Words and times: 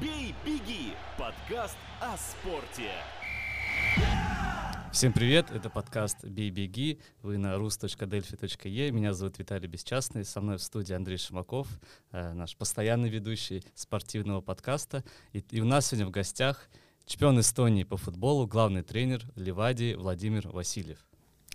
«Бей, 0.00 0.34
беги»– 0.46 0.94
подкаст 1.18 1.76
о 2.00 2.16
спорте. 2.16 2.90
Всем 4.92 5.12
привет, 5.12 5.50
это 5.50 5.68
подкаст 5.68 6.24
«Бей, 6.24 6.50
беги», 6.50 7.00
вы 7.20 7.36
на 7.36 7.54
rus.delphi.e, 7.56 8.90
меня 8.92 9.12
зовут 9.12 9.38
Виталий 9.38 9.68
Бесчастный, 9.68 10.24
со 10.24 10.40
мной 10.40 10.56
в 10.56 10.62
студии 10.62 10.94
Андрей 10.94 11.18
Шимаков, 11.18 11.68
э, 12.12 12.32
наш 12.32 12.56
постоянный 12.56 13.10
ведущий 13.10 13.62
спортивного 13.74 14.40
подкаста, 14.40 15.04
и, 15.34 15.44
и 15.50 15.60
у 15.60 15.66
нас 15.66 15.88
сегодня 15.88 16.06
в 16.06 16.10
гостях 16.10 16.70
чемпион 17.04 17.38
Эстонии 17.40 17.84
по 17.84 17.98
футболу, 17.98 18.46
главный 18.46 18.82
тренер 18.82 19.22
Ливади 19.36 19.96
Владимир 19.98 20.48
Васильев. 20.48 21.04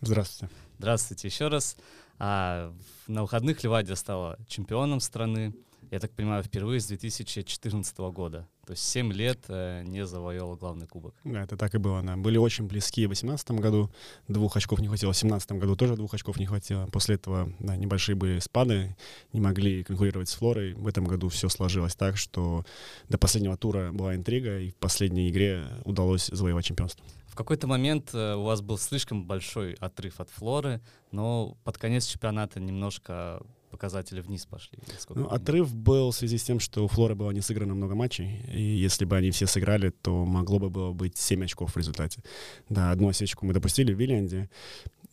Здравствуйте. 0.01 0.53
Здравствуйте 0.77 1.27
еще 1.27 1.47
раз. 1.47 1.77
А, 2.19 2.73
на 3.07 3.23
выходных 3.23 3.63
Ливадия 3.63 3.95
стала 3.95 4.37
чемпионом 4.47 4.99
страны, 4.99 5.55
я 5.91 5.99
так 5.99 6.11
понимаю, 6.11 6.43
впервые 6.43 6.79
с 6.79 6.87
2014 6.87 7.97
года. 7.97 8.47
То 8.65 8.71
есть 8.71 8.83
7 8.83 9.13
лет 9.13 9.39
э, 9.47 9.83
не 9.83 10.05
завоевала 10.05 10.55
главный 10.55 10.87
кубок. 10.87 11.15
Да, 11.23 11.43
это 11.43 11.55
так 11.55 11.75
и 11.75 11.77
было. 11.77 12.01
Да. 12.01 12.17
Были 12.17 12.37
очень 12.37 12.65
близки 12.67 13.05
в 13.05 13.09
2018 13.09 13.51
году, 13.51 13.91
двух 14.27 14.57
очков 14.57 14.79
не 14.79 14.87
хватило, 14.87 15.11
в 15.11 15.15
2017 15.15 15.51
году 15.53 15.75
тоже 15.75 15.95
двух 15.95 16.13
очков 16.13 16.37
не 16.37 16.45
хватило. 16.45 16.87
После 16.87 17.15
этого 17.15 17.53
да, 17.59 17.75
небольшие 17.75 18.15
были 18.15 18.39
спады, 18.39 18.95
не 19.33 19.39
могли 19.39 19.83
конкурировать 19.83 20.29
с 20.29 20.33
Флорой. 20.35 20.73
В 20.73 20.87
этом 20.87 21.05
году 21.05 21.29
все 21.29 21.49
сложилось 21.49 21.95
так, 21.95 22.17
что 22.17 22.65
до 23.07 23.17
последнего 23.17 23.55
тура 23.55 23.91
была 23.91 24.15
интрига, 24.15 24.59
и 24.59 24.71
в 24.71 24.75
последней 24.75 25.29
игре 25.29 25.65
удалось 25.83 26.27
завоевать 26.27 26.65
чемпионство. 26.65 27.05
В 27.27 27.37
какой-то 27.37 27.67
момент 27.67 28.11
э, 28.13 28.35
у 28.35 28.43
вас 28.43 28.61
был 28.61 28.77
слишком 28.77 29.25
большой 29.25 29.73
отрыв 29.73 30.21
от 30.21 30.29
Флоры, 30.29 30.79
но 31.11 31.57
под 31.65 31.77
конец 31.77 32.05
чемпионата 32.05 32.61
немножко 32.61 33.41
показатели 33.75 34.21
вниз 34.21 34.45
пошли? 34.45 34.79
Ну, 35.09 35.27
отрыв 35.27 35.75
был 35.75 36.11
в 36.11 36.15
связи 36.15 36.37
с 36.37 36.43
тем, 36.43 36.61
что 36.61 36.85
у 36.85 36.87
Флоры 36.87 37.13
было 37.13 37.31
не 37.31 37.41
сыграно 37.41 37.75
много 37.75 37.93
матчей, 37.93 38.39
и 38.53 38.61
если 38.61 39.03
бы 39.03 39.17
они 39.17 39.31
все 39.31 39.47
сыграли, 39.47 39.89
то 39.89 40.25
могло 40.25 40.59
бы 40.59 40.69
было 40.69 40.93
быть 40.93 41.17
7 41.17 41.43
очков 41.43 41.73
в 41.73 41.77
результате. 41.77 42.21
Да, 42.69 42.91
одну 42.91 43.09
осечку 43.09 43.45
мы 43.45 43.53
допустили 43.53 43.93
в 43.93 43.99
Виллианде, 43.99 44.49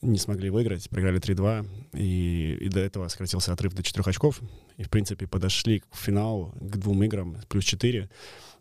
не 0.00 0.18
смогли 0.18 0.50
выиграть, 0.50 0.88
проиграли 0.88 1.20
3-2, 1.20 1.66
и, 1.94 2.58
и 2.60 2.68
до 2.68 2.80
этого 2.80 3.08
сократился 3.08 3.52
отрыв 3.52 3.74
до 3.74 3.82
4 3.82 4.04
очков, 4.06 4.40
и, 4.76 4.84
в 4.84 4.90
принципе, 4.90 5.26
подошли 5.26 5.80
к 5.80 5.96
финалу, 5.96 6.54
к 6.60 6.76
двум 6.76 7.02
играм, 7.02 7.36
плюс 7.48 7.64
4. 7.64 8.08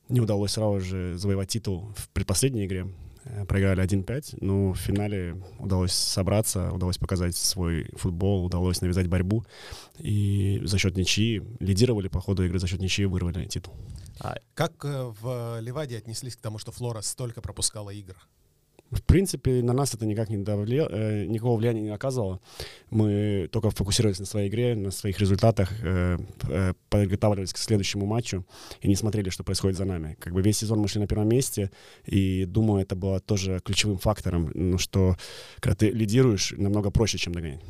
Не 0.09 0.19
удалось 0.19 0.51
сразу 0.51 0.79
же 0.79 1.17
завоевать 1.17 1.49
титул 1.49 1.93
в 1.95 2.09
предпоследней 2.09 2.65
игре, 2.65 2.87
проиграли 3.47 3.83
1-5, 3.83 4.37
но 4.41 4.71
в 4.71 4.77
финале 4.77 5.41
удалось 5.59 5.93
собраться, 5.93 6.71
удалось 6.71 6.97
показать 6.97 7.35
свой 7.35 7.89
футбол, 7.95 8.45
удалось 8.45 8.81
навязать 8.81 9.07
борьбу, 9.07 9.45
и 9.99 10.61
за 10.63 10.77
счет 10.77 10.97
ничьи 10.97 11.41
лидировали 11.59 12.07
по 12.07 12.19
ходу 12.19 12.43
игры, 12.45 12.59
за 12.59 12.67
счет 12.67 12.79
ничьи 12.79 13.05
вырвали 13.05 13.45
титул. 13.45 13.73
А 14.19 14.37
как 14.53 14.85
э, 14.85 15.11
в 15.21 15.59
Ливаде 15.59 15.97
отнеслись 15.97 16.35
к 16.35 16.41
тому, 16.41 16.57
что 16.59 16.71
Флора 16.71 17.01
столько 17.01 17.41
пропускала 17.41 17.89
игр? 17.89 18.15
В 18.91 19.01
принципе, 19.01 19.63
на 19.63 19.73
нас 19.73 19.93
это 19.93 20.05
никак 20.05 20.29
не 20.29 20.37
давлело, 20.37 20.89
э, 20.91 21.25
никакого 21.25 21.57
влияния 21.57 21.81
не 21.81 21.89
оказывало. 21.89 22.41
Мы 22.89 23.47
только 23.51 23.69
фокусировались 23.69 24.19
на 24.19 24.25
своей 24.25 24.49
игре, 24.49 24.75
на 24.75 24.91
своих 24.91 25.19
результатах, 25.19 25.71
э, 25.81 26.17
э, 26.49 26.73
подготавливались 26.89 27.53
к 27.53 27.57
следующему 27.57 28.05
матчу 28.05 28.45
и 28.81 28.89
не 28.89 28.95
смотрели, 28.95 29.29
что 29.29 29.43
происходит 29.43 29.77
за 29.77 29.85
нами. 29.85 30.17
Как 30.19 30.33
бы 30.33 30.41
весь 30.41 30.57
сезон 30.57 30.79
мы 30.79 30.89
шли 30.89 30.99
на 30.99 31.07
первом 31.07 31.29
месте, 31.29 31.71
и 32.05 32.45
думаю, 32.45 32.81
это 32.81 32.95
было 32.95 33.21
тоже 33.21 33.61
ключевым 33.63 33.97
фактором, 33.97 34.51
ну, 34.53 34.77
что 34.77 35.15
когда 35.61 35.75
ты 35.75 35.89
лидируешь, 35.89 36.53
намного 36.57 36.91
проще, 36.91 37.17
чем 37.17 37.33
догонять. 37.33 37.61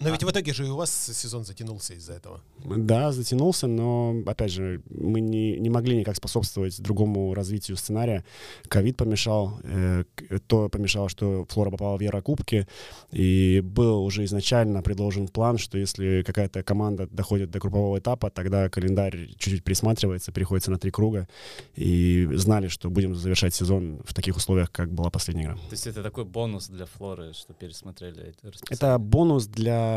Но 0.00 0.10
ведь 0.10 0.22
в 0.22 0.30
итоге 0.30 0.52
же 0.52 0.66
и 0.66 0.70
у 0.70 0.76
вас 0.76 1.10
сезон 1.12 1.44
затянулся 1.44 1.94
из-за 1.94 2.12
этого. 2.12 2.40
Да, 2.64 3.10
затянулся, 3.12 3.66
но, 3.66 4.14
опять 4.26 4.52
же, 4.52 4.80
мы 4.90 5.20
не, 5.20 5.58
не 5.58 5.70
могли 5.70 5.96
никак 5.96 6.16
способствовать 6.16 6.80
другому 6.80 7.34
развитию 7.34 7.76
сценария. 7.76 8.24
Ковид 8.68 8.96
помешал, 8.96 9.58
э, 9.64 10.04
то 10.46 10.68
помешало, 10.68 11.08
что 11.08 11.46
Флора 11.48 11.70
попала 11.70 11.96
в 11.96 12.00
Еврокубки, 12.00 12.68
и 13.10 13.60
был 13.64 14.04
уже 14.04 14.24
изначально 14.24 14.82
предложен 14.82 15.26
план, 15.26 15.58
что 15.58 15.78
если 15.78 16.22
какая-то 16.22 16.62
команда 16.62 17.08
доходит 17.08 17.50
до 17.50 17.58
группового 17.58 17.98
этапа, 17.98 18.30
тогда 18.30 18.68
календарь 18.68 19.28
чуть-чуть 19.36 19.64
пересматривается, 19.64 20.30
переходится 20.30 20.70
на 20.70 20.78
три 20.78 20.92
круга, 20.92 21.28
и 21.74 22.28
знали, 22.34 22.68
что 22.68 22.88
будем 22.88 23.16
завершать 23.16 23.54
сезон 23.54 24.00
в 24.04 24.14
таких 24.14 24.36
условиях, 24.36 24.70
как 24.70 24.92
была 24.92 25.10
последняя 25.10 25.44
игра. 25.44 25.54
То 25.54 25.72
есть 25.72 25.86
это 25.86 26.02
такой 26.02 26.24
бонус 26.24 26.68
для 26.68 26.86
Флоры, 26.86 27.32
что 27.32 27.52
пересмотрели 27.52 28.22
это 28.28 28.52
Это 28.70 28.98
бонус 28.98 29.46
для 29.46 29.87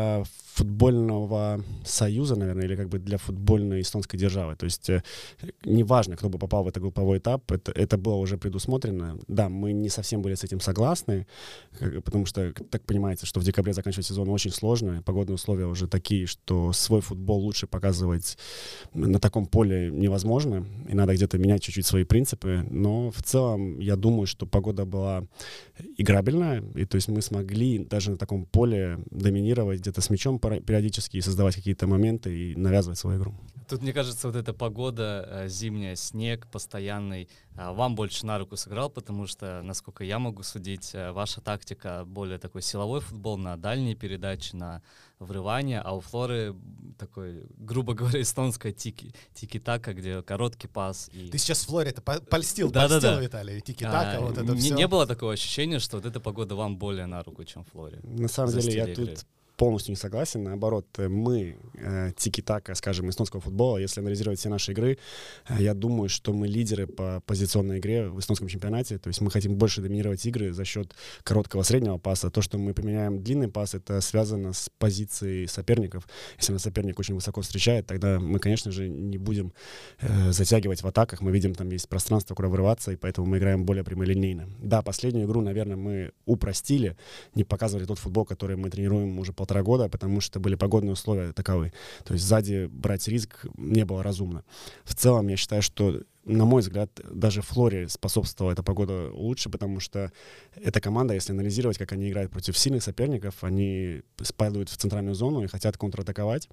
футбольного 0.54 1.64
союза, 1.84 2.36
наверное, 2.36 2.64
или 2.64 2.76
как 2.76 2.88
бы 2.88 2.98
для 2.98 3.16
футбольной 3.16 3.80
эстонской 3.80 4.18
державы. 4.18 4.54
То 4.56 4.64
есть 4.64 4.90
э, 4.90 5.02
неважно, 5.64 6.16
кто 6.16 6.28
бы 6.28 6.38
попал 6.38 6.64
в 6.64 6.68
этот 6.68 6.82
групповой 6.82 7.18
этап, 7.18 7.50
это, 7.52 7.72
это 7.72 7.96
было 7.96 8.16
уже 8.16 8.36
предусмотрено. 8.36 9.18
Да, 9.28 9.48
мы 9.48 9.72
не 9.72 9.88
совсем 9.88 10.22
были 10.22 10.34
с 10.34 10.44
этим 10.44 10.60
согласны, 10.60 11.26
потому 12.04 12.26
что, 12.26 12.52
так 12.70 12.82
понимаете, 12.82 13.26
что 13.26 13.40
в 13.40 13.44
декабре 13.44 13.72
заканчивать 13.72 14.06
сезон 14.06 14.28
очень 14.28 14.50
сложно, 14.50 15.02
погодные 15.02 15.34
условия 15.34 15.66
уже 15.66 15.88
такие, 15.88 16.26
что 16.26 16.72
свой 16.72 17.00
футбол 17.00 17.40
лучше 17.40 17.66
показывать 17.66 18.38
на 18.94 19.18
таком 19.18 19.46
поле 19.46 19.90
невозможно, 19.90 20.66
и 20.88 20.94
надо 20.94 21.14
где-то 21.14 21.38
менять 21.38 21.62
чуть-чуть 21.62 21.86
свои 21.86 22.04
принципы, 22.04 22.66
но 22.70 23.10
в 23.10 23.22
целом 23.22 23.78
я 23.78 23.96
думаю, 23.96 24.26
что 24.26 24.46
погода 24.46 24.84
была 24.84 25.24
играбельная, 25.96 26.62
и 26.74 26.84
то 26.84 26.96
есть 26.96 27.08
мы 27.08 27.22
смогли 27.22 27.78
даже 27.78 28.10
на 28.10 28.16
таком 28.16 28.44
поле 28.44 28.98
доминировать 29.10 29.80
где-то 29.82 30.00
с 30.00 30.10
мячом 30.10 30.38
периодически 30.38 31.18
и 31.18 31.20
создавать 31.20 31.54
какие-то 31.54 31.86
моменты 31.86 32.34
и 32.34 32.56
навязывать 32.56 32.98
свою 32.98 33.18
игру. 33.18 33.34
Тут, 33.68 33.82
мне 33.82 33.92
кажется, 33.92 34.26
вот 34.28 34.36
эта 34.36 34.52
погода, 34.52 35.26
э, 35.26 35.48
зимняя, 35.48 35.96
снег 35.96 36.46
постоянный, 36.48 37.28
а, 37.56 37.72
вам 37.72 37.94
больше 37.94 38.26
на 38.26 38.38
руку 38.38 38.56
сыграл, 38.56 38.90
потому 38.90 39.26
что, 39.26 39.62
насколько 39.62 40.04
я 40.04 40.18
могу 40.18 40.42
судить, 40.42 40.90
э, 40.94 41.12
ваша 41.12 41.40
тактика 41.40 42.04
более 42.04 42.38
такой 42.38 42.62
силовой 42.62 43.00
футбол 43.00 43.38
на 43.38 43.56
дальние 43.56 43.94
передачи, 43.94 44.54
на 44.54 44.82
врывание, 45.18 45.80
а 45.80 45.92
у 45.94 46.00
Флоры 46.00 46.54
такой, 46.98 47.46
грубо 47.56 47.94
говоря, 47.94 48.20
эстонская 48.20 48.72
тики, 48.72 49.14
тики-така, 49.34 49.92
где 49.94 50.22
короткий 50.22 50.68
пас. 50.68 51.08
И... 51.12 51.30
Ты 51.30 51.38
сейчас 51.38 51.62
в 51.62 51.66
Флоре 51.66 51.90
это 51.90 52.02
польстил, 52.02 52.70
да, 52.70 52.88
польстил, 52.88 53.00
да, 53.00 53.16
да. 53.16 53.20
Виталий, 53.20 53.60
тики-така, 53.60 54.18
а, 54.18 54.20
вот 54.20 54.38
это 54.38 54.52
не, 54.52 54.60
все. 54.60 54.74
Не 54.74 54.86
было 54.86 55.06
такого 55.06 55.32
ощущения, 55.32 55.78
что 55.78 55.96
вот 55.96 56.06
эта 56.06 56.20
погода 56.20 56.54
вам 56.54 56.76
более 56.76 57.06
на 57.06 57.22
руку, 57.22 57.44
чем 57.44 57.64
в 57.64 57.70
Флоре? 57.70 58.00
На 58.02 58.28
самом 58.28 58.52
деле 58.52 58.74
я 58.74 58.88
игры. 58.88 59.06
тут 59.06 59.26
полностью 59.62 59.92
не 59.92 59.96
согласен. 59.96 60.42
Наоборот, 60.42 60.86
э, 60.98 61.08
мы, 61.08 61.56
э, 61.74 62.10
тики-така, 62.16 62.74
скажем, 62.74 63.08
эстонского 63.08 63.40
футбола, 63.40 63.78
если 63.78 64.00
анализировать 64.00 64.40
все 64.40 64.48
наши 64.48 64.72
игры, 64.72 64.98
э, 65.48 65.62
я 65.62 65.72
думаю, 65.72 66.08
что 66.08 66.32
мы 66.32 66.48
лидеры 66.48 66.88
по 66.88 67.22
позиционной 67.26 67.78
игре 67.78 68.08
в 68.08 68.18
эстонском 68.18 68.48
чемпионате. 68.48 68.98
То 68.98 69.08
есть 69.08 69.20
мы 69.20 69.30
хотим 69.30 69.54
больше 69.54 69.80
доминировать 69.80 70.26
игры 70.26 70.52
за 70.52 70.64
счет 70.64 70.96
короткого 71.22 71.62
среднего 71.62 71.98
паса. 71.98 72.28
То, 72.28 72.42
что 72.42 72.58
мы 72.58 72.74
применяем 72.74 73.22
длинный 73.22 73.46
пас, 73.46 73.74
это 73.74 74.00
связано 74.00 74.52
с 74.52 74.68
позицией 74.78 75.46
соперников. 75.46 76.08
Если 76.38 76.52
нас 76.52 76.62
соперник 76.62 76.98
очень 76.98 77.14
высоко 77.14 77.40
встречает, 77.40 77.86
тогда 77.86 78.18
мы, 78.18 78.40
конечно 78.40 78.72
же, 78.72 78.88
не 78.88 79.18
будем 79.18 79.52
э, 80.00 80.32
затягивать 80.32 80.82
в 80.82 80.86
атаках. 80.88 81.20
Мы 81.20 81.30
видим, 81.30 81.54
там 81.54 81.70
есть 81.70 81.88
пространство, 81.88 82.34
куда 82.34 82.48
вырываться, 82.48 82.90
и 82.90 82.96
поэтому 82.96 83.28
мы 83.28 83.38
играем 83.38 83.64
более 83.64 83.84
прямолинейно. 83.84 84.48
Да, 84.58 84.82
последнюю 84.82 85.26
игру, 85.26 85.40
наверное, 85.40 85.76
мы 85.76 86.10
упростили, 86.26 86.96
не 87.36 87.44
показывали 87.44 87.86
тот 87.86 88.00
футбол, 88.00 88.24
который 88.24 88.56
мы 88.56 88.68
тренируем 88.68 89.20
уже 89.20 89.32
полтора 89.32 89.51
полтора 89.52 89.62
года, 89.62 89.88
потому 89.88 90.20
что 90.20 90.40
были 90.40 90.54
погодные 90.54 90.92
условия 90.92 91.32
таковы. 91.32 91.72
То 92.04 92.14
есть 92.14 92.24
сзади 92.24 92.68
брать 92.72 93.08
риск 93.08 93.46
не 93.56 93.84
было 93.84 94.02
разумно. 94.02 94.44
В 94.84 94.94
целом, 94.94 95.28
я 95.28 95.36
считаю, 95.36 95.62
что 95.62 96.00
на 96.24 96.44
мой 96.44 96.62
взгляд, 96.62 96.90
даже 97.10 97.42
Флоре 97.42 97.88
способствовала 97.88 98.52
эта 98.52 98.62
погода 98.62 99.10
лучше, 99.12 99.50
потому 99.50 99.80
что 99.80 100.12
эта 100.54 100.80
команда, 100.80 101.14
если 101.14 101.32
анализировать, 101.32 101.78
как 101.78 101.92
они 101.92 102.08
играют 102.08 102.30
против 102.30 102.56
сильных 102.56 102.82
соперников, 102.82 103.42
они 103.42 104.02
спадают 104.20 104.68
в 104.68 104.76
центральную 104.76 105.14
зону 105.14 105.42
и 105.42 105.48
хотят 105.48 105.76
контратаковать. 105.76 106.48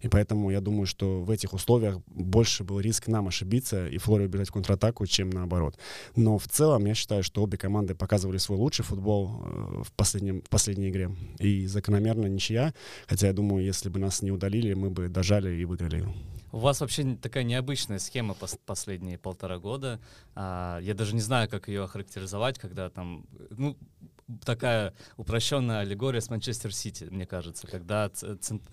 И 0.00 0.08
поэтому 0.08 0.50
я 0.50 0.60
думаю, 0.60 0.86
что 0.86 1.20
в 1.20 1.30
этих 1.30 1.52
условиях 1.52 1.98
больше 2.06 2.64
был 2.64 2.80
риск 2.80 3.08
нам 3.08 3.28
ошибиться 3.28 3.86
и 3.86 3.98
Флоре 3.98 4.24
убежать 4.24 4.48
в 4.48 4.52
контратаку, 4.52 5.06
чем 5.06 5.28
наоборот. 5.30 5.78
Но 6.16 6.38
в 6.38 6.48
целом 6.48 6.86
я 6.86 6.94
считаю, 6.94 7.22
что 7.22 7.42
обе 7.42 7.58
команды 7.58 7.94
показывали 7.94 8.38
свой 8.38 8.58
лучший 8.58 8.84
футбол 8.84 9.42
э, 9.44 9.82
в, 9.84 9.92
последнем, 9.92 10.40
в 10.40 10.48
последней 10.48 10.88
игре. 10.88 11.10
И 11.38 11.66
закономерно 11.66 12.26
ничья. 12.26 12.72
Хотя 13.06 13.26
я 13.26 13.32
думаю, 13.34 13.64
если 13.64 13.90
бы 13.90 13.98
нас 13.98 14.22
не 14.22 14.32
удалили, 14.32 14.72
мы 14.72 14.88
бы 14.88 15.08
дожали 15.08 15.54
и 15.54 15.64
выиграли. 15.66 16.06
У 16.52 16.58
вас 16.58 16.80
вообще 16.80 17.16
такая 17.16 17.44
необычная 17.44 17.98
схема 17.98 18.34
пос 18.34 18.58
последние 18.66 19.18
полтора 19.18 19.58
года. 19.58 20.00
А, 20.34 20.78
я 20.80 20.94
даже 20.94 21.14
не 21.14 21.20
знаю, 21.20 21.48
как 21.48 21.68
ее 21.68 21.84
охарактеризовать, 21.84 22.58
когда 22.58 22.90
там, 22.90 23.24
ну, 23.50 23.76
такая 24.44 24.94
упрощенная 25.16 25.80
аллегория 25.80 26.20
с 26.20 26.30
Манчестер 26.30 26.74
Сити, 26.74 27.04
мне 27.04 27.26
кажется, 27.26 27.66
когда 27.66 28.10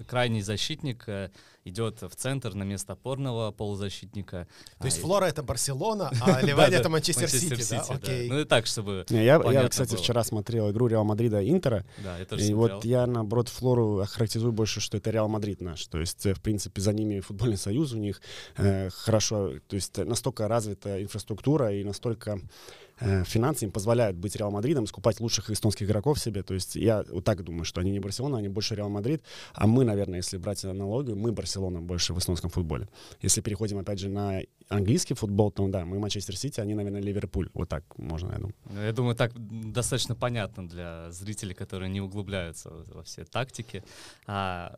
крайний 0.08 0.42
защитник 0.42 1.04
э, 1.08 1.32
идет 1.66 2.02
в 2.02 2.16
центр 2.16 2.54
на 2.54 2.64
место 2.64 2.94
опорного 2.94 3.52
полузащитника. 3.52 4.48
То 4.80 4.86
есть 4.86 5.00
а, 5.00 5.02
Флора 5.02 5.26
это 5.26 5.44
Барселона, 5.44 6.12
а 6.22 6.42
Левадия 6.42 6.80
это 6.80 6.90
Манчестер 6.90 7.30
Сити, 7.30 7.70
да? 7.70 7.86
Окей. 7.90 8.30
Ну 8.30 8.40
и 8.40 8.46
так, 8.46 8.66
чтобы 8.66 9.06
Я, 9.10 9.42
я 9.52 9.68
кстати, 9.68 9.96
вчера 9.96 10.24
смотрел 10.24 10.72
игру 10.72 10.88
Реал 10.88 11.04
Мадрида 11.04 11.48
Интера. 11.48 11.86
Да, 12.04 12.18
это 12.20 12.36
И 12.36 12.54
вот 12.54 12.86
я, 12.86 13.06
наоборот, 13.06 13.50
Флору 13.50 14.00
охарактеризую 14.00 14.54
больше, 14.54 14.80
что 14.80 14.98
это 14.98 15.12
Реал 15.12 15.28
Мадрид 15.28 15.62
наш. 15.62 15.86
То 15.88 16.00
есть, 16.00 16.26
э, 16.26 16.34
в 16.34 16.42
принципе, 16.42 16.82
за 16.82 16.94
ними 16.94 17.20
футбольный 17.20 17.58
союз 17.58 17.94
у 17.94 17.98
них 17.98 18.22
э, 18.58 18.90
хорошо, 18.90 19.54
то 19.68 19.76
есть 19.76 19.98
настолько 19.98 20.48
развита 20.48 21.02
инфраструктура 21.02 21.74
и 21.74 21.84
настолько 21.84 22.40
финансы 23.00 23.66
им 23.66 23.72
позволяют 23.72 24.18
быть 24.18 24.36
Реал 24.36 24.52
Мадридом, 24.52 24.88
скупать 24.88 25.20
лучших 25.20 25.50
эстонских 25.50 25.86
игроков 25.86 26.20
себе. 26.20 26.44
То 26.44 26.54
есть 26.54 26.76
я 26.76 27.04
вот 27.10 27.24
так 27.24 27.44
думаю, 27.44 27.64
что 27.64 27.82
они 27.82 27.92
не 27.92 28.00
Барселона, 28.00 28.38
они 28.38 28.50
больше 28.50 28.76
Реал 28.76 28.90
Мадрид. 28.90 29.24
А 29.54 29.68
мы, 29.68 29.84
наверное, 29.84 30.18
если 30.18 30.38
брать 30.38 30.64
аналогию, 30.66 31.16
мы 31.16 31.32
Барселона 31.32 31.82
больше 31.82 32.14
в 32.14 32.20
эстонском 32.20 32.50
футболе. 32.50 32.88
Если 33.22 33.42
переходим, 33.42 33.78
опять 33.78 34.00
же, 34.00 34.10
на 34.10 34.42
английский 34.70 35.14
футбол, 35.14 35.52
то 35.52 35.68
да, 35.68 35.86
мы 35.86 36.00
Манчестер 36.00 36.36
Сити, 36.36 36.60
они, 36.60 36.76
наверное, 36.76 37.02
Ливерпуль. 37.02 37.50
Вот 37.54 37.70
так 37.70 37.84
можно, 37.98 38.32
я 38.32 38.38
думаю. 38.38 38.56
Я 38.88 38.94
думаю, 38.94 39.16
так 39.16 39.32
достаточно 39.72 40.16
понятно 40.16 40.68
для 40.68 41.12
зрителей, 41.12 41.54
которые 41.54 41.90
не 41.90 42.02
углубляются 42.02 42.72
во 42.94 43.04
все 43.04 43.26
тактики. 43.26 43.84
А, 44.26 44.78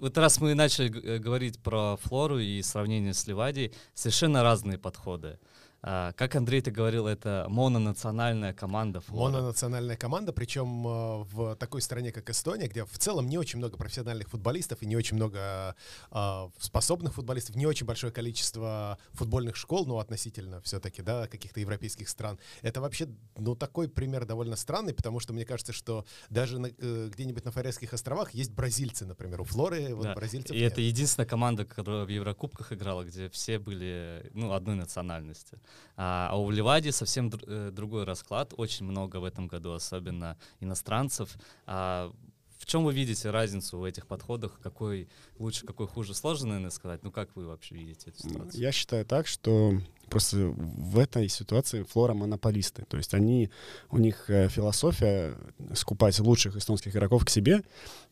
вот 0.00 0.16
раз 0.18 0.40
мы 0.40 0.54
начали 0.54 0.88
э, 0.88 1.18
говорить 1.18 1.58
про 1.58 1.96
Флору 2.02 2.38
и 2.38 2.62
сравнение 2.62 3.12
с 3.12 3.26
Ливадией, 3.26 3.72
совершенно 3.94 4.42
разные 4.42 4.78
подходы. 4.78 5.38
А, 5.80 6.12
как 6.12 6.34
Андрей 6.34 6.60
ты 6.60 6.70
говорил, 6.70 7.06
это 7.06 7.46
мононациональная 7.48 8.52
команда. 8.52 9.00
Флора. 9.00 9.32
Мононациональная 9.32 9.96
команда, 9.96 10.32
причем 10.32 10.86
а, 10.86 11.18
в 11.24 11.54
такой 11.56 11.82
стране, 11.82 12.10
как 12.10 12.28
Эстония, 12.30 12.66
где 12.66 12.84
в 12.84 12.98
целом 12.98 13.28
не 13.28 13.38
очень 13.38 13.58
много 13.58 13.76
профессиональных 13.76 14.28
футболистов 14.28 14.82
и 14.82 14.86
не 14.86 14.96
очень 14.96 15.16
много 15.16 15.76
э, 16.10 16.48
способных 16.58 17.14
футболистов, 17.14 17.54
не 17.54 17.66
очень 17.66 17.86
большое 17.86 18.12
количество 18.12 18.98
футбольных 19.12 19.56
школ, 19.56 19.86
ну, 19.86 19.98
относительно 19.98 20.60
все-таки, 20.62 21.02
да, 21.02 21.28
каких-то 21.28 21.60
европейских 21.60 22.08
стран. 22.08 22.38
Это 22.62 22.80
вообще, 22.80 23.08
ну, 23.36 23.54
такой 23.54 23.88
пример 23.88 24.24
довольно 24.24 24.56
странный, 24.56 24.94
потому 24.94 25.20
что 25.20 25.32
мне 25.32 25.44
кажется, 25.44 25.72
что 25.72 26.04
даже 26.28 26.58
э, 26.58 27.08
где-нибудь 27.12 27.44
на 27.44 27.52
Фарерских 27.52 27.94
островах 27.94 28.34
есть 28.34 28.50
бразильцы, 28.50 29.06
например, 29.06 29.40
у 29.40 29.44
Флоры 29.44 29.94
вот 29.94 30.04
да. 30.04 30.14
бразильцев 30.14 30.56
И 30.56 30.58
нет. 30.58 30.72
это 30.72 30.80
единственная 30.80 31.26
команда, 31.26 31.64
которая 31.64 32.04
в 32.04 32.08
Еврокубках 32.08 32.72
играла, 32.72 33.04
где 33.04 33.28
все 33.30 33.58
были, 33.60 34.28
ну, 34.34 34.52
одной 34.52 34.74
национальности. 34.74 35.58
А, 35.96 36.28
а 36.30 36.36
у 36.38 36.50
Ливади 36.50 36.90
совсем 36.90 37.30
э, 37.46 37.70
другой 37.72 38.04
расклад, 38.04 38.54
очень 38.56 38.86
много 38.86 39.18
в 39.18 39.24
этом 39.24 39.48
году, 39.48 39.72
особенно 39.72 40.36
иностранцев. 40.60 41.36
А 41.66 42.12
в 42.58 42.66
чем 42.66 42.84
вы 42.84 42.92
видите 42.92 43.30
разницу 43.30 43.78
в 43.78 43.84
этих 43.84 44.06
подходах? 44.06 44.60
Какой 44.60 45.08
лучше, 45.38 45.64
какой 45.66 45.86
хуже? 45.86 46.14
Сложно, 46.14 46.48
наверное, 46.48 46.70
сказать. 46.70 47.02
Ну, 47.02 47.10
как 47.10 47.34
вы 47.36 47.46
вообще 47.46 47.76
видите 47.76 48.10
эту 48.10 48.28
ситуацию? 48.28 48.60
Я 48.60 48.72
считаю 48.72 49.04
так, 49.04 49.26
что 49.26 49.80
Просто 50.10 50.36
в 50.36 50.98
этой 50.98 51.28
ситуации 51.28 51.82
Флора 51.82 52.14
монополисты. 52.14 52.84
То 52.88 52.96
есть 52.96 53.14
они, 53.14 53.50
у 53.90 53.98
них 53.98 54.28
э, 54.28 54.48
философия 54.48 55.34
скупать 55.74 56.18
лучших 56.20 56.56
эстонских 56.56 56.94
игроков 56.94 57.24
к 57.24 57.30
себе, 57.30 57.62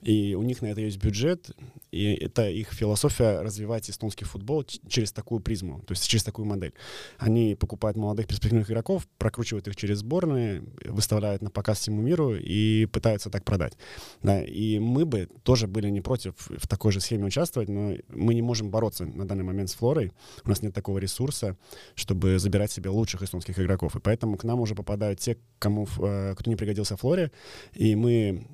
и 0.03 0.35
у 0.35 0.43
них 0.43 0.63
на 0.63 0.67
это 0.67 0.81
есть 0.81 0.99
бюджет, 0.99 1.51
и 1.91 2.15
это 2.15 2.49
их 2.49 2.73
философия 2.73 3.41
развивать 3.41 3.91
эстонский 3.91 4.25
футбол 4.25 4.65
через 4.65 5.13
такую 5.13 5.41
призму, 5.41 5.81
то 5.87 5.93
есть 5.93 6.07
через 6.07 6.25
такую 6.25 6.47
модель. 6.47 6.75
Они 7.19 7.55
покупают 7.55 7.97
молодых 7.97 8.27
перспективных 8.27 8.71
игроков, 8.71 9.07
прокручивают 9.19 9.69
их 9.69 9.77
через 9.77 9.99
сборные, 9.99 10.63
выставляют 10.85 11.43
на 11.43 11.51
показ 11.51 11.81
всему 11.81 12.03
миру 12.03 12.35
и 12.35 12.87
пытаются 12.87 13.31
так 13.31 13.45
продать. 13.45 13.77
Да, 14.23 14.43
и 14.43 14.79
мы 14.79 15.05
бы 15.05 15.29
тоже 15.43 15.67
были 15.67 15.89
не 15.89 16.01
против 16.01 16.35
в 16.49 16.69
такой 16.69 16.93
же 16.93 17.01
схеме 17.01 17.25
участвовать, 17.25 17.69
но 17.69 17.95
мы 18.09 18.35
не 18.35 18.43
можем 18.43 18.71
бороться 18.71 19.05
на 19.07 19.27
данный 19.27 19.45
момент 19.45 19.71
с 19.71 19.75
Флорой, 19.75 20.13
у 20.45 20.49
нас 20.49 20.63
нет 20.63 20.75
такого 20.75 20.99
ресурса, 20.99 21.57
чтобы 21.95 22.39
забирать 22.39 22.71
себе 22.71 22.91
лучших 22.91 23.23
эстонских 23.23 23.59
игроков. 23.59 23.97
И 23.97 24.01
поэтому 24.01 24.37
к 24.37 24.45
нам 24.45 24.61
уже 24.61 24.75
попадают 24.75 25.21
те, 25.21 25.39
кому, 25.59 25.87
э, 25.99 26.35
кто 26.37 26.51
не 26.51 26.57
пригодился 26.57 26.97
Флоре, 26.97 27.31
и 27.75 27.95
мы 27.95 28.47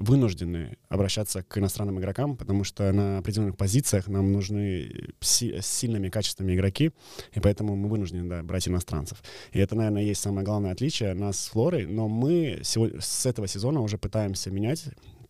вынуждены 0.00 0.78
обращаться 0.88 1.42
к 1.42 1.58
иностранным 1.58 1.98
игрокам, 2.00 2.36
потому 2.36 2.64
что 2.64 2.90
на 2.90 3.18
определенных 3.18 3.56
позициях 3.56 4.08
нам 4.08 4.32
нужны 4.32 5.12
си- 5.20 5.58
сильными, 5.60 6.08
качественными 6.08 6.54
игроки, 6.54 6.92
и 7.34 7.40
поэтому 7.40 7.76
мы 7.76 7.88
вынуждены 7.88 8.28
да, 8.28 8.42
брать 8.42 8.66
иностранцев. 8.66 9.22
И 9.52 9.58
это, 9.58 9.76
наверное, 9.76 10.02
есть 10.02 10.22
самое 10.22 10.44
главное 10.44 10.72
отличие 10.72 11.12
нас 11.14 11.38
с 11.38 11.48
Флорой, 11.48 11.86
но 11.86 12.08
мы 12.08 12.60
с 12.62 13.26
этого 13.26 13.46
сезона 13.46 13.80
уже 13.80 13.98
пытаемся 13.98 14.50
менять 14.50 14.84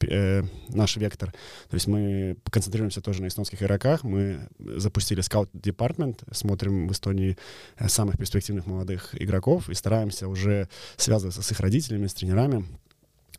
э, 0.04 0.42
наш 0.68 0.96
вектор. 0.96 1.32
То 1.68 1.74
есть 1.74 1.86
мы 1.86 2.36
концентрируемся 2.50 3.00
тоже 3.00 3.22
на 3.22 3.28
эстонских 3.28 3.62
игроках. 3.62 4.04
Мы 4.04 4.48
запустили 4.58 5.20
скаут-департмент, 5.20 6.22
смотрим 6.32 6.88
в 6.88 6.92
Эстонии 6.92 7.36
э, 7.78 7.88
самых 7.88 8.18
перспективных 8.18 8.66
молодых 8.66 9.20
игроков 9.20 9.68
и 9.68 9.74
стараемся 9.74 10.28
уже 10.28 10.68
связываться 10.96 11.42
с 11.42 11.52
их 11.52 11.60
родителями, 11.60 12.06
с 12.06 12.14
тренерами, 12.14 12.64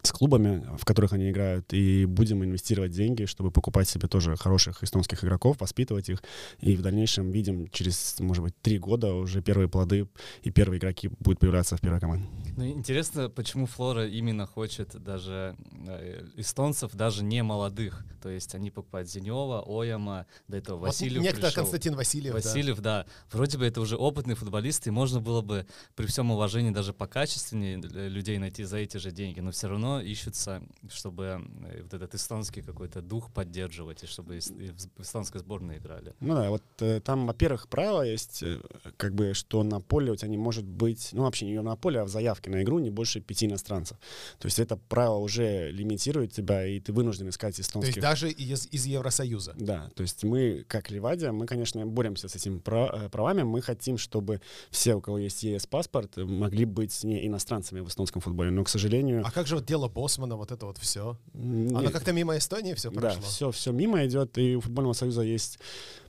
с 0.03 0.12
клубами, 0.12 0.65
в 0.77 0.86
которых 0.86 1.13
они 1.13 1.30
играют, 1.30 1.74
и 1.74 2.06
будем 2.06 2.44
инвестировать 2.44 2.92
деньги, 2.92 3.25
чтобы 3.25 3.51
покупать 3.51 3.88
себе 3.88 4.07
тоже 4.07 4.36
хороших 4.36 4.83
эстонских 4.83 5.24
игроков, 5.24 5.57
воспитывать 5.59 6.09
их, 6.09 6.24
и 6.59 6.75
в 6.75 6.81
дальнейшем 6.81 7.31
видим 7.31 7.68
через, 7.69 8.19
может 8.19 8.44
быть, 8.44 8.53
три 8.62 8.80
года 8.80 9.13
уже 9.13 9.42
первые 9.42 9.69
плоды, 9.69 10.07
и 10.44 10.51
первые 10.51 10.80
игроки 10.80 11.09
будут 11.19 11.39
появляться 11.39 11.77
в 11.77 11.81
первой 11.81 12.00
команде. 12.00 12.25
Ну, 12.57 12.68
интересно, 12.68 13.30
почему 13.30 13.65
Флора 13.65 14.07
именно 14.07 14.45
хочет 14.45 15.01
даже 15.01 15.56
э, 15.88 16.25
эстонцев, 16.36 16.94
даже 16.94 17.24
не 17.24 17.44
молодых, 17.44 18.03
то 18.21 18.30
есть 18.30 18.56
они 18.56 18.71
покупают 18.71 19.09
Зенева, 19.09 19.63
Ояма, 19.68 20.25
до 20.48 20.57
этого 20.57 20.77
вот 20.77 20.88
Васильев 20.88 21.21
Некто 21.21 21.42
пришел. 21.42 21.56
Константин 21.63 21.95
Васильев, 21.95 22.33
Васильев, 22.33 22.80
да. 22.80 23.03
да. 23.03 23.12
Вроде 23.31 23.57
бы 23.57 23.65
это 23.65 23.81
уже 23.81 23.98
опытный 23.98 24.36
футболист, 24.36 24.88
и 24.88 24.92
можно 24.92 25.19
было 25.19 25.42
бы 25.42 25.65
при 25.95 26.06
всем 26.06 26.31
уважении 26.31 26.71
даже 26.71 26.94
покачественнее 26.94 27.77
людей 27.77 28.38
найти 28.38 28.63
за 28.63 28.77
эти 28.77 28.98
же 28.98 29.12
деньги, 29.12 29.39
но 29.39 29.51
все 29.51 29.68
равно 29.68 29.90
ищется, 29.99 30.61
чтобы 30.89 31.43
э, 31.65 31.81
вот 31.81 31.93
этот 31.93 32.15
эстонский 32.15 32.61
какой-то 32.61 33.01
дух 33.01 33.31
поддерживать, 33.31 34.03
и 34.03 34.07
чтобы 34.07 34.39
в 34.39 35.01
эстонской 35.01 35.39
сборной 35.39 35.77
играли. 35.77 36.13
Ну 36.19 36.35
да, 36.35 36.49
вот 36.49 36.63
э, 36.79 37.01
там, 37.01 37.27
во-первых, 37.27 37.67
правило 37.67 38.01
есть, 38.01 38.43
э, 38.43 38.59
как 38.97 39.13
бы, 39.13 39.33
что 39.33 39.63
на 39.63 39.81
поле 39.81 40.11
у 40.11 40.15
тебя 40.15 40.29
не 40.29 40.38
может 40.38 40.65
быть, 40.65 41.09
ну 41.13 41.23
вообще 41.23 41.45
не 41.45 41.61
на 41.61 41.75
поле, 41.75 41.99
а 41.99 42.05
в 42.05 42.09
заявке 42.09 42.49
на 42.49 42.63
игру 42.63 42.79
не 42.79 42.89
больше 42.89 43.19
пяти 43.21 43.45
иностранцев. 43.45 43.97
То 44.39 44.45
есть 44.45 44.59
это 44.59 44.77
правило 44.77 45.17
уже 45.17 45.71
лимитирует 45.71 46.31
тебя, 46.31 46.65
и 46.65 46.79
ты 46.79 46.93
вынужден 46.93 47.29
искать 47.29 47.59
эстонских. 47.59 47.95
То 47.95 47.99
есть 47.99 48.01
даже 48.01 48.29
из, 48.29 48.67
из 48.71 48.85
Евросоюза. 48.85 49.53
Да, 49.57 49.89
то 49.95 50.03
есть 50.03 50.23
мы, 50.23 50.65
как 50.67 50.91
Ливадия, 50.91 51.31
мы, 51.31 51.45
конечно, 51.45 51.85
боремся 51.85 52.27
с 52.27 52.35
этими 52.35 52.59
правами, 52.59 53.43
мы 53.43 53.61
хотим, 53.61 53.97
чтобы 53.97 54.41
все, 54.69 54.95
у 54.95 55.01
кого 55.01 55.17
есть 55.17 55.43
ЕС-паспорт, 55.43 56.17
могли 56.17 56.65
быть 56.65 57.03
не 57.03 57.27
иностранцами 57.27 57.79
в 57.79 57.88
эстонском 57.88 58.21
футболе, 58.21 58.51
но, 58.51 58.63
к 58.63 58.69
сожалению... 58.69 59.23
А 59.25 59.31
как 59.31 59.47
же 59.47 59.55
вот 59.55 59.65
дело 59.65 59.80
Босмана, 59.87 60.35
вот 60.35 60.51
это 60.51 60.65
вот 60.65 60.77
все. 60.77 61.17
Оно 61.33 61.89
как-то 61.91 62.11
мимо 62.13 62.37
Эстонии 62.37 62.73
все 62.73 62.91
прошло. 62.91 63.21
Да, 63.21 63.27
все, 63.27 63.51
все 63.51 63.71
мимо 63.71 64.05
идет, 64.05 64.37
и 64.37 64.55
у 64.55 64.61
футбольного 64.61 64.93
союза 64.93 65.21
есть 65.21 65.59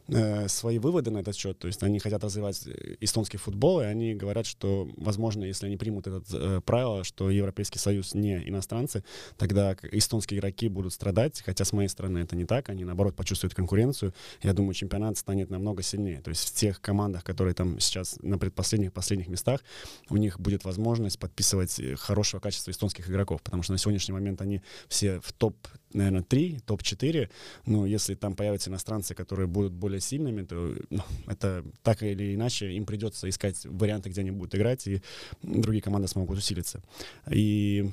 э, 0.09 0.49
свои 0.49 0.79
выводы 0.79 1.11
на 1.11 1.19
этот 1.19 1.37
счет. 1.37 1.59
То 1.59 1.67
есть 1.67 1.83
они 1.83 1.99
хотят 1.99 2.23
развивать 2.25 2.67
э, 2.67 2.97
эстонский 3.01 3.39
футбол, 3.39 3.81
и 3.81 3.85
они 3.85 4.15
говорят, 4.15 4.47
что, 4.47 4.89
возможно, 4.97 5.45
если 5.45 5.67
они 5.67 5.77
примут 5.77 6.07
это 6.07 6.23
э, 6.33 6.61
правило, 6.65 7.05
что 7.05 7.31
Европейский 7.31 7.79
Союз 7.79 8.15
не 8.15 8.49
иностранцы, 8.49 9.05
тогда 9.37 9.77
эстонские 9.91 10.41
игроки 10.41 10.69
будут 10.69 10.93
страдать, 10.93 11.43
хотя 11.45 11.65
с 11.65 11.73
моей 11.73 11.89
стороны 11.89 12.19
это 12.19 12.37
не 12.37 12.45
так, 12.45 12.69
они, 12.69 12.85
наоборот, 12.85 13.15
почувствуют 13.17 13.55
конкуренцию. 13.55 14.15
Я 14.43 14.53
думаю, 14.53 14.75
чемпионат 14.75 15.19
станет 15.19 15.51
намного 15.51 15.83
сильнее. 15.83 16.21
То 16.21 16.31
есть 16.31 16.49
в 16.49 16.55
тех 16.55 16.81
командах, 16.81 17.25
которые 17.25 17.55
там 17.55 17.79
сейчас 17.81 18.19
на 18.23 18.39
предпоследних, 18.39 18.93
последних 18.93 19.29
местах, 19.29 19.61
у 20.09 20.17
них 20.17 20.41
будет 20.41 20.65
возможность 20.65 21.19
подписывать 21.19 21.79
э, 21.79 21.97
хорошего 21.97 22.41
качества 22.41 22.71
эстонских 22.71 23.09
игроков, 23.09 23.43
потому 23.43 23.63
что 23.63 23.73
на 23.73 23.79
сегодняшний 23.79 24.13
момент 24.13 24.41
они 24.41 24.63
все 24.89 25.21
в 25.21 25.33
топ, 25.33 25.57
наверное, 25.95 26.23
3, 26.23 26.61
топ-4, 26.67 27.29
но 27.67 27.87
если 27.87 28.15
там 28.15 28.35
появятся 28.35 28.71
иностранцы, 28.71 29.15
которые 29.15 29.47
будут 29.47 29.73
более 29.73 30.01
сильными, 30.01 30.43
то 30.43 30.75
ну, 30.91 31.03
это 31.27 31.65
так 31.83 32.03
или 32.03 32.35
иначе 32.35 32.73
им 32.73 32.87
придется 32.87 33.29
искать 33.29 33.65
варианты, 33.65 34.11
где 34.11 34.21
они 34.21 34.31
будут 34.31 34.55
играть, 34.55 34.87
и 34.87 35.03
другие 35.43 35.83
команды 35.83 36.09
смогут 36.09 36.39
усилиться. 36.39 36.83
И 37.31 37.91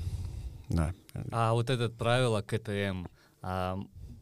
да. 0.68 0.94
А 1.32 1.52
вот 1.52 1.68
это 1.68 1.88
правило 1.88 2.42
КТМ, 2.42 3.06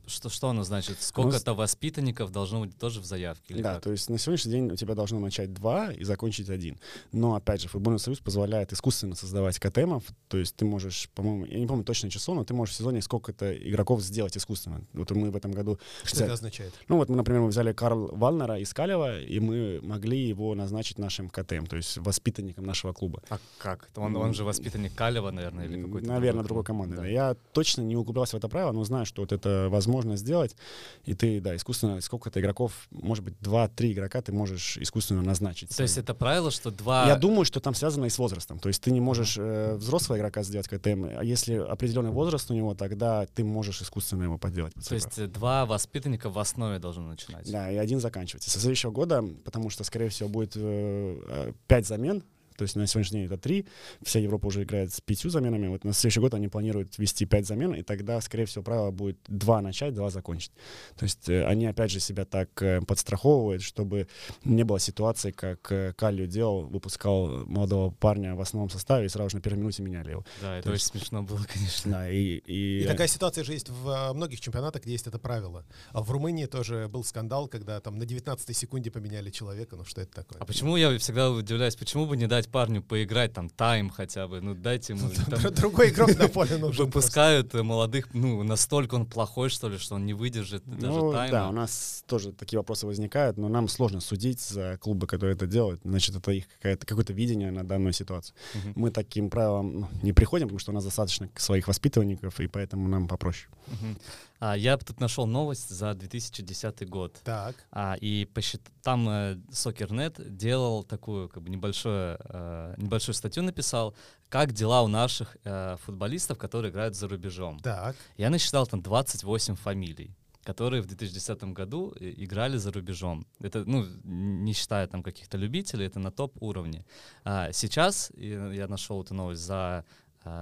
что, 0.09 0.29
что 0.29 0.49
оно 0.49 0.65
значит? 0.65 1.01
Сколько-то 1.01 1.55
воспитанников 1.55 2.33
должно 2.33 2.61
быть 2.61 2.77
тоже 2.79 3.01
в 3.01 3.05
заявке? 3.05 3.55
да, 3.55 3.75
как? 3.75 3.85
то 3.85 3.93
есть 3.93 4.09
на 4.11 4.19
сегодняшний 4.19 4.53
день 4.53 4.71
у 4.73 4.77
тебя 4.77 4.95
должно 4.95 5.19
начать 5.19 5.53
два 5.53 5.93
и 5.93 6.05
закончить 6.05 6.51
один. 6.51 6.79
Но, 7.13 7.35
опять 7.35 7.63
же, 7.63 7.69
футбольный 7.69 7.99
союз 7.99 8.19
позволяет 8.19 8.73
искусственно 8.73 9.15
создавать 9.15 9.59
КТМов, 9.59 10.05
то 10.29 10.39
есть 10.39 10.57
ты 10.57 10.65
можешь, 10.65 11.09
по-моему, 11.15 11.47
я 11.47 11.59
не 11.59 11.67
помню 11.67 11.85
точное 11.85 12.11
число, 12.11 12.35
но 12.35 12.45
ты 12.45 12.55
можешь 12.55 12.75
в 12.75 12.79
сезоне 12.79 13.03
сколько-то 13.03 13.53
игроков 13.57 14.03
сделать 14.03 14.37
искусственно. 14.37 14.83
Вот 14.93 15.11
мы 15.11 15.31
в 15.31 15.37
этом 15.37 15.53
году... 15.53 15.79
Что 16.05 16.17
взяли- 16.17 16.25
это 16.25 16.35
означает? 16.35 16.75
Ну 16.89 16.97
вот 16.97 17.09
мы, 17.09 17.17
например, 17.17 17.43
мы 17.43 17.49
взяли 17.49 17.73
Карл 17.73 18.09
Валнера 18.13 18.59
из 18.59 18.73
Калева, 18.73 19.21
и 19.21 19.39
мы 19.41 19.81
могли 19.83 20.19
его 20.19 20.55
назначить 20.55 20.99
нашим 20.99 21.29
КТМ, 21.29 21.67
то 21.67 21.77
есть 21.77 21.99
воспитанником 21.99 22.65
нашего 22.65 22.93
клуба. 22.93 23.23
А 23.29 23.39
как? 23.59 23.89
Он, 23.97 24.17
он 24.17 24.35
же 24.35 24.45
воспитанник 24.45 24.95
Калева, 24.95 25.31
наверное, 25.31 25.67
или 25.67 25.83
какой-то 25.83 26.09
Наверное, 26.09 26.45
другой 26.45 26.65
команды. 26.65 26.97
Да. 26.97 27.07
Я 27.07 27.37
точно 27.53 27.83
не 27.83 27.97
углублялся 27.97 28.37
в 28.37 28.39
это 28.39 28.49
правило, 28.49 28.73
но 28.73 28.85
знаю, 28.85 29.07
что 29.07 29.23
вот 29.23 29.33
это 29.33 29.69
возможно 29.71 29.98
сделать. 30.17 30.57
И 31.05 31.15
ты, 31.15 31.41
да, 31.41 31.55
искусственно, 31.57 32.01
сколько-то 32.01 32.41
игроков, 32.41 32.73
может 32.91 33.25
быть, 33.25 33.35
два-три 33.41 33.93
игрока 33.93 34.23
ты 34.23 34.33
можешь 34.33 34.77
искусственно 34.79 35.23
назначить. 35.23 35.75
То 35.77 35.83
есть 35.83 35.99
это 35.99 36.15
правило, 36.15 36.51
что 36.51 36.71
два... 36.71 37.07
Я 37.07 37.17
думаю, 37.17 37.45
что 37.45 37.61
там 37.61 37.75
связано 37.75 38.07
и 38.07 38.11
с 38.11 38.19
возрастом. 38.19 38.59
То 38.59 38.69
есть 38.69 38.83
ты 38.83 38.91
не 38.91 39.01
можешь 39.01 39.37
э, 39.39 39.75
взрослого 39.77 40.19
игрока 40.19 40.43
сделать 40.43 40.69
КТМ, 40.69 41.05
а 41.19 41.25
если 41.25 41.55
определенный 41.55 42.11
возраст 42.11 42.51
у 42.51 42.55
него, 42.55 42.75
тогда 42.75 43.27
ты 43.27 43.45
можешь 43.45 43.83
искусственно 43.83 44.25
его 44.25 44.39
подделать. 44.39 44.75
под 44.75 44.87
То 44.87 44.95
есть 44.95 45.19
э, 45.19 45.27
два 45.27 45.67
воспитанника 45.67 46.31
в 46.31 46.39
основе 46.39 46.79
должны 46.79 47.05
начинать. 47.05 47.51
да, 47.51 47.71
и 47.71 47.77
один 47.77 48.01
заканчивается. 48.01 48.51
Со 48.51 48.61
следующего 48.61 48.91
года, 48.91 49.25
потому 49.45 49.71
что, 49.71 49.85
скорее 49.85 50.09
всего, 50.09 50.29
будет 50.29 50.57
э, 50.57 50.61
э, 50.61 51.53
пять 51.67 51.87
замен, 51.87 52.23
то 52.59 52.63
есть 52.63 52.75
на 52.75 52.87
сегодняшний 52.89 53.21
день 53.21 53.27
это 53.27 53.39
три, 53.39 53.67
вся 54.03 54.19
Европа 54.19 54.47
уже 54.47 54.65
играет 54.65 54.93
с 54.93 55.01
пятью 55.01 55.31
заменами, 55.31 55.69
вот 55.69 55.85
на 55.85 55.93
следующий 55.93 56.19
год 56.21 56.35
они 56.35 56.49
планируют 56.49 56.99
ввести 56.99 57.25
пять 57.25 57.47
замен, 57.47 57.73
и 57.73 57.83
тогда, 57.83 58.21
скорее 58.21 58.47
всего, 58.47 58.65
правило 58.65 58.91
будет 58.91 59.19
два 59.29 59.61
начать, 59.63 59.95
два 59.95 60.11
закончить. 60.11 60.51
То 60.97 61.05
есть 61.05 61.29
э, 61.29 61.45
они, 61.47 61.67
опять 61.67 61.93
же, 61.93 62.01
себя 62.01 62.25
так 62.25 62.61
э, 62.61 62.81
подстраховывают, 62.81 63.63
чтобы 63.63 64.09
не 64.45 64.65
было 64.65 64.81
ситуации, 64.81 65.31
как 65.31 65.71
э, 65.71 65.93
Калью 65.97 66.27
делал, 66.27 66.67
выпускал 66.67 67.47
молодого 67.47 67.91
парня 67.93 68.35
в 68.35 68.41
основном 68.41 68.71
составе 68.71 69.07
и 69.07 69.09
сразу 69.09 69.31
же 69.31 69.37
на 69.37 69.43
первой 69.43 69.59
минуте 69.59 69.83
меняли 69.85 70.11
его. 70.11 70.25
Да, 70.43 70.57
это 70.57 70.65
То 70.65 70.71
очень 70.71 70.81
есть- 70.83 70.87
смешно 70.91 71.23
было, 71.23 71.41
конечно. 71.53 71.93
Да, 71.93 72.11
и, 72.11 72.39
и, 72.39 72.81
И 72.83 72.87
такая 72.87 73.07
ситуация 73.07 73.45
же 73.45 73.53
есть 73.53 73.69
в 73.69 74.13
многих 74.15 74.41
чемпионатах, 74.41 74.83
где 74.83 74.93
есть 74.93 75.07
это 75.07 75.19
правило. 75.21 75.65
А 75.93 76.03
в 76.03 76.11
Румынии 76.11 76.47
тоже 76.47 76.89
был 76.89 77.05
скандал, 77.05 77.47
когда 77.47 77.81
там 77.81 77.99
на 77.99 78.05
19 78.05 78.57
секунде 78.57 78.91
поменяли 78.91 79.31
человека. 79.31 79.77
Ну 79.77 79.85
что 79.85 80.01
это 80.01 80.13
такое? 80.13 80.41
А 80.41 80.45
почему 80.45 80.77
я 80.77 80.99
всегда 80.99 81.31
удивляюсь, 81.31 81.77
почему 81.77 82.07
бы 82.07 82.17
не 82.17 82.27
дать 82.27 82.48
парню 82.51 82.83
поиграть 82.83 83.33
там 83.33 83.49
тайм 83.51 83.91
хотя 83.91 84.27
бы, 84.29 84.41
ну 84.41 84.55
дайте 84.55 84.95
ему 84.95 85.09
там 85.31 85.39
Др- 85.41 85.51
Другой 85.51 85.91
игрок 85.91 86.17
на 86.19 86.29
поле 86.29 86.57
нужен. 86.59 86.85
выпускают 86.87 87.55
э, 87.55 87.63
молодых, 87.63 88.09
ну 88.15 88.43
настолько 88.43 88.95
он 88.97 89.07
плохой 89.07 89.49
что 89.51 89.69
ли, 89.69 89.79
что 89.79 89.95
он 89.97 90.07
не 90.07 90.15
выдержит 90.15 90.63
даже 90.65 90.93
Ну, 90.99 91.13
тайма. 91.13 91.31
да, 91.33 91.49
у 91.49 91.53
нас 91.53 92.03
тоже 92.07 92.33
такие 92.33 92.59
вопросы 92.59 92.87
возникают, 92.87 93.37
но 93.37 93.49
нам 93.49 93.69
сложно 93.69 94.01
судить 94.01 94.41
за 94.41 94.79
клубы, 94.81 95.07
которые 95.07 95.35
это 95.35 95.47
делают. 95.47 95.81
Значит, 95.85 96.17
это 96.17 96.33
их 96.33 96.45
какое-то 96.61 97.13
видение 97.13 97.51
на 97.51 97.65
данную 97.65 97.93
ситуацию. 97.93 98.35
Мгм. 98.55 98.73
Мы 98.77 98.91
таким 98.91 99.31
правилам 99.31 99.81
ну, 99.81 99.89
не 100.03 100.13
приходим, 100.13 100.47
потому 100.49 100.59
что 100.59 100.73
у 100.73 100.75
нас 100.75 100.85
достаточно 100.85 101.29
своих 101.37 101.69
воспитанников, 101.69 102.41
и 102.41 102.47
поэтому 102.49 102.89
нам 102.89 103.09
попроще. 103.09 103.49
Мгм. 103.67 103.99
А, 104.41 104.57
я 104.57 104.77
тут 104.77 105.01
нашел 105.01 105.27
новость 105.27 105.69
за 105.69 105.95
2010 105.95 106.89
год. 106.89 107.21
Так. 107.25 107.57
А, 107.71 107.97
и 108.01 108.25
посчит... 108.25 108.63
там 108.83 109.09
э, 109.09 109.35
Soccer.net 109.51 110.29
делал 110.31 110.85
такую 110.85 111.29
как 111.29 111.43
бы 111.43 111.51
небольшую, 111.51 112.19
э, 112.21 112.75
небольшую 112.79 113.15
статью 113.15 113.43
написал, 113.43 113.95
как 114.29 114.53
дела 114.53 114.83
у 114.83 114.89
наших 114.89 115.37
э, 115.45 115.77
футболистов, 115.85 116.39
которые 116.39 116.71
играют 116.71 116.95
за 116.95 117.09
рубежом. 117.09 117.59
Так. 117.61 117.97
Я 118.17 118.31
насчитал 118.31 118.67
там 118.67 118.83
28 118.83 119.57
фамилий 119.57 120.15
которые 120.45 120.81
в 120.81 120.87
2010 120.87 121.45
году 121.53 121.93
э, 122.01 122.15
играли 122.17 122.57
за 122.57 122.73
рубежом. 122.73 123.27
Это, 123.39 123.65
ну, 123.67 123.85
не 124.05 124.55
считая 124.55 124.87
там 124.87 125.03
каких-то 125.03 125.37
любителей, 125.37 125.85
это 125.87 125.99
на 125.99 126.11
топ 126.11 126.43
уровне. 126.43 126.87
А 127.25 127.53
сейчас 127.53 128.11
э, 128.17 128.53
я 128.55 128.67
нашел 128.67 129.03
эту 129.03 129.13
новость 129.13 129.43
за 129.43 129.85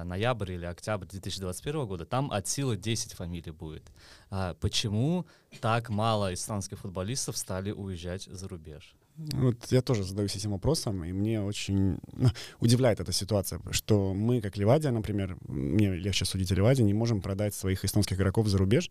ноябрь 0.04 0.52
или 0.52 0.64
октябрь 0.64 1.06
2021 1.06 1.86
года, 1.86 2.04
там 2.06 2.30
от 2.30 2.46
силы 2.46 2.76
10 2.76 3.12
фамилий 3.12 3.52
будет. 3.52 3.90
А 4.30 4.54
почему 4.54 5.26
так 5.60 5.88
мало 5.88 6.32
исландских 6.34 6.78
футболистов 6.78 7.36
стали 7.36 7.70
уезжать 7.70 8.24
за 8.24 8.48
рубеж? 8.48 8.94
Вот 9.18 9.56
я 9.70 9.80
тоже 9.80 10.04
задаюсь 10.04 10.36
этим 10.36 10.50
вопросом, 10.50 11.02
и 11.02 11.12
мне 11.12 11.40
очень 11.40 11.98
ну, 12.12 12.28
удивляет 12.60 13.00
эта 13.00 13.12
ситуация, 13.12 13.60
что 13.70 14.12
мы, 14.12 14.42
как 14.42 14.58
Ливадия, 14.58 14.90
например, 14.90 15.38
мне 15.48 15.94
легче 15.94 16.26
судить 16.26 16.52
о 16.52 16.54
Ливадии, 16.54 16.82
не 16.82 16.92
можем 16.92 17.22
продать 17.22 17.54
своих 17.54 17.84
эстонских 17.84 18.18
игроков 18.18 18.48
за 18.48 18.58
рубеж. 18.58 18.90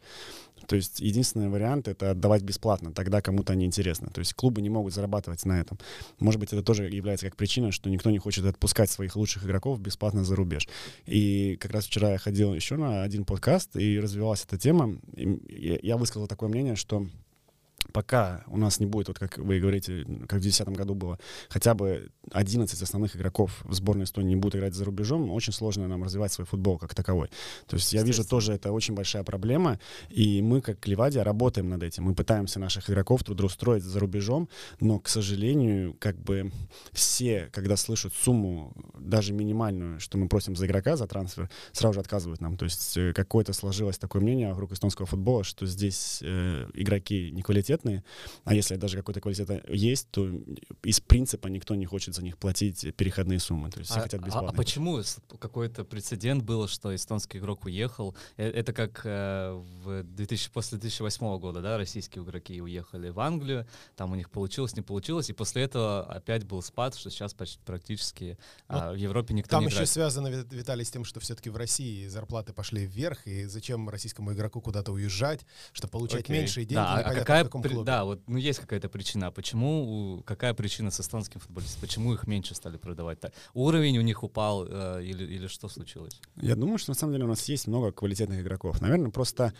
То 0.68 0.76
есть 0.76 1.00
единственный 1.00 1.50
вариант— 1.50 1.88
это 1.88 2.12
отдавать 2.12 2.42
бесплатно, 2.42 2.92
тогда 2.92 3.22
кому-то 3.22 3.54
они 3.54 3.66
интересны. 3.66 4.08
То 4.08 4.20
есть 4.20 4.34
клубы 4.34 4.62
не 4.62 4.70
могут 4.70 4.96
зарабатывать 4.96 5.46
на 5.46 5.60
этом. 5.60 5.78
Может 6.20 6.40
быть, 6.40 6.52
это 6.54 6.64
тоже 6.64 6.86
является 6.86 7.28
как 7.28 7.36
причина, 7.36 7.72
что 7.72 7.92
никто 7.92 8.10
не 8.10 8.18
хочет 8.18 8.46
отпускать 8.46 8.90
своих 8.90 9.16
лучших 9.16 9.46
игроков 9.46 9.80
бесплатно 9.80 10.24
за 10.24 10.36
рубеж. 10.36 10.68
И 11.06 11.56
как 11.58 11.72
раз 11.72 11.86
вчера 11.86 12.14
я 12.14 12.18
ходил 12.18 12.56
еще 12.56 12.78
на 12.78 13.04
один 13.04 13.26
подкаст, 13.26 13.76
и 13.76 14.00
развивалась 14.00 14.44
эта 14.44 14.58
тема. 14.58 14.98
И 15.16 15.80
я 15.84 15.98
высказал 15.98 16.28
такое 16.28 16.50
мнение, 16.50 16.76
что 16.76 17.06
пока 17.92 18.44
у 18.48 18.58
нас 18.58 18.80
не 18.80 18.86
будет, 18.86 19.08
вот 19.08 19.20
как 19.20 19.38
вы 19.38 19.60
говорите, 19.60 20.04
как 20.28 20.40
в 20.40 20.44
2010 20.44 20.70
году 20.70 20.96
было, 20.96 21.20
хотя 21.50 21.74
бы 21.74 22.10
11 22.32 22.82
основных 22.82 23.16
игроков 23.16 23.62
в 23.64 23.74
сборной 23.74 24.06
Эстонии 24.06 24.30
не 24.30 24.36
будут 24.36 24.56
играть 24.56 24.74
за 24.74 24.86
рубежом, 24.86 25.32
очень 25.32 25.54
сложно 25.54 25.88
нам 25.88 26.04
развивать 26.04 26.32
свой 26.32 26.46
футбол 26.46 26.78
как 26.78 26.94
таковой. 26.94 27.30
То 27.68 27.76
есть 27.76 27.94
я 27.94 28.04
вижу 28.04 28.26
тоже 28.26 28.54
это 28.54 28.72
очень 28.72 28.94
большая 28.94 29.24
проблема, 29.24 29.80
и 30.10 30.42
мы, 30.42 30.62
как 30.62 30.88
Ливадия, 30.88 31.24
работаем 31.24 31.70
над 31.70 31.84
этим. 31.84 32.04
Мы 32.04 32.16
пытаемся 32.16 32.60
наших 32.60 32.90
игроков 32.90 33.24
трудоустроить 33.24 33.84
за 33.84 34.00
рубежом, 34.00 34.50
но, 34.80 35.00
к 35.00 35.08
сожалению, 35.08 35.96
как 36.00 36.18
бы 36.18 36.52
все, 36.92 37.50
когда 37.52 37.78
слышат 37.78 38.14
сумму, 38.14 38.74
даже 38.98 39.34
минимальную, 39.34 40.00
что 40.00 40.18
мы 40.18 40.28
просим 40.28 40.56
за 40.56 40.66
игрока, 40.66 40.96
за 40.96 41.08
трансфер, 41.08 41.50
сразу 41.72 41.96
же 41.96 42.00
отказывают 42.00 42.42
нам. 42.42 42.58
То 42.58 42.66
есть 42.66 42.98
э, 42.98 43.14
какое-то 43.14 43.54
сложилось 43.54 43.98
такое 43.98 44.22
мнение 44.22 44.50
вокруг 44.50 44.72
эстонского 44.72 45.06
футбола, 45.06 45.44
что 45.44 45.66
здесь 45.66 46.20
э, 46.22 46.68
игроки 46.74 47.32
неквалитетные, 47.76 48.04
а 48.44 48.54
если 48.54 48.76
даже 48.76 48.98
какой-то 48.98 49.22
квалитет 49.22 49.50
есть, 49.70 50.10
то 50.12 50.28
из 50.84 51.00
принципа 51.00 51.48
никто 51.48 51.76
не 51.76 51.86
хочет 51.86 52.16
за 52.16 52.24
них 52.24 52.38
платить 52.38 52.96
переходные 52.96 53.40
суммы. 53.40 53.70
То 53.70 53.80
есть 53.80 53.92
все 53.92 54.00
А, 54.00 54.04
хотят 54.04 54.22
а- 54.22 54.26
бесплатно. 54.26 54.50
а 54.50 54.54
почему 54.54 54.98
с- 55.02 55.18
какой-то 55.40 55.84
прецедент 55.84 56.44
было, 56.44 56.68
что 56.68 56.94
эстонский 56.96 57.40
игрок 57.40 57.66
уехал? 57.66 58.16
Э, 58.38 58.50
Это 58.56 58.74
как 58.74 59.02
э, 59.06 59.52
в 59.84 60.04
2000, 60.04 60.50
после 60.52 60.78
2008 60.78 61.38
года, 61.40 61.62
да, 61.62 61.78
российские 61.78 62.24
игроки 62.24 62.62
уехали 62.62 63.10
в 63.10 63.20
Англию, 63.20 63.68
там 63.96 64.12
у 64.12 64.16
них 64.16 64.30
получилось, 64.30 64.76
не 64.76 64.82
получилось, 64.82 65.30
и 65.30 65.34
после 65.34 65.64
этого 65.64 66.04
опять 66.06 66.44
был 66.46 66.62
спад, 66.62 66.96
что 66.96 67.10
сейчас 67.10 67.34
почти 67.34 67.60
практически 67.66 68.38
а, 68.68 68.92
в 68.94 68.96
Европе 68.96 69.34
никто 69.34 69.50
Там 69.52 69.62
не 69.62 69.66
еще 69.68 69.76
играет. 69.76 69.90
связано, 69.90 70.28
Ви- 70.28 70.46
Виталий, 70.58 70.86
с 70.86 70.92
тем, 70.92 71.04
что 71.06 71.20
все-таки 71.20 71.50
в 71.50 71.58
России 71.58 72.08
зарплаты 72.08 72.54
пошли 72.54 72.86
вверх, 72.86 73.28
и 73.28 73.46
зачем 73.46 73.90
российскому 73.90 74.34
игроку 74.34 74.62
куда-то 74.62 74.92
уезжать, 74.92 75.46
чтобы 75.74 75.92
получать 75.92 76.22
Окей. 76.22 76.38
меньшие 76.40 76.66
деньги, 76.66 76.76
Да, 76.76 76.96
а- 76.96 77.00
а 77.02 77.14
какая 77.14 77.44
в 77.44 77.48
каком 77.48 77.62
при-. 77.70 77.84
Да, 77.84 78.04
вот, 78.04 78.22
ну 78.28 78.38
есть 78.38 78.60
какая-то 78.60 78.90
причина. 78.90 79.32
Почему, 79.32 80.24
какая 80.26 80.54
причина 80.54 80.92
с 80.92 81.00
эстонским 81.00 81.40
футболистом? 81.40 81.82
Почему 81.82 82.14
их 82.14 82.28
меньше 82.28 82.56
стали 82.56 82.78
продавать? 82.78 83.20
Так, 83.20 83.34
Уровень 83.54 83.98
у 83.98 84.02
них 84.02 84.24
упал 84.24 84.66
э, 84.68 85.04
или, 85.04 85.24
или 85.24 85.48
что 85.48 85.68
случилось? 85.70 86.20
Я 86.36 86.56
думаю, 86.56 86.78
что 86.78 86.92
на 86.92 86.96
самом 86.96 87.14
деле 87.14 87.26
у 87.26 87.30
нас 87.30 87.48
есть 87.50 87.68
много 87.68 87.92
квалитетных 87.92 88.42
игроков. 88.42 88.82
Наверное, 88.82 89.12
просто 89.12 89.54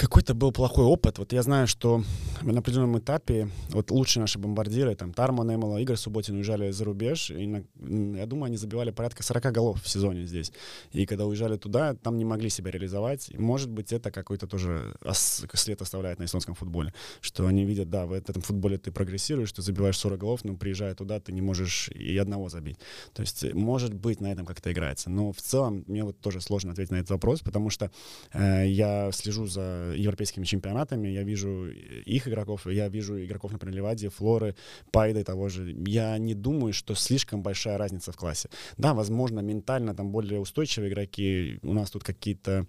какой-то 0.00 0.32
был 0.32 0.50
плохой 0.50 0.86
опыт. 0.86 1.18
Вот 1.18 1.34
я 1.34 1.42
знаю, 1.42 1.66
что 1.66 2.02
на 2.40 2.60
определенном 2.60 2.98
этапе 2.98 3.50
вот 3.68 3.90
лучшие 3.90 4.22
наши 4.22 4.38
бомбардиры, 4.38 4.94
там 4.94 5.12
Тармо 5.12 5.44
Немело, 5.44 5.76
Игорь 5.76 5.96
Субботин 5.96 6.36
уезжали 6.36 6.70
за 6.70 6.84
рубеж, 6.86 7.30
и 7.30 7.46
на- 7.46 7.64
я 8.16 8.24
думаю, 8.24 8.46
они 8.46 8.56
забивали 8.56 8.92
порядка 8.92 9.22
40 9.22 9.52
голов 9.52 9.82
в 9.82 9.88
сезоне 9.88 10.24
здесь. 10.24 10.52
И 10.92 11.04
когда 11.04 11.26
уезжали 11.26 11.58
туда, 11.58 11.94
там 11.94 12.16
не 12.16 12.24
могли 12.24 12.48
себя 12.48 12.70
реализовать. 12.70 13.28
И, 13.28 13.36
может 13.36 13.68
быть, 13.68 13.92
это 13.92 14.10
какой-то 14.10 14.46
тоже 14.46 14.96
след 15.52 15.82
оставляет 15.82 16.18
на 16.18 16.24
эстонском 16.24 16.54
футболе, 16.54 16.94
что 17.20 17.46
они 17.46 17.66
видят, 17.66 17.90
да, 17.90 18.06
в 18.06 18.12
этом 18.14 18.40
футболе 18.40 18.78
ты 18.78 18.92
прогрессируешь, 18.92 19.52
ты 19.52 19.60
забиваешь 19.60 19.98
40 19.98 20.18
голов, 20.18 20.44
но 20.44 20.56
приезжая 20.56 20.94
туда, 20.94 21.20
ты 21.20 21.32
не 21.32 21.42
можешь 21.42 21.90
и 21.90 22.16
одного 22.16 22.48
забить. 22.48 22.78
То 23.12 23.20
есть, 23.20 23.44
э, 23.44 23.52
может 23.52 23.92
быть, 23.92 24.22
на 24.22 24.32
этом 24.32 24.46
как-то 24.46 24.72
играется. 24.72 25.10
Но 25.10 25.32
в 25.32 25.42
целом 25.42 25.84
мне 25.86 26.04
вот 26.04 26.18
тоже 26.20 26.40
сложно 26.40 26.72
ответить 26.72 26.92
на 26.92 26.96
этот 26.96 27.10
вопрос, 27.10 27.40
потому 27.40 27.68
что 27.68 27.90
э, 28.32 28.66
я 28.66 29.12
слежу 29.12 29.46
за 29.46 29.89
европейскими 29.96 30.44
чемпионатами, 30.44 31.08
я 31.08 31.22
вижу 31.22 31.68
их 31.68 32.28
игроков, 32.28 32.66
я 32.66 32.88
вижу 32.88 33.22
игроков, 33.22 33.52
например, 33.52 33.76
Ливадии, 33.76 34.08
Флоры, 34.08 34.54
Пайды 34.90 35.24
того 35.24 35.48
же. 35.48 35.74
Я 35.86 36.18
не 36.18 36.34
думаю, 36.34 36.72
что 36.72 36.94
слишком 36.94 37.42
большая 37.42 37.78
разница 37.78 38.12
в 38.12 38.16
классе. 38.16 38.48
Да, 38.76 38.94
возможно, 38.94 39.40
ментально 39.40 39.94
там 39.94 40.10
более 40.10 40.40
устойчивые 40.40 40.90
игроки, 40.90 41.58
у 41.62 41.72
нас 41.72 41.90
тут 41.90 42.04
какие-то 42.04 42.66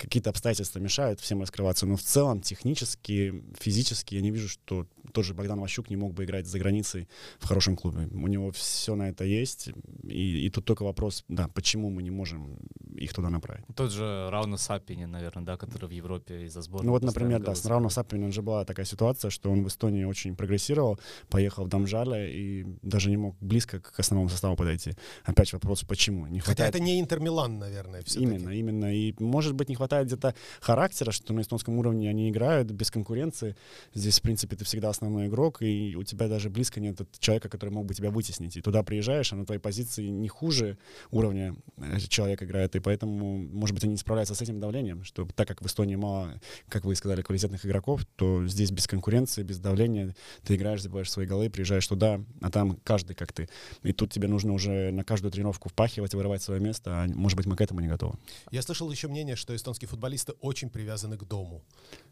какие 0.00 0.26
обстоятельства 0.26 0.78
мешают 0.78 1.20
всем 1.20 1.40
раскрываться, 1.40 1.86
но 1.86 1.96
в 1.96 2.02
целом 2.02 2.40
технически, 2.40 3.42
физически 3.58 4.14
я 4.14 4.22
не 4.22 4.30
вижу, 4.30 4.48
что 4.48 4.86
тоже 5.12 5.34
Богдан 5.34 5.60
Ващук 5.60 5.90
не 5.90 5.96
мог 5.96 6.14
бы 6.14 6.24
играть 6.24 6.46
за 6.46 6.58
границей 6.58 7.08
в 7.38 7.46
хорошем 7.46 7.76
клубе. 7.76 8.08
У 8.12 8.26
него 8.26 8.50
все 8.50 8.94
на 8.94 9.10
это 9.10 9.24
есть, 9.24 9.70
и, 10.04 10.46
и 10.46 10.50
тут 10.50 10.64
только 10.64 10.84
вопрос, 10.84 11.24
да, 11.28 11.48
почему 11.48 11.90
мы 11.90 12.02
не 12.02 12.10
можем 12.10 12.58
их 12.94 13.12
туда 13.12 13.30
направить. 13.30 13.64
Тот 13.74 13.92
же 13.92 14.28
Рауна 14.30 14.56
Сапинин, 14.56 15.10
наверное, 15.10 15.44
да, 15.44 15.56
который 15.56 15.86
в 15.86 15.92
Европе 15.92 16.44
из-за 16.44 16.59
сборной. 16.62 16.86
Ну 16.86 16.92
вот, 16.92 17.02
например, 17.02 17.40
да, 17.40 17.54
с 17.54 17.64
Рауна 17.66 17.88
Сапининым 17.88 18.32
же 18.32 18.42
была 18.42 18.64
такая 18.64 18.86
ситуация, 18.86 19.30
что 19.30 19.50
он 19.50 19.64
в 19.64 19.68
Эстонии 19.68 20.04
очень 20.04 20.36
прогрессировал, 20.36 20.98
поехал 21.28 21.64
в 21.64 21.68
Дамжале 21.68 22.32
и 22.32 22.66
даже 22.82 23.10
не 23.10 23.16
мог 23.16 23.36
близко 23.40 23.80
к 23.80 23.98
основному 23.98 24.28
составу 24.28 24.56
подойти. 24.56 24.92
Опять 25.24 25.52
вопрос, 25.52 25.84
почему? 25.84 26.26
Не 26.26 26.40
хватает... 26.40 26.58
Хотя 26.58 26.68
это 26.68 26.80
не 26.80 27.00
Интермилан, 27.00 27.58
наверное, 27.58 28.02
все 28.02 28.20
Именно, 28.20 28.50
именно. 28.50 28.94
И, 28.94 29.14
может 29.18 29.54
быть, 29.54 29.68
не 29.68 29.74
хватает 29.74 30.06
где-то 30.06 30.34
характера, 30.60 31.10
что 31.10 31.32
на 31.32 31.40
эстонском 31.40 31.78
уровне 31.78 32.08
они 32.08 32.30
играют 32.30 32.70
без 32.70 32.90
конкуренции. 32.90 33.56
Здесь, 33.94 34.18
в 34.18 34.22
принципе, 34.22 34.56
ты 34.56 34.64
всегда 34.64 34.90
основной 34.90 35.26
игрок, 35.26 35.62
и 35.62 35.94
у 35.96 36.02
тебя 36.02 36.28
даже 36.28 36.50
близко 36.50 36.80
нет 36.80 37.00
человека, 37.18 37.48
который 37.48 37.70
мог 37.70 37.86
бы 37.86 37.94
тебя 37.94 38.10
вытеснить. 38.10 38.56
И 38.56 38.60
туда 38.60 38.82
приезжаешь, 38.82 39.32
а 39.32 39.36
на 39.36 39.44
твоей 39.44 39.60
позиции 39.60 40.06
не 40.08 40.28
хуже 40.28 40.78
уровня 41.10 41.54
э, 41.76 41.98
человек 42.08 42.42
играет, 42.42 42.76
и 42.76 42.80
поэтому, 42.80 43.38
может 43.38 43.74
быть, 43.74 43.84
они 43.84 43.92
не 43.92 43.98
справляются 43.98 44.34
с 44.34 44.42
этим 44.42 44.60
давлением, 44.60 45.04
что 45.04 45.26
так 45.34 45.48
как 45.48 45.62
в 45.62 45.66
Эстонии 45.66 45.96
мало, 45.96 46.39
как 46.68 46.84
вы 46.84 46.94
сказали, 46.94 47.22
квалитетных 47.22 47.64
игроков, 47.64 48.04
то 48.16 48.46
здесь 48.46 48.70
без 48.70 48.86
конкуренции, 48.86 49.42
без 49.42 49.58
давления 49.58 50.14
ты 50.44 50.56
играешь, 50.56 50.82
забиваешь 50.82 51.10
свои 51.10 51.26
голы, 51.26 51.50
приезжаешь 51.50 51.86
туда, 51.86 52.20
а 52.40 52.50
там 52.50 52.78
каждый 52.84 53.14
как 53.14 53.32
ты. 53.32 53.48
И 53.82 53.92
тут 53.92 54.12
тебе 54.12 54.28
нужно 54.28 54.52
уже 54.52 54.90
на 54.90 55.04
каждую 55.04 55.30
тренировку 55.32 55.68
впахивать, 55.68 56.14
вырывать 56.14 56.42
свое 56.42 56.60
место, 56.60 56.90
а 56.92 57.06
может 57.08 57.36
быть, 57.36 57.46
мы 57.46 57.56
к 57.56 57.60
этому 57.60 57.80
не 57.80 57.88
готовы. 57.88 58.16
Я 58.50 58.62
слышал 58.62 58.90
еще 58.90 59.08
мнение, 59.08 59.36
что 59.36 59.54
эстонские 59.54 59.88
футболисты 59.88 60.32
очень 60.40 60.70
привязаны 60.70 61.16
к 61.16 61.24
дому. 61.24 61.62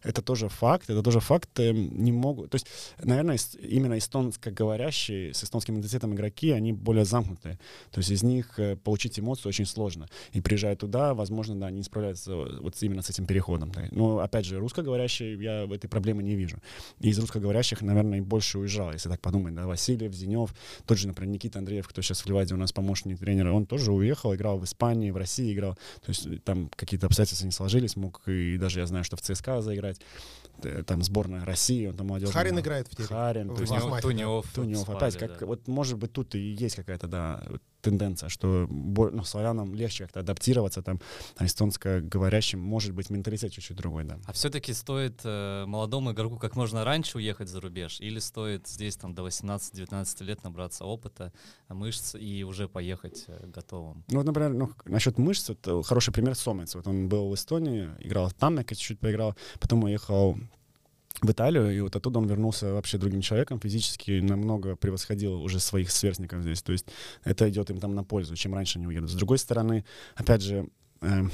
Это 0.03 0.23
тоже 0.23 0.49
факт, 0.49 0.91
это 0.91 1.03
тоже 1.03 1.21
факт. 1.21 1.59
Не 1.59 2.13
могут, 2.13 2.51
то 2.51 2.57
есть, 2.57 2.67
наверное, 3.03 3.39
именно 3.61 3.99
эстонскоговорящие 3.99 5.35
с 5.35 5.45
эстонским 5.45 5.75
идентитетом 5.75 6.15
игроки, 6.15 6.51
они 6.51 6.73
более 6.73 7.05
замкнутые. 7.05 7.59
То 7.91 7.99
есть 7.99 8.11
из 8.11 8.23
них 8.23 8.59
э, 8.59 8.77
получить 8.77 9.19
эмоцию 9.19 9.49
очень 9.51 9.67
сложно. 9.67 10.09
И 10.33 10.41
приезжая 10.41 10.77
туда, 10.77 11.15
возможно, 11.15 11.59
да, 11.59 11.67
они 11.67 11.79
не 11.79 11.85
справляются 11.85 12.35
вот 12.35 12.75
именно 12.81 13.03
с 13.03 13.11
этим 13.11 13.27
переходом. 13.27 13.73
Но, 13.91 14.18
опять 14.21 14.45
же, 14.45 14.59
русскоговорящие 14.59 15.35
я 15.43 15.65
этой 15.65 15.89
проблемы 15.89 16.23
не 16.23 16.35
вижу. 16.35 16.59
И 17.01 17.09
из 17.11 17.19
русскоговорящих, 17.19 17.83
наверное, 17.83 18.23
больше 18.23 18.59
уезжало, 18.59 18.93
если 18.93 19.09
так 19.09 19.21
подумать. 19.21 19.55
Да, 19.55 19.67
Васильев, 19.67 20.13
Зинев, 20.13 20.55
тот 20.87 20.99
же, 20.99 21.09
например, 21.09 21.35
Никита 21.35 21.59
Андреев, 21.59 21.87
кто 21.89 22.03
сейчас 22.03 22.21
в 22.23 22.27
Ливаде 22.27 22.55
у 22.55 22.57
нас 22.57 22.73
помощник 22.73 23.19
тренера, 23.19 23.53
он 23.53 23.67
тоже 23.67 23.93
уехал, 23.93 24.35
играл 24.35 24.59
в 24.59 24.65
Испании, 24.65 25.11
в 25.11 25.17
России 25.17 25.53
играл. 25.55 25.75
То 25.75 26.09
есть 26.09 26.27
э, 26.27 26.39
там 26.45 26.71
какие-то 26.75 27.07
обстоятельства 27.07 27.47
не 27.47 27.53
сложились, 27.53 27.97
мог 27.97 28.23
и 28.27 28.57
даже 28.59 28.81
я 28.81 28.87
знаю, 28.87 29.05
что 29.05 29.17
в 29.17 29.21
ЦСКА 29.21 29.63
заиграть. 29.63 30.01
Там 30.87 31.05
сборная 31.05 31.45
России, 31.45 31.87
он 31.87 31.97
там 31.97 32.09
молодежь. 32.09 32.31
Харин 32.31 32.59
играет 32.59 32.89
в 32.89 32.97
теме. 32.97 33.09
Харин. 33.09 33.55
Есть, 33.55 33.73
Тунев. 34.03 34.45
Тунев. 34.53 34.89
Опять, 34.89 35.17
как, 35.17 35.43
вот 35.43 35.69
может 35.69 35.99
быть 35.99 36.13
тут 36.13 36.35
и 36.35 36.41
есть 36.41 36.75
какая-то, 36.75 37.07
да, 37.07 37.45
тенденция, 37.81 38.29
что 38.29 38.67
ну, 38.69 39.25
славянам 39.25 39.75
легче 39.75 40.05
как-то 40.05 40.21
адаптироваться, 40.21 40.83
там, 40.83 41.01
а 41.37 41.47
эстонско 41.47 42.01
говорящим 42.01 42.61
может 42.61 42.93
быть 42.93 43.11
менталитет 43.11 43.53
чуть-чуть 43.53 43.77
другой, 43.77 44.05
да. 44.05 44.19
А 44.27 44.33
все-таки 44.33 44.73
стоит 44.73 45.21
э, 45.25 45.65
молодому 45.67 46.13
игроку 46.13 46.39
как 46.39 46.57
можно 46.57 46.85
раньше 46.85 47.19
уехать 47.19 47.49
за 47.49 47.61
рубеж, 47.61 48.01
или 48.01 48.19
стоит 48.19 48.67
здесь 48.67 48.97
там 48.97 49.15
до 49.15 49.27
18-19 49.27 50.25
лет 50.25 50.45
набраться 50.45 50.85
опыта, 50.85 51.33
мышц 51.69 52.15
и 52.15 52.45
уже 52.45 52.69
поехать 52.69 53.25
э, 53.29 53.47
готовым? 53.47 54.05
Ну, 54.09 54.19
вот, 54.19 54.27
например, 54.27 54.53
ну, 54.55 54.71
насчет 54.85 55.19
мышц, 55.19 55.51
это 55.51 55.83
хороший 55.83 56.13
пример 56.13 56.35
Сомец. 56.35 56.75
Вот 56.75 56.87
он 56.87 57.09
был 57.09 57.31
в 57.31 57.35
Эстонии, 57.35 57.91
играл 58.01 58.29
в 58.29 58.35
Таммеке, 58.35 58.75
чуть-чуть 58.75 59.01
поиграл, 59.01 59.37
потом 59.61 59.85
уехал 59.85 60.39
в 61.21 61.31
Италию, 61.31 61.77
и 61.77 61.81
вот 61.81 61.97
оттуда 61.97 62.19
он 62.19 62.27
вернулся 62.27 62.73
вообще 62.73 62.99
другим 62.99 63.21
человеком, 63.21 63.61
физически 63.61 64.21
намного 64.21 64.77
превосходил 64.77 65.43
уже 65.43 65.61
своих 65.61 65.91
сверстников 65.91 66.43
здесь. 66.43 66.63
То 66.63 66.73
есть 66.73 66.87
это 67.25 67.49
идет 67.49 67.71
им 67.71 67.79
там 67.79 67.95
на 67.95 68.05
пользу, 68.05 68.37
чем 68.37 68.55
раньше 68.55 68.79
они 68.79 68.87
уедут. 68.87 69.11
С 69.11 69.15
другой 69.15 69.39
стороны, 69.39 69.85
опять 70.15 70.43
же, 70.43 70.69
э, 71.01 71.25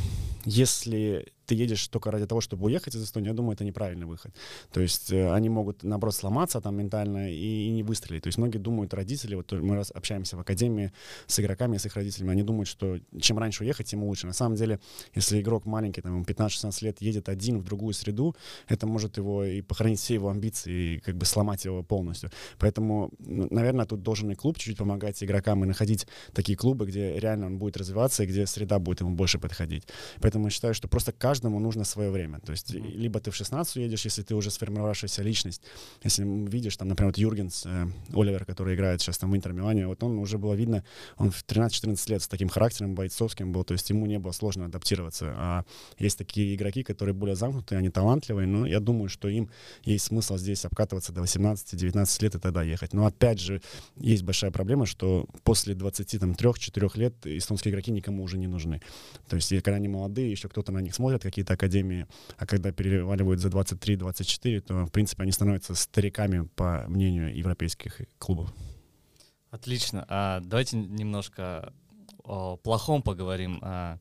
если 0.45 1.34
ты 1.47 1.55
едешь 1.55 1.89
только 1.89 2.11
ради 2.11 2.27
того, 2.27 2.41
чтобы 2.41 2.67
уехать 2.67 2.95
из 2.95 3.05
Эстонии, 3.05 3.29
я 3.29 3.35
думаю, 3.35 3.55
это 3.55 3.65
неправильный 3.65 4.07
выход. 4.07 4.35
То 4.73 4.81
есть 4.81 5.13
э, 5.13 5.33
они 5.33 5.49
могут, 5.49 5.83
наоборот, 5.83 6.15
сломаться 6.15 6.61
там 6.61 6.77
ментально 6.77 7.31
и, 7.33 7.67
и 7.67 7.71
не 7.71 7.83
выстрелить. 7.83 8.23
То 8.23 8.29
есть 8.29 8.39
многие 8.39 8.59
думают, 8.59 8.95
родители, 8.95 9.35
вот 9.35 9.53
мы 9.53 9.77
раз 9.77 9.91
общаемся 9.95 10.37
в 10.37 10.41
академии 10.41 10.93
с 11.27 11.41
игроками, 11.41 11.77
с 11.77 11.87
их 11.87 11.97
родителями, 11.97 12.33
они 12.33 12.43
думают, 12.43 12.69
что 12.69 12.99
чем 13.21 13.39
раньше 13.39 13.65
уехать, 13.65 13.87
тем 13.87 14.05
лучше. 14.05 14.27
На 14.27 14.33
самом 14.33 14.57
деле, 14.57 14.81
если 15.15 15.41
игрок 15.41 15.67
маленький, 15.67 16.01
там, 16.01 16.23
15-16 16.23 16.85
лет, 16.85 17.03
едет 17.03 17.29
один 17.29 17.59
в 17.59 17.65
другую 17.65 17.95
среду, 17.95 18.35
это 18.69 18.87
может 18.87 19.17
его 19.17 19.45
и 19.45 19.61
похоронить 19.61 20.01
все 20.01 20.15
его 20.15 20.31
амбиции, 20.31 20.97
и 20.97 20.99
как 21.01 21.17
бы 21.17 21.27
сломать 21.27 21.65
его 21.65 21.83
полностью. 21.83 22.31
Поэтому, 22.59 23.11
наверное, 23.19 23.87
тут 23.87 24.03
должен 24.03 24.31
и 24.31 24.35
клуб 24.35 24.59
чуть-чуть 24.59 24.79
помогать 24.79 25.23
игрокам 25.23 25.65
и 25.65 25.67
находить 25.67 26.07
такие 26.33 26.57
клубы, 26.57 26.87
где 26.87 27.19
реально 27.19 27.47
он 27.47 27.59
будет 27.59 27.77
развиваться 27.77 28.23
и 28.23 28.27
где 28.27 28.47
среда 28.47 28.79
будет 28.79 29.01
ему 29.01 29.15
больше 29.15 29.39
подходить. 29.39 29.87
Поэтому 30.21 30.47
я 30.47 30.51
считаю, 30.51 30.75
что 30.75 30.89
просто 30.89 31.13
каждый 31.13 31.34
каждому 31.35 31.59
нужно 31.59 31.85
свое 31.85 32.11
время. 32.11 32.39
То 32.39 32.53
есть 32.53 32.75
mm-hmm. 32.75 33.03
либо 33.03 33.19
ты 33.19 33.31
в 33.31 33.35
16 33.35 33.77
едешь, 33.77 34.05
если 34.05 34.23
ты 34.23 34.35
уже 34.37 34.51
сформировавшаяся 34.51 35.23
личность. 35.23 35.63
Если 36.05 36.25
видишь, 36.25 36.77
там, 36.77 36.89
например, 36.89 37.09
вот 37.09 37.19
Юргенс, 37.19 37.67
э, 37.67 37.87
Оливер, 38.13 38.45
который 38.45 38.77
играет 38.77 39.01
сейчас 39.01 39.19
там 39.19 39.33
в 39.33 39.35
Интер 39.37 39.53
Милане, 39.53 39.89
вот 39.89 40.03
он 40.05 40.19
уже 40.19 40.39
было 40.39 40.55
видно, 40.55 40.85
он 41.17 41.31
в 41.31 41.45
13-14 41.45 42.11
лет 42.11 42.23
с 42.23 42.29
таким 42.29 42.49
характером 42.49 42.95
бойцовским 42.95 43.53
был, 43.53 43.65
то 43.65 43.75
есть 43.75 43.91
ему 43.91 44.07
не 44.07 44.21
было 44.21 44.33
сложно 44.33 44.67
адаптироваться. 44.67 45.35
А 45.37 45.65
есть 45.99 46.19
такие 46.19 46.55
игроки, 46.55 46.85
которые 46.85 47.15
более 47.15 47.35
замкнутые, 47.35 47.81
они 47.81 47.91
талантливые, 47.91 48.47
но 48.47 48.67
я 48.67 48.79
думаю, 48.79 49.09
что 49.09 49.29
им 49.29 49.51
есть 49.83 50.05
смысл 50.05 50.37
здесь 50.37 50.65
обкатываться 50.65 51.13
до 51.13 51.23
18-19 51.23 52.23
лет 52.23 52.35
и 52.37 52.39
тогда 52.39 52.63
ехать. 52.63 52.93
Но 52.93 53.07
опять 53.07 53.41
же, 53.41 53.61
есть 53.97 54.23
большая 54.23 54.53
проблема, 54.53 54.87
что 54.87 55.27
после 55.43 55.75
23-4 55.75 56.91
лет 56.95 57.15
эстонские 57.25 57.73
игроки 57.73 57.91
никому 57.91 58.23
уже 58.23 58.39
не 58.39 58.47
нужны. 58.47 58.81
То 59.29 59.37
есть, 59.37 59.49
когда 59.49 59.77
они 59.77 59.89
молодые, 59.89 60.31
еще 60.31 60.49
кто-то 60.49 60.71
на 60.71 60.81
них 60.81 60.95
смотрит, 60.95 61.24
какие-то 61.29 61.55
академии, 61.55 62.07
а 62.39 62.47
когда 62.47 62.73
переваливают 62.73 63.41
за 63.41 63.49
23-24, 63.49 64.61
то, 64.61 64.87
в 64.87 64.91
принципе, 64.93 65.23
они 65.23 65.33
становятся 65.33 65.75
стариками, 65.75 66.49
по 66.55 66.85
мнению 66.89 67.37
европейских 67.37 68.01
клубов. 68.19 68.53
Отлично. 69.51 70.05
А 70.09 70.41
давайте 70.41 70.77
немножко 70.77 71.73
о 72.25 72.57
плохом 72.57 73.03
поговорим. 73.03 73.59
А, 73.63 73.99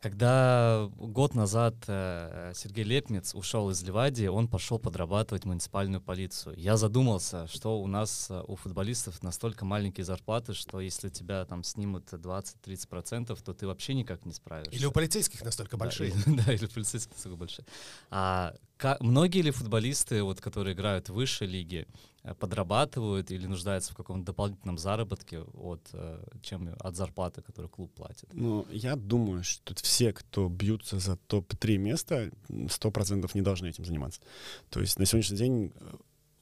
когда 0.00 0.88
год 0.96 1.34
назад 1.34 1.74
э, 1.86 2.52
Сергей 2.54 2.84
Лепниц 2.84 3.34
ушел 3.34 3.68
из 3.70 3.82
Ливадии, 3.82 4.26
он 4.26 4.48
пошел 4.48 4.78
подрабатывать 4.78 5.44
муниципальную 5.44 6.00
полицию. 6.00 6.56
Я 6.56 6.78
задумался, 6.78 7.46
что 7.48 7.80
у 7.80 7.86
нас, 7.86 8.28
э, 8.30 8.42
у 8.46 8.56
футболистов, 8.56 9.22
настолько 9.22 9.66
маленькие 9.66 10.04
зарплаты, 10.04 10.54
что 10.54 10.80
если 10.80 11.10
тебя 11.10 11.44
там 11.44 11.62
снимут 11.62 12.10
20-30%, 12.12 13.38
то 13.42 13.52
ты 13.52 13.66
вообще 13.66 13.92
никак 13.92 14.24
не 14.24 14.32
справишься. 14.32 14.74
Или 14.74 14.86
у 14.86 14.90
полицейских 14.90 15.44
настолько 15.44 15.76
большие. 15.76 16.12
Да 16.26 16.52
или 16.52 16.64
у 16.64 16.68
полицейских 16.68 17.12
настолько 17.12 17.36
большие. 17.36 17.66
А 18.10 18.54
как, 18.80 19.00
многие 19.00 19.42
ли 19.42 19.50
футболисты, 19.50 20.22
вот, 20.22 20.40
которые 20.40 20.74
играют 20.74 21.08
в 21.08 21.14
высшей 21.14 21.46
лиге, 21.46 21.86
Э, 22.22 22.34
подрабатывают 22.34 23.30
или 23.30 23.46
нуждаются 23.46 23.92
в 23.92 23.96
каком-то 23.96 24.26
дополнительном 24.26 24.76
заработке 24.76 25.40
от, 25.40 25.80
э, 25.94 26.22
чем 26.42 26.68
от 26.78 26.94
зарплаты, 26.94 27.40
которую 27.40 27.70
клуб 27.70 27.92
платит? 27.94 28.28
Ну, 28.34 28.66
я 28.70 28.94
думаю, 28.96 29.42
что 29.42 29.74
все, 29.82 30.12
кто 30.12 30.48
бьются 30.48 30.98
за 30.98 31.16
топ-3 31.16 31.78
места, 31.78 32.30
100% 32.48 33.30
не 33.34 33.40
должны 33.40 33.68
этим 33.68 33.86
заниматься. 33.86 34.20
То 34.68 34.80
есть 34.80 34.98
на 34.98 35.06
сегодняшний 35.06 35.38
день 35.38 35.72
э, 35.74 35.96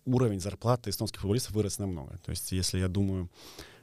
уровень 0.05 0.41
зарплаты 0.41 0.91
эстонских 0.91 1.21
футболистов 1.21 1.53
вырос 1.53 1.79
намного. 1.79 2.19
То 2.25 2.31
есть 2.31 2.51
если 2.51 2.81
я 2.81 2.89
думаю 2.89 3.31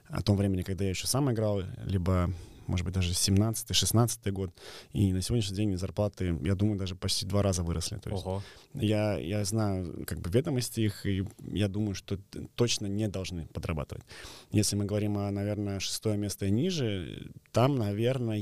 о 0.08 0.20
том 0.20 0.36
времени, 0.36 0.62
когда 0.62 0.84
я 0.84 0.90
еще 0.90 1.06
сам 1.06 1.32
играл, 1.32 1.62
либо 1.84 2.30
может 2.66 2.84
быть, 2.84 2.94
даже 2.94 3.12
17-16 3.12 4.30
год. 4.30 4.50
И 4.92 5.12
на 5.12 5.22
сегодняшний 5.22 5.56
день 5.56 5.76
зарплаты, 5.76 6.38
я 6.42 6.54
думаю, 6.54 6.78
даже 6.78 6.94
почти 6.94 7.26
два 7.26 7.42
раза 7.42 7.62
выросли. 7.62 7.98
То 7.98 8.10
есть 8.10 8.26
Ого. 8.26 8.42
Я, 8.74 9.18
я 9.18 9.44
знаю 9.44 10.04
как 10.06 10.20
бы 10.20 10.30
ведомости 10.30 10.80
их, 10.80 11.06
и 11.06 11.24
я 11.52 11.68
думаю, 11.68 11.94
что 11.94 12.18
точно 12.54 12.86
не 12.86 13.08
должны 13.08 13.46
подрабатывать. 13.46 14.04
Если 14.50 14.76
мы 14.76 14.84
говорим 14.84 15.18
о, 15.18 15.30
наверное, 15.30 15.80
шестое 15.80 16.16
место 16.16 16.46
и 16.46 16.50
ниже, 16.50 17.30
там, 17.52 17.76
наверное, 17.76 18.38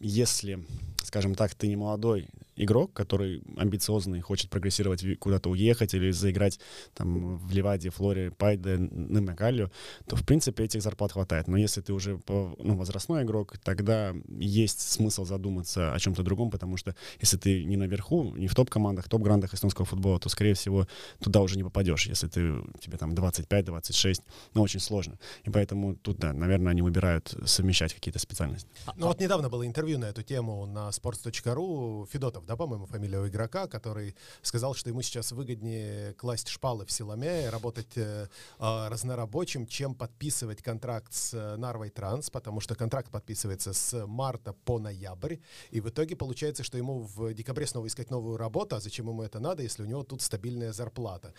если, 0.00 0.64
скажем 1.04 1.34
так, 1.34 1.54
ты 1.54 1.68
не 1.68 1.76
молодой 1.76 2.28
игрок, 2.64 2.92
который 2.92 3.42
амбициозный, 3.56 4.20
хочет 4.20 4.50
прогрессировать, 4.50 5.04
куда-то 5.18 5.50
уехать 5.50 5.94
или 5.94 6.10
заиграть 6.10 6.58
там 6.94 7.36
в 7.36 7.52
Ливаде, 7.52 7.90
Флоре, 7.90 8.30
Пайде, 8.30 8.76
Немегалью, 8.78 9.70
то, 10.06 10.16
в 10.16 10.24
принципе, 10.24 10.64
этих 10.64 10.82
зарплат 10.82 11.12
хватает. 11.12 11.48
Но 11.48 11.56
если 11.56 11.80
ты 11.80 11.92
уже 11.92 12.20
ну, 12.28 12.76
возрастной 12.76 13.22
игрок, 13.22 13.58
тогда 13.62 14.14
есть 14.38 14.80
смысл 14.80 15.24
задуматься 15.24 15.92
о 15.92 15.98
чем-то 15.98 16.22
другом, 16.22 16.50
потому 16.50 16.76
что 16.76 16.94
если 17.20 17.36
ты 17.36 17.64
не 17.64 17.76
наверху, 17.76 18.34
не 18.36 18.48
в 18.48 18.54
топ-командах, 18.54 19.08
топ-грандах 19.08 19.54
эстонского 19.54 19.86
футбола, 19.86 20.18
то, 20.18 20.28
скорее 20.28 20.54
всего, 20.54 20.86
туда 21.20 21.40
уже 21.40 21.56
не 21.56 21.64
попадешь, 21.64 22.06
если 22.06 22.28
ты, 22.28 22.54
тебе 22.80 22.96
там 22.98 23.12
25-26, 23.14 24.22
ну, 24.54 24.62
очень 24.62 24.80
сложно. 24.80 25.18
И 25.44 25.50
поэтому 25.50 25.96
тут, 25.96 26.18
да, 26.18 26.32
наверное, 26.32 26.72
они 26.72 26.82
выбирают 26.82 27.34
совмещать 27.44 27.94
какие-то 27.94 28.18
специальности. 28.18 28.68
Ну, 28.96 29.06
вот 29.06 29.20
недавно 29.20 29.48
было 29.48 29.66
интервью 29.66 29.98
на 29.98 30.06
эту 30.06 30.22
тему 30.22 30.66
на 30.66 30.88
sports.ru, 30.88 32.06
Федотов, 32.10 32.46
да, 32.46 32.51
да, 32.52 32.56
по-моему, 32.56 32.84
фамилия 32.84 33.18
у 33.18 33.26
игрока, 33.26 33.66
который 33.66 34.14
сказал, 34.42 34.74
что 34.74 34.90
ему 34.90 35.00
сейчас 35.00 35.32
выгоднее 35.32 36.12
класть 36.14 36.48
шпалы 36.48 36.84
в 36.84 36.92
Силоме, 36.92 37.48
работать 37.48 37.96
э, 37.96 38.28
э, 38.58 38.88
разнорабочим, 38.88 39.66
чем 39.66 39.94
подписывать 39.94 40.62
контракт 40.62 41.14
с 41.14 41.32
э, 41.32 41.56
Нарвой 41.56 41.88
Транс, 41.88 42.28
потому 42.28 42.60
что 42.60 42.74
контракт 42.74 43.10
подписывается 43.10 43.72
с 43.72 44.06
марта 44.06 44.52
по 44.52 44.78
ноябрь, 44.78 45.36
и 45.70 45.80
в 45.80 45.88
итоге 45.88 46.14
получается, 46.14 46.62
что 46.62 46.76
ему 46.76 47.08
в 47.16 47.32
декабре 47.32 47.66
снова 47.66 47.86
искать 47.86 48.10
новую 48.10 48.36
работу, 48.36 48.76
а 48.76 48.80
зачем 48.80 49.08
ему 49.08 49.22
это 49.22 49.40
надо, 49.40 49.62
если 49.62 49.82
у 49.82 49.86
него 49.86 50.02
тут 50.02 50.20
стабильная 50.20 50.74
зарплата. 50.74 51.32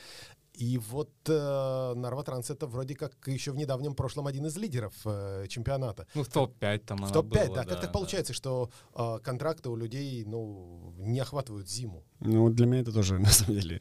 И 0.54 0.78
вот 0.78 1.10
э, 1.28 1.94
Нарватранс 1.96 2.52
это 2.52 2.68
вроде 2.68 2.96
как 2.96 3.14
еще 3.26 3.52
в 3.52 3.56
недавнем 3.56 3.96
прошлом 3.96 4.28
один 4.28 4.46
из 4.46 4.56
лидеров 4.58 4.94
э, 5.06 5.48
чемпионата. 5.50 6.06
Ну, 6.14 6.24
в 6.24 6.28
топ-5 6.28 6.78
там 6.80 6.98
В 6.98 7.12
топ-5, 7.12 7.54
да. 7.54 7.66
Как 7.66 7.82
так 7.82 7.92
получается, 7.92 8.34
что 8.34 8.70
э, 8.96 9.20
контракты 9.24 9.70
у 9.70 9.76
людей, 9.76 10.24
ну, 10.26 10.94
не 10.98 11.20
охватывают 11.20 11.68
зиму? 11.70 12.04
Ну, 12.20 12.50
для 12.50 12.68
меня 12.68 12.82
это 12.82 12.92
тоже, 12.92 13.18
на 13.20 13.30
самом 13.30 13.60
деле, 13.60 13.80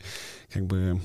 как 0.50 0.64
бы 0.64 0.98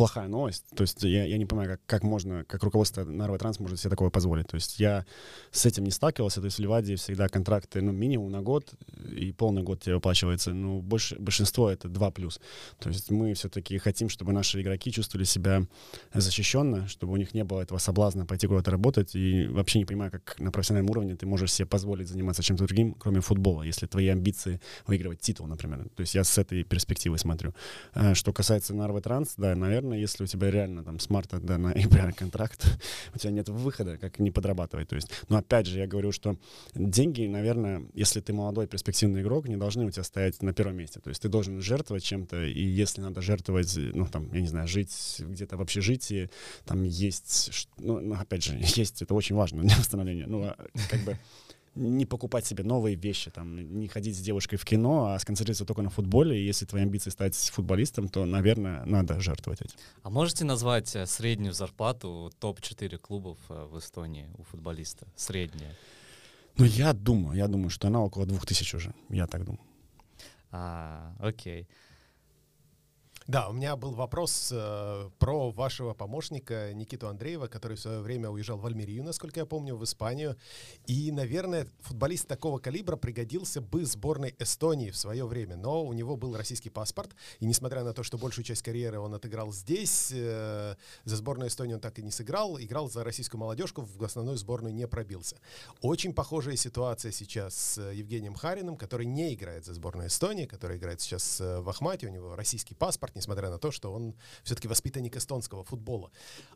плохая 0.00 0.28
новость. 0.28 0.64
То 0.74 0.80
есть 0.80 1.02
я, 1.02 1.24
я 1.24 1.36
не 1.36 1.44
понимаю, 1.44 1.72
как, 1.72 1.80
как 1.84 2.02
можно, 2.04 2.42
как 2.46 2.62
руководство 2.62 3.04
Нарва 3.04 3.36
Транс 3.36 3.60
может 3.60 3.78
себе 3.78 3.90
такое 3.90 4.08
позволить. 4.08 4.46
То 4.46 4.54
есть 4.54 4.80
я 4.80 5.04
с 5.50 5.66
этим 5.66 5.84
не 5.84 5.90
сталкивался. 5.90 6.40
То 6.40 6.46
есть 6.46 6.56
в 6.56 6.60
Ливаде 6.60 6.96
всегда 6.96 7.28
контракты, 7.28 7.82
ну, 7.82 7.92
минимум 7.92 8.32
на 8.32 8.40
год, 8.40 8.72
и 9.14 9.30
полный 9.32 9.62
год 9.62 9.82
тебе 9.82 9.96
выплачивается. 9.96 10.54
Ну, 10.54 10.80
больше, 10.80 11.16
большинство 11.18 11.70
это 11.70 11.88
2 11.90 12.10
плюс. 12.12 12.40
То 12.78 12.88
есть 12.88 13.10
мы 13.10 13.34
все-таки 13.34 13.76
хотим, 13.76 14.08
чтобы 14.08 14.32
наши 14.32 14.62
игроки 14.62 14.90
чувствовали 14.90 15.24
себя 15.24 15.66
защищенно, 16.14 16.88
чтобы 16.88 17.12
у 17.12 17.16
них 17.16 17.34
не 17.34 17.44
было 17.44 17.60
этого 17.60 17.76
соблазна 17.76 18.24
пойти 18.24 18.46
куда-то 18.46 18.70
работать. 18.70 19.14
И 19.14 19.48
вообще 19.48 19.80
не 19.80 19.84
понимаю, 19.84 20.10
как 20.10 20.40
на 20.40 20.50
профессиональном 20.50 20.90
уровне 20.92 21.14
ты 21.14 21.26
можешь 21.26 21.52
себе 21.52 21.66
позволить 21.66 22.08
заниматься 22.08 22.42
чем-то 22.42 22.64
другим, 22.64 22.94
кроме 22.94 23.20
футбола, 23.20 23.64
если 23.64 23.84
твои 23.84 24.08
амбиции 24.08 24.62
выигрывать 24.86 25.20
титул, 25.20 25.46
например. 25.46 25.90
То 25.94 26.00
есть 26.00 26.14
я 26.14 26.24
с 26.24 26.38
этой 26.38 26.64
перспективы 26.64 27.18
смотрю. 27.18 27.54
А 27.92 28.14
что 28.14 28.32
касается 28.32 28.72
Нарвы 28.72 29.02
Транс, 29.02 29.34
да, 29.36 29.54
наверное, 29.54 29.89
если 29.94 30.24
у 30.24 30.26
тебя 30.26 30.50
реально 30.50 30.84
там 30.84 30.98
с 30.98 31.10
марта 31.10 31.38
до 31.38 31.58
ноября 31.58 32.12
контракт, 32.12 32.78
у 33.14 33.18
тебя 33.18 33.30
нет 33.30 33.48
выхода, 33.48 33.98
как 33.98 34.18
не 34.18 34.30
подрабатывать. 34.30 34.88
То 34.88 34.96
есть, 34.96 35.10
но 35.28 35.38
опять 35.38 35.66
же, 35.66 35.78
я 35.78 35.86
говорю, 35.86 36.12
что 36.12 36.36
деньги, 36.74 37.26
наверное, 37.26 37.82
если 37.94 38.20
ты 38.20 38.32
молодой 38.32 38.66
перспективный 38.66 39.22
игрок, 39.22 39.48
не 39.48 39.56
должны 39.56 39.86
у 39.86 39.90
тебя 39.90 40.04
стоять 40.04 40.42
на 40.42 40.52
первом 40.52 40.76
месте. 40.76 41.00
То 41.00 41.08
есть 41.10 41.22
ты 41.22 41.28
должен 41.28 41.60
жертвовать 41.60 42.04
чем-то, 42.04 42.44
и 42.44 42.62
если 42.62 43.00
надо 43.00 43.22
жертвовать, 43.22 43.76
ну 43.76 44.06
там, 44.06 44.32
я 44.32 44.40
не 44.40 44.48
знаю, 44.48 44.68
жить 44.68 45.16
где-то 45.18 45.56
в 45.56 45.62
общежитии, 45.62 46.30
там 46.64 46.82
есть, 46.84 47.68
ну, 47.78 48.00
ну 48.00 48.14
опять 48.14 48.44
же, 48.44 48.54
есть, 48.60 49.02
это 49.02 49.14
очень 49.14 49.36
важно 49.36 49.62
для 49.62 49.76
восстановления. 49.76 50.26
Ну, 50.26 50.42
а, 50.44 50.56
как 50.90 51.00
бы 51.00 51.18
не 51.74 52.04
покупать 52.04 52.44
себе 52.46 52.64
новые 52.64 52.96
вещи, 52.96 53.30
там, 53.30 53.78
не 53.78 53.88
ходить 53.88 54.16
с 54.16 54.20
девушкой 54.20 54.56
в 54.56 54.64
кино, 54.64 55.12
а 55.12 55.18
сконцентрироваться 55.18 55.64
только 55.64 55.82
на 55.82 55.90
футболе. 55.90 56.38
И 56.38 56.44
если 56.44 56.66
твои 56.66 56.82
амбиции 56.82 57.10
стать 57.10 57.34
футболистом, 57.36 58.08
то, 58.08 58.24
наверное, 58.24 58.84
надо 58.84 59.20
жертвовать 59.20 59.62
этим. 59.62 59.76
А 60.02 60.10
можете 60.10 60.44
назвать 60.44 60.94
э, 60.96 61.06
среднюю 61.06 61.52
зарплату 61.52 62.32
топ-4 62.40 62.98
клубов 62.98 63.38
э, 63.48 63.68
в 63.70 63.78
Эстонии 63.78 64.28
у 64.36 64.42
футболиста? 64.42 65.06
Средняя. 65.16 65.76
Ну, 66.56 66.64
я 66.64 66.92
думаю, 66.92 67.36
я 67.36 67.46
думаю, 67.46 67.70
что 67.70 67.88
она 67.88 68.00
около 68.00 68.26
двух 68.26 68.46
тысяч 68.46 68.74
уже. 68.74 68.92
Я 69.08 69.26
так 69.26 69.44
думаю. 69.44 69.64
А, 70.50 71.14
окей. 71.20 71.68
Да, 73.30 73.48
у 73.48 73.52
меня 73.52 73.76
был 73.76 73.92
вопрос 73.92 74.48
э, 74.50 75.08
про 75.20 75.52
вашего 75.52 75.94
помощника 75.94 76.74
Никиту 76.74 77.06
Андреева, 77.06 77.46
который 77.46 77.76
в 77.76 77.80
свое 77.80 78.00
время 78.00 78.28
уезжал 78.28 78.58
в 78.58 78.66
Альмерию, 78.66 79.04
насколько 79.04 79.38
я 79.38 79.46
помню, 79.46 79.76
в 79.76 79.84
Испанию. 79.84 80.36
И, 80.88 81.12
наверное, 81.12 81.68
футболист 81.78 82.26
такого 82.26 82.58
калибра 82.58 82.96
пригодился 82.96 83.60
бы 83.60 83.84
сборной 83.84 84.34
Эстонии 84.40 84.90
в 84.90 84.96
свое 84.96 85.24
время. 85.24 85.54
Но 85.54 85.84
у 85.84 85.92
него 85.92 86.16
был 86.16 86.36
российский 86.36 86.70
паспорт, 86.70 87.12
и 87.38 87.46
несмотря 87.46 87.84
на 87.84 87.92
то, 87.92 88.02
что 88.02 88.18
большую 88.18 88.44
часть 88.44 88.62
карьеры 88.62 88.98
он 88.98 89.14
отыграл 89.14 89.52
здесь, 89.52 90.10
э, 90.12 90.74
за 91.04 91.16
сборную 91.16 91.50
Эстонии 91.50 91.74
он 91.74 91.80
так 91.80 92.00
и 92.00 92.02
не 92.02 92.10
сыграл, 92.10 92.58
играл 92.58 92.90
за 92.90 93.04
российскую 93.04 93.40
молодежку, 93.40 93.82
в 93.82 94.02
основную 94.02 94.38
сборную 94.38 94.74
не 94.74 94.88
пробился. 94.88 95.36
Очень 95.82 96.14
похожая 96.14 96.56
ситуация 96.56 97.12
сейчас 97.12 97.54
с 97.54 97.90
Евгением 97.92 98.34
Хариным, 98.34 98.76
который 98.76 99.06
не 99.06 99.34
играет 99.34 99.66
за 99.66 99.74
сборную 99.74 100.08
Эстонии, 100.08 100.46
который 100.46 100.78
играет 100.78 101.00
сейчас 101.00 101.40
э, 101.40 101.60
в 101.60 101.68
Ахмате, 101.68 102.08
у 102.08 102.10
него 102.10 102.34
российский 102.34 102.74
паспорт, 102.74 103.19
несмотря 103.20 103.50
на 103.50 103.58
то, 103.58 103.70
что 103.70 103.92
он 103.92 104.14
все-таки 104.42 104.68
воспитанник 104.68 105.16
эстонского 105.16 105.64
футбола. 105.64 106.10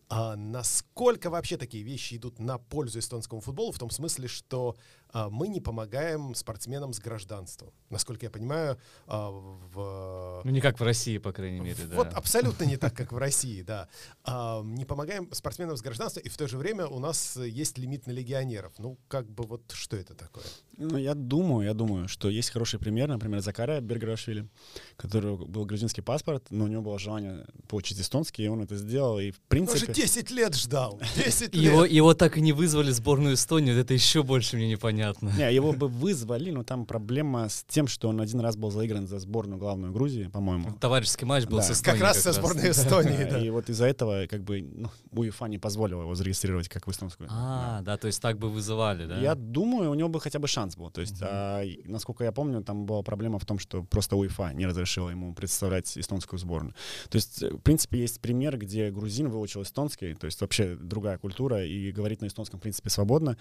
А 0.08 0.36
насколько 0.36 1.30
вообще 1.30 1.56
такие 1.56 1.84
вещи 1.84 2.16
идут 2.16 2.38
на 2.38 2.58
пользу 2.58 2.98
эстонскому 2.98 3.40
футболу, 3.40 3.72
в 3.72 3.78
том 3.78 3.90
смысле, 3.90 4.28
что 4.28 4.76
мы 5.14 5.48
не 5.48 5.60
помогаем 5.60 6.34
спортсменам 6.34 6.92
с 6.92 6.98
гражданством. 6.98 7.72
Насколько 7.88 8.26
я 8.26 8.30
понимаю, 8.30 8.78
а, 9.06 9.30
в... 9.30 10.42
Ну, 10.44 10.50
не 10.50 10.60
как 10.60 10.80
в 10.80 10.82
России, 10.82 11.18
по 11.18 11.32
крайней 11.32 11.60
мере, 11.60 11.84
да. 11.84 11.94
Вот 11.94 12.12
абсолютно 12.12 12.64
не 12.64 12.76
так, 12.76 12.94
как 12.94 13.12
в 13.12 13.16
России, 13.16 13.62
да. 13.62 13.88
А, 14.24 14.62
не 14.64 14.84
помогаем 14.84 15.32
спортсменам 15.32 15.76
с 15.76 15.82
гражданством, 15.82 16.24
и 16.24 16.28
в 16.28 16.36
то 16.36 16.48
же 16.48 16.58
время 16.58 16.86
у 16.86 16.98
нас 16.98 17.36
есть 17.36 17.78
лимит 17.78 18.08
на 18.08 18.10
легионеров. 18.10 18.72
Ну, 18.78 18.98
как 19.06 19.30
бы 19.30 19.44
вот 19.44 19.70
что 19.72 19.96
это 19.96 20.14
такое? 20.14 20.44
Ну, 20.76 20.96
я 20.96 21.14
думаю, 21.14 21.64
я 21.66 21.74
думаю, 21.74 22.08
что 22.08 22.28
есть 22.28 22.50
хороший 22.50 22.80
пример, 22.80 23.08
например, 23.08 23.40
Закария 23.40 23.80
Берграшвили, 23.80 24.48
который 24.96 25.36
был 25.36 25.64
грузинский 25.64 26.02
паспорт, 26.02 26.46
но 26.50 26.64
у 26.64 26.66
него 26.66 26.82
было 26.82 26.98
желание 26.98 27.46
получить 27.68 28.00
эстонский, 28.00 28.44
и 28.44 28.48
он 28.48 28.62
это 28.62 28.76
сделал, 28.76 29.20
и 29.20 29.30
в 29.30 29.40
принципе... 29.42 29.86
Он 29.86 29.94
же 29.94 30.00
10 30.00 30.30
лет 30.32 30.56
ждал, 30.56 31.00
10 31.14 31.54
лет! 31.54 31.54
Его, 31.54 31.84
его 31.84 32.14
так 32.14 32.36
и 32.36 32.40
не 32.40 32.52
вызвали 32.52 32.90
в 32.90 32.94
сборную 32.94 33.34
Эстонии, 33.34 33.78
это 33.78 33.94
еще 33.94 34.24
больше 34.24 34.56
мне 34.56 34.68
непонятно 34.68 35.03
понятно. 35.12 35.38
Не, 35.38 35.54
его 35.54 35.72
бы 35.72 35.88
вызвали, 35.88 36.50
но 36.50 36.62
там 36.62 36.86
проблема 36.86 37.48
с 37.48 37.64
тем, 37.68 37.86
что 37.86 38.08
он 38.08 38.20
один 38.20 38.40
раз 38.40 38.56
был 38.56 38.70
заигран 38.70 39.06
за 39.06 39.18
сборную 39.18 39.58
главную 39.58 39.92
Грузии, 39.92 40.28
по-моему. 40.32 40.72
Товарищеский 40.80 41.26
матч 41.26 41.44
был 41.46 41.58
да. 41.58 41.64
с 41.64 41.70
Эстонией. 41.70 42.00
Как 42.00 42.08
раз 42.08 42.22
со 42.22 42.32
сборной 42.32 42.70
Эстонии, 42.70 43.24
да. 43.30 43.38
И 43.38 43.50
вот 43.50 43.68
из-за 43.68 43.86
этого 43.86 44.26
как 44.26 44.42
бы 44.42 44.62
ну, 44.62 44.90
УЕФА 45.12 45.46
не 45.46 45.58
позволила 45.58 46.02
его 46.02 46.14
зарегистрировать 46.14 46.68
как 46.68 46.86
в 46.86 46.90
эстонскую. 46.90 47.28
А, 47.30 47.78
да. 47.78 47.92
да, 47.92 47.96
то 47.96 48.06
есть 48.06 48.20
так 48.20 48.38
бы 48.38 48.50
вызывали, 48.50 49.06
да? 49.06 49.18
Я 49.18 49.34
думаю, 49.34 49.90
у 49.90 49.94
него 49.94 50.08
бы 50.08 50.20
хотя 50.20 50.38
бы 50.38 50.48
шанс 50.48 50.76
был. 50.76 50.90
То 50.90 51.00
есть, 51.00 51.20
угу. 51.20 51.28
а, 51.30 51.62
насколько 51.84 52.24
я 52.24 52.32
помню, 52.32 52.62
там 52.62 52.86
была 52.86 53.02
проблема 53.02 53.38
в 53.38 53.46
том, 53.46 53.58
что 53.58 53.82
просто 53.82 54.16
УЕФА 54.16 54.52
не 54.54 54.66
разрешила 54.66 55.10
ему 55.10 55.34
представлять 55.34 55.96
эстонскую 55.96 56.38
сборную. 56.38 56.74
То 57.08 57.16
есть, 57.16 57.42
в 57.42 57.58
принципе, 57.58 58.00
есть 58.00 58.20
пример, 58.20 58.58
где 58.58 58.90
грузин 58.90 59.28
выучил 59.28 59.62
эстонский, 59.62 60.14
то 60.14 60.26
есть 60.26 60.40
вообще 60.40 60.76
другая 60.76 61.18
культура, 61.18 61.64
и 61.64 61.92
говорит 61.92 62.20
на 62.20 62.26
эстонском, 62.26 62.58
в 62.58 62.62
принципе, 62.62 62.90
свободно. 62.90 63.36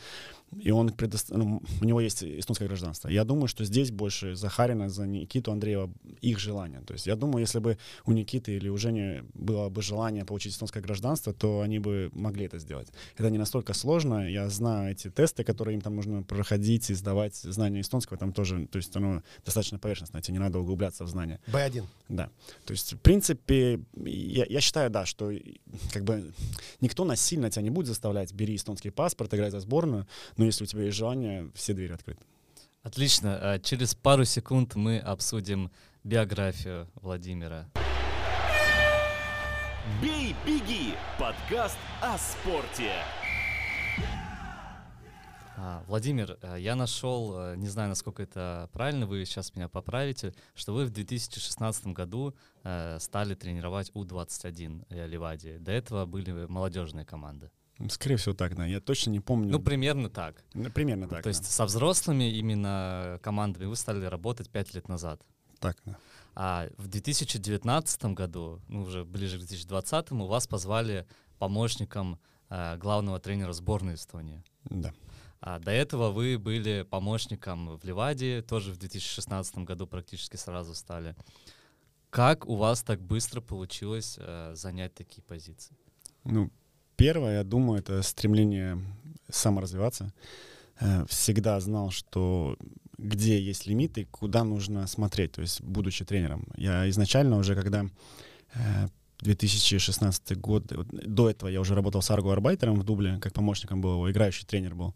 И 0.60 0.72
он 0.72 0.90
предо... 0.90 1.18
ну, 1.30 1.53
у 1.82 1.86
него 1.86 2.02
есть 2.02 2.24
эстонское 2.24 2.68
гражданство. 2.68 3.10
Я 3.10 3.24
думаю, 3.24 3.48
что 3.48 3.66
здесь 3.66 3.92
больше 3.92 4.36
за 4.36 4.50
Харина, 4.50 4.90
за 4.90 5.06
Никиту 5.06 5.52
Андреева 5.52 5.92
их 6.22 6.40
желание. 6.40 6.82
То 6.82 6.94
есть 6.94 7.08
я 7.08 7.16
думаю, 7.16 7.42
если 7.42 7.60
бы 7.60 7.78
у 8.06 8.12
Никиты 8.12 8.56
или 8.56 8.70
у 8.70 8.78
Жени 8.78 9.24
было 9.34 9.70
бы 9.70 9.82
желание 9.82 10.26
получить 10.26 10.54
эстонское 10.54 10.82
гражданство, 10.82 11.34
то 11.34 11.62
они 11.62 11.80
бы 11.80 12.10
могли 12.14 12.46
это 12.46 12.60
сделать. 12.60 12.90
Это 13.18 13.30
не 13.30 13.38
настолько 13.38 13.74
сложно. 13.74 14.30
Я 14.30 14.50
знаю 14.50 14.92
эти 14.92 15.10
тесты, 15.10 15.44
которые 15.44 15.76
им 15.76 15.82
там 15.82 15.96
нужно 15.96 16.24
проходить 16.24 16.90
и 16.90 16.94
сдавать. 16.94 17.36
Знание 17.36 17.82
эстонского 17.82 18.18
там 18.18 18.34
тоже, 18.34 18.68
то 18.68 18.78
есть 18.78 18.96
оно 18.96 19.24
достаточно 19.46 19.80
поверхностное, 19.80 20.22
тебе 20.22 20.34
не 20.34 20.40
надо 20.40 20.60
углубляться 20.60 21.04
в 21.04 21.08
знания. 21.08 21.40
Б1. 21.48 21.84
Да. 22.10 22.30
То 22.66 22.72
есть, 22.72 22.94
в 22.94 23.00
принципе, 23.00 23.80
я, 23.96 24.46
я 24.48 24.62
считаю, 24.62 24.90
да, 24.90 25.06
что 25.06 25.32
как 25.92 26.04
бы 26.04 26.34
никто 26.82 27.06
насильно 27.06 27.50
тебя 27.50 27.64
не 27.64 27.70
будет 27.70 27.88
заставлять, 27.88 28.34
бери 28.34 28.56
эстонский 28.56 28.92
паспорт, 28.92 29.34
играй 29.34 29.52
за 29.52 29.60
сборную, 29.60 30.08
но 30.38 30.46
если 30.46 30.64
у 30.64 30.68
тебя 30.68 30.84
есть 30.84 30.98
желание, 30.98 31.33
все 31.54 31.74
двери 31.74 31.94
открыты. 31.94 32.24
Отлично. 32.84 33.38
А 33.42 33.60
через 33.60 33.96
пару 33.96 34.26
секунд 34.26 34.76
мы 34.76 35.00
обсудим 35.00 35.72
биографию 36.04 36.90
Владимира. 36.96 37.70
«Бей, 40.02 40.36
беги»— 40.46 40.94
подкаст 41.20 41.78
о 42.02 42.18
спорте. 42.18 42.92
А, 45.56 45.84
Владимир, 45.88 46.38
э, 46.42 46.58
я 46.60 46.76
нашел, 46.76 47.56
не 47.56 47.68
знаю, 47.68 47.90
насколько 47.90 48.24
это 48.24 48.70
правильно, 48.74 49.06
вы 49.06 49.24
сейчас 49.24 49.56
меня 49.56 49.70
поправите, 49.70 50.34
что 50.56 50.74
вы 50.74 50.86
в 50.86 50.90
2016 50.90 51.88
году 51.88 52.36
стали 52.98 53.36
тренировать 53.36 53.92
У-21 53.94 55.08
Ливадии. 55.08 55.58
До 55.58 55.72
этого 55.72 56.06
были 56.06 56.48
молодежные 56.48 57.06
команды. 57.06 57.52
Скорее 57.90 58.18
всего 58.18 58.36
так, 58.36 58.56
да. 58.56 58.66
Я 58.66 58.80
точно 58.80 59.12
не 59.12 59.20
помню. 59.20 59.52
Ну, 59.52 59.60
примерно 59.60 60.10
так. 60.10 60.44
Ну, 60.54 60.70
примерно 60.70 61.08
так. 61.08 61.24
То 61.24 61.30
есть 61.30 61.46
со 61.46 61.66
взрослыми 61.66 62.32
именно 62.32 63.20
командами 63.24 63.66
вы 63.66 63.76
стали 63.76 64.06
работать 64.06 64.50
пять 64.50 64.74
лет 64.74 64.88
назад. 64.88 65.22
Так, 65.60 65.78
да. 65.86 65.98
А 66.36 66.70
в 66.78 66.88
2019 66.88 68.06
году, 68.06 68.62
ну, 68.68 68.84
уже 68.84 69.06
ближе 69.06 69.38
к 69.38 69.40
2020, 69.40 70.12
у 70.12 70.26
вас 70.28 70.48
позвали 70.48 71.08
помощником 71.38 72.20
э, 72.50 72.78
главного 72.78 73.20
тренера 73.20 73.54
сборной 73.54 73.96
Эстонии. 73.96 74.44
Да. 74.66 74.94
А 75.42 75.60
до 75.60 75.72
этого 75.72 76.12
вы 76.12 76.38
были 76.40 76.88
помощником 76.90 77.78
в 77.78 77.84
Ливаде, 77.84 78.42
тоже 78.42 78.72
в 78.72 78.78
2016 78.78 79.58
году 79.60 79.88
практически 79.88 80.38
сразу 80.38 80.74
стали. 80.74 81.16
Как 82.10 82.48
у 82.48 82.56
вас 82.56 82.84
так 82.84 83.02
быстро 83.02 83.42
получилось 83.42 84.18
э, 84.20 84.54
занять 84.56 84.94
такие 84.94 85.22
позиции? 85.24 85.76
Ну, 86.24 86.50
Первое, 86.96 87.38
я 87.38 87.44
думаю, 87.44 87.80
это 87.80 88.02
стремление 88.02 88.80
саморазвиваться. 89.30 90.14
Э, 90.80 91.06
всегда 91.08 91.60
знал, 91.60 91.92
что 91.92 92.58
где 92.98 93.42
есть 93.42 93.68
лимиты, 93.68 94.08
куда 94.12 94.44
нужно 94.44 94.88
смотреть, 94.88 95.34
то 95.34 95.42
есть 95.42 95.62
будучи 95.62 96.06
тренером. 96.06 96.48
Я 96.56 96.90
изначально 96.90 97.38
уже, 97.38 97.56
когда 97.56 97.86
2016 99.24 100.38
год, 100.40 100.66
до 100.92 101.30
этого 101.30 101.50
я 101.50 101.60
уже 101.62 101.76
работал 101.76 102.02
с 102.02 102.12
Арго 102.12 102.32
Арбайтером 102.32 102.80
в 102.80 102.84
Дубле, 102.84 103.18
как 103.20 103.34
помощником 103.34 103.82
был 103.82 103.94
его, 103.94 104.12
играющий 104.12 104.46
тренер 104.46 104.76
был. 104.76 104.94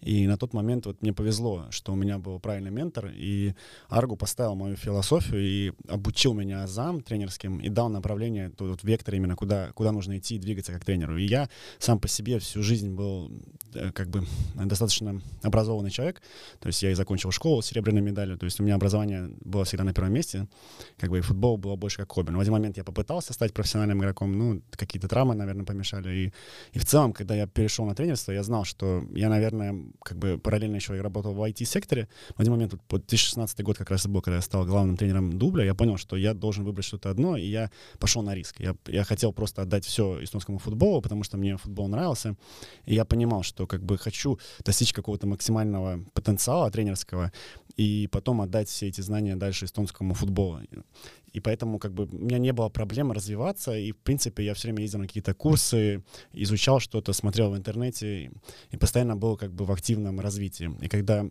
И 0.00 0.26
на 0.26 0.36
тот 0.36 0.52
момент 0.52 0.86
вот 0.86 1.02
мне 1.02 1.12
повезло, 1.12 1.66
что 1.70 1.92
у 1.92 1.96
меня 1.96 2.18
был 2.18 2.38
правильный 2.40 2.70
ментор, 2.70 3.10
и 3.14 3.54
Аргу 3.88 4.16
поставил 4.16 4.54
мою 4.54 4.76
философию 4.76 5.40
и 5.40 5.72
обучил 5.88 6.34
меня 6.34 6.64
азам 6.64 7.00
тренерским 7.00 7.58
и 7.58 7.68
дал 7.68 7.88
направление, 7.88 8.50
тот 8.50 8.70
вот 8.70 8.84
вектор 8.84 9.14
именно, 9.14 9.36
куда, 9.36 9.72
куда 9.72 9.92
нужно 9.92 10.18
идти 10.18 10.36
и 10.36 10.38
двигаться 10.38 10.72
как 10.72 10.84
тренеру. 10.84 11.16
И 11.16 11.24
я 11.24 11.48
сам 11.78 11.98
по 11.98 12.08
себе 12.08 12.38
всю 12.38 12.62
жизнь 12.62 12.94
был 12.94 13.30
э, 13.74 13.92
как 13.92 14.08
бы 14.08 14.24
достаточно 14.54 15.20
образованный 15.42 15.90
человек, 15.90 16.22
то 16.60 16.68
есть 16.68 16.82
я 16.82 16.90
и 16.90 16.94
закончил 16.94 17.30
школу 17.30 17.62
с 17.62 17.66
серебряной 17.66 18.02
медалью, 18.02 18.38
то 18.38 18.44
есть 18.44 18.60
у 18.60 18.62
меня 18.62 18.74
образование 18.74 19.30
было 19.40 19.64
всегда 19.64 19.84
на 19.84 19.92
первом 19.92 20.12
месте, 20.12 20.46
как 20.98 21.10
бы 21.10 21.18
и 21.18 21.20
футбол 21.20 21.56
было 21.56 21.76
больше 21.76 21.98
как 21.98 22.12
хобби. 22.12 22.30
Но 22.30 22.38
в 22.38 22.40
один 22.40 22.52
момент 22.52 22.76
я 22.76 22.84
попытался 22.84 23.32
стать 23.32 23.52
профессиональным 23.52 24.00
игроком, 24.00 24.38
ну, 24.38 24.62
какие-то 24.70 25.08
травмы, 25.08 25.34
наверное, 25.34 25.64
помешали. 25.64 26.14
И, 26.14 26.32
и 26.72 26.78
в 26.78 26.84
целом, 26.84 27.12
когда 27.12 27.34
я 27.34 27.46
перешел 27.46 27.86
на 27.86 27.94
тренерство, 27.94 28.32
я 28.32 28.42
знал, 28.42 28.64
что 28.64 29.04
я, 29.14 29.28
наверное, 29.28 29.83
как 30.02 30.18
бы 30.18 30.38
параллельно 30.38 30.76
еще 30.76 30.96
и 30.96 31.00
работал 31.00 31.34
в 31.34 31.42
IT-секторе. 31.42 32.08
В 32.36 32.40
один 32.40 32.52
момент, 32.52 32.74
вот, 32.74 33.06
2016 33.06 33.62
год 33.62 33.78
как 33.78 33.90
раз 33.90 34.06
был, 34.06 34.22
когда 34.22 34.36
я 34.36 34.42
стал 34.42 34.64
главным 34.64 34.96
тренером 34.96 35.38
дубля, 35.38 35.64
я 35.64 35.74
понял, 35.74 35.96
что 35.96 36.16
я 36.16 36.34
должен 36.34 36.64
выбрать 36.64 36.86
что-то 36.86 37.10
одно, 37.10 37.36
и 37.36 37.46
я 37.46 37.70
пошел 37.98 38.22
на 38.22 38.34
риск. 38.34 38.60
Я, 38.60 38.76
я 38.86 39.04
хотел 39.04 39.32
просто 39.32 39.62
отдать 39.62 39.84
все 39.84 40.22
эстонскому 40.22 40.58
футболу, 40.58 41.00
потому 41.00 41.24
что 41.24 41.36
мне 41.36 41.56
футбол 41.56 41.88
нравился, 41.88 42.36
и 42.84 42.94
я 42.94 43.04
понимал, 43.04 43.42
что 43.42 43.66
как 43.66 43.82
бы 43.82 43.98
хочу 43.98 44.38
достичь 44.64 44.92
какого-то 44.92 45.26
максимального 45.26 46.00
потенциала 46.12 46.70
тренерского, 46.70 47.32
и 47.76 48.08
потом 48.12 48.40
отдать 48.40 48.68
все 48.68 48.88
эти 48.88 49.00
знания 49.00 49.36
дальше 49.36 49.64
эстонскому 49.64 50.14
футболу. 50.14 50.60
И 51.34 51.40
поэтому 51.40 51.78
как 51.78 51.92
бы 51.92 52.04
у 52.04 52.24
меня 52.24 52.38
не 52.38 52.52
было 52.52 52.68
проблем 52.68 53.12
развиваться, 53.12 53.76
и 53.76 53.92
в 53.92 53.96
принципе 53.96 54.44
я 54.44 54.54
все 54.54 54.68
время 54.68 54.82
ездил 54.82 55.00
на 55.00 55.06
какие-то 55.06 55.34
курсы, 55.34 56.04
изучал 56.32 56.80
что-то, 56.80 57.12
смотрел 57.12 57.50
в 57.50 57.56
интернете, 57.56 58.30
и 58.70 58.76
постоянно 58.76 59.16
был 59.16 59.36
как 59.36 59.52
бы 59.52 59.64
в 59.64 59.72
активном 59.72 60.20
развитии. 60.20 60.70
И 60.80 60.88
когда 60.88 61.26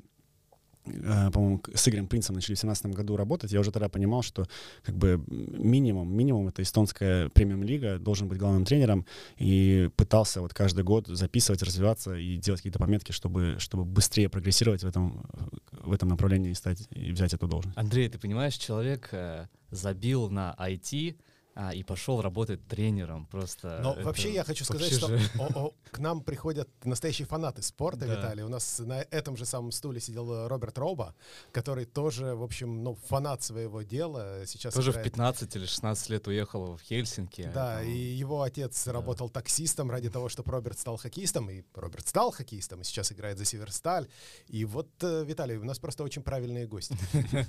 по-моему, 0.86 1.62
с 1.74 1.88
Игорем 1.88 2.08
Принцем 2.08 2.36
начали 2.36 2.56
в 2.56 2.60
2017 2.60 2.88
году 2.88 3.16
работать, 3.16 3.52
я 3.52 3.60
уже 3.60 3.72
тогда 3.72 3.90
понимал, 3.90 4.22
что 4.22 4.48
как 4.84 4.96
бы 4.96 5.24
минимум, 5.28 6.14
минимум 6.14 6.48
это 6.48 6.62
эстонская 6.62 7.30
премиум-лига, 7.30 8.00
должен 8.00 8.28
быть 8.28 8.38
главным 8.38 8.66
тренером, 8.66 9.06
и 9.38 9.90
пытался 9.96 10.42
вот 10.42 10.54
каждый 10.54 10.84
год 10.84 11.08
записывать, 11.08 11.62
развиваться 11.64 12.16
и 12.16 12.38
делать 12.38 12.62
какие-то 12.62 12.80
пометки, 12.80 13.12
чтобы, 13.12 13.56
чтобы 13.60 13.86
быстрее 13.86 14.30
прогрессировать 14.30 14.84
в 14.84 14.88
этом, 14.88 15.26
в 15.72 15.94
этом 15.94 16.10
направлении 16.10 16.52
и 16.52 16.56
стать, 16.56 16.88
и 16.92 17.12
взять 17.12 17.34
эту 17.34 17.48
должность. 17.48 17.78
Андрей, 17.78 18.10
ты 18.10 18.18
понимаешь, 18.18 18.56
человек 18.56 19.10
э, 19.12 19.48
забил 19.72 20.30
на 20.30 20.56
IT, 20.60 21.16
а, 21.56 21.72
и 21.74 21.84
пошел 21.84 22.22
работать 22.22 22.66
тренером 22.68 23.28
просто. 23.28 23.80
Но 23.84 23.94
вообще 24.02 24.34
я 24.34 24.44
хочу 24.44 24.66
сказать, 24.66 24.94
что 24.94 25.08
о, 25.40 25.68
о, 25.68 25.74
к 25.92 26.00
нам 26.00 26.22
приходят 26.22 26.68
настоящие 26.84 27.28
фанаты 27.28 27.62
спорта, 27.62 28.08
да. 28.08 28.16
Виталий. 28.16 28.44
У 28.44 28.50
нас 28.50 28.80
на 28.80 29.02
этом 29.12 29.38
же 29.38 29.46
самом 29.46 29.72
стуле 29.72 30.00
сидел 30.00 30.48
Роберт 30.48 30.78
Роба, 30.80 31.16
который 31.52 31.86
тоже, 31.86 32.34
в 32.34 32.42
общем, 32.42 32.84
ну, 32.84 32.96
фанат 32.96 33.44
своего 33.44 33.84
дела. 33.84 34.46
Сейчас 34.48 34.74
тоже 34.74 34.92
играет... 34.92 35.08
в 35.08 35.10
15 35.12 35.56
или 35.56 35.66
16 35.66 36.10
лет 36.10 36.28
уехал 36.28 36.76
в 36.76 36.82
Хельсинки. 36.82 37.50
Да, 37.54 37.78
там... 37.78 37.88
и 37.88 37.92
его 37.92 38.42
отец 38.42 38.86
да. 38.86 38.94
работал 38.94 39.30
таксистом 39.30 39.92
ради 39.92 40.10
того, 40.10 40.30
чтобы 40.30 40.52
Роберт 40.52 40.80
стал 40.80 40.98
хоккеистом, 40.98 41.50
и 41.52 41.64
Роберт 41.76 42.08
стал 42.08 42.32
хоккеистом, 42.32 42.82
и 42.82 42.84
сейчас 42.84 43.12
играет 43.12 43.38
за 43.38 43.46
Северсталь. 43.46 44.08
И 44.48 44.66
вот, 44.66 44.90
э, 45.02 45.24
Виталий, 45.24 45.58
у 45.58 45.64
нас 45.64 45.78
просто 45.78 46.04
очень 46.04 46.24
правильные 46.24 46.68
гости. 46.68 46.98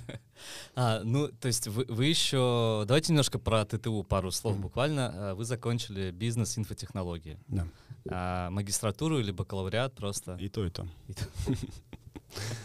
А, 0.75 1.01
ну, 1.03 1.29
то 1.29 1.47
есть 1.47 1.67
вы 1.67 2.05
еще... 2.05 2.83
Давайте 2.87 3.13
немножко 3.13 3.39
про 3.39 3.65
ТТУ 3.65 3.94
Пару 4.03 4.31
слов 4.31 4.55
mm-hmm. 4.55 4.61
буквально. 4.61 5.11
Э, 5.13 5.33
вы 5.33 5.45
закончили 5.45 6.11
бизнес 6.11 6.57
инфотехнологии. 6.57 7.37
Да. 7.47 7.67
А, 8.09 8.49
магистратуру 8.49 9.19
или 9.19 9.31
бакалавриат 9.31 9.95
просто? 9.95 10.37
И 10.39 10.49
то, 10.49 10.65
и 10.65 10.69
то. 10.69 10.87
И 11.07 11.13
то. 11.13 11.23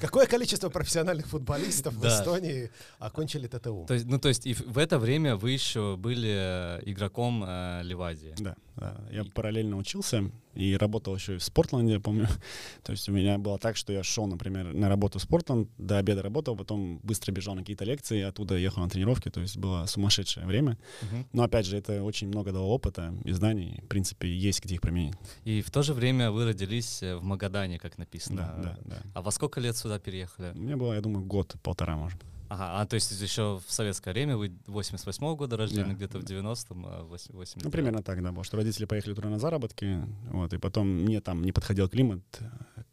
Какое 0.00 0.26
количество 0.26 0.68
профессиональных 0.68 1.26
футболистов 1.26 1.94
в 1.94 2.04
Эстонии 2.04 2.70
окончили 2.98 3.46
ТТУ? 3.46 3.84
То 3.86 3.94
есть, 3.94 4.06
ну, 4.06 4.18
то 4.18 4.28
есть 4.28 4.46
и 4.46 4.54
в 4.54 4.78
это 4.78 4.98
время 4.98 5.36
вы 5.36 5.52
еще 5.52 5.96
были 5.96 6.80
игроком 6.84 7.44
э, 7.46 7.82
Ливадии? 7.82 8.34
Да, 8.38 8.56
да. 8.80 8.96
Я 9.12 9.24
параллельно 9.24 9.76
учился 9.76 10.30
и 10.54 10.76
работал 10.76 11.14
еще 11.14 11.36
и 11.36 11.38
в 11.38 11.44
Спортланде, 11.44 11.94
я 11.94 12.00
помню. 12.00 12.26
То 12.82 12.92
есть 12.92 13.08
у 13.08 13.12
меня 13.12 13.38
было 13.38 13.58
так, 13.58 13.76
что 13.76 13.92
я 13.92 14.02
шел, 14.02 14.26
например, 14.26 14.72
на 14.72 14.88
работу 14.88 15.18
в 15.18 15.22
Спортланд, 15.22 15.68
до 15.78 15.98
обеда 15.98 16.22
работал, 16.22 16.56
потом 16.56 16.98
быстро 17.02 17.32
бежал 17.32 17.54
на 17.54 17.60
какие-то 17.60 17.84
лекции, 17.84 18.22
оттуда 18.22 18.56
ехал 18.56 18.82
на 18.82 18.88
тренировки, 18.88 19.30
то 19.30 19.40
есть 19.40 19.56
было 19.56 19.86
сумасшедшее 19.86 20.46
время. 20.46 20.78
Uh-huh. 21.02 21.26
Но 21.32 21.42
опять 21.42 21.66
же, 21.66 21.76
это 21.76 22.02
очень 22.02 22.28
много 22.28 22.52
дало 22.52 22.68
опыта 22.68 23.14
и 23.24 23.32
знаний, 23.32 23.80
в 23.84 23.88
принципе, 23.88 24.28
есть 24.28 24.64
где 24.64 24.74
их 24.74 24.80
применить. 24.80 25.14
И 25.44 25.62
в 25.62 25.70
то 25.70 25.82
же 25.82 25.94
время 25.94 26.30
вы 26.30 26.46
родились 26.46 27.02
э, 27.02 27.16
в 27.16 27.22
Магадане, 27.22 27.78
как 27.78 27.98
написано. 27.98 28.54
Да, 28.56 28.62
да, 28.62 28.78
да. 28.84 29.02
А 29.14 29.22
во 29.22 29.30
сколько 29.30 29.60
лет 29.60 29.76
сюда 29.76 29.98
переехали? 29.98 30.52
Мне 30.54 30.76
было, 30.76 30.94
я 30.94 31.00
думаю, 31.00 31.24
год-полтора, 31.24 31.96
может 31.96 32.18
быть. 32.18 32.39
Ага, 32.50 32.80
а 32.80 32.84
то 32.84 32.94
есть 32.94 33.12
еще 33.12 33.60
в 33.64 33.72
советское 33.72 34.10
время, 34.10 34.36
вы 34.36 34.48
88-го 34.66 35.36
года 35.36 35.56
рождены, 35.56 35.90
да, 35.90 35.94
где-то 35.94 36.18
да. 36.18 36.18
в 36.18 36.24
90-м, 36.24 36.84
а 36.84 37.04
80 37.04 37.62
Ну, 37.62 37.70
примерно 37.70 38.02
так, 38.02 38.20
да, 38.20 38.30
потому 38.30 38.42
что 38.42 38.56
родители 38.56 38.86
поехали 38.86 39.14
туда 39.14 39.28
на 39.28 39.38
заработки, 39.38 40.04
вот, 40.32 40.52
и 40.52 40.58
потом 40.58 40.88
мне 40.88 41.20
там 41.20 41.44
не 41.44 41.52
подходил 41.52 41.88
климат, 41.88 42.20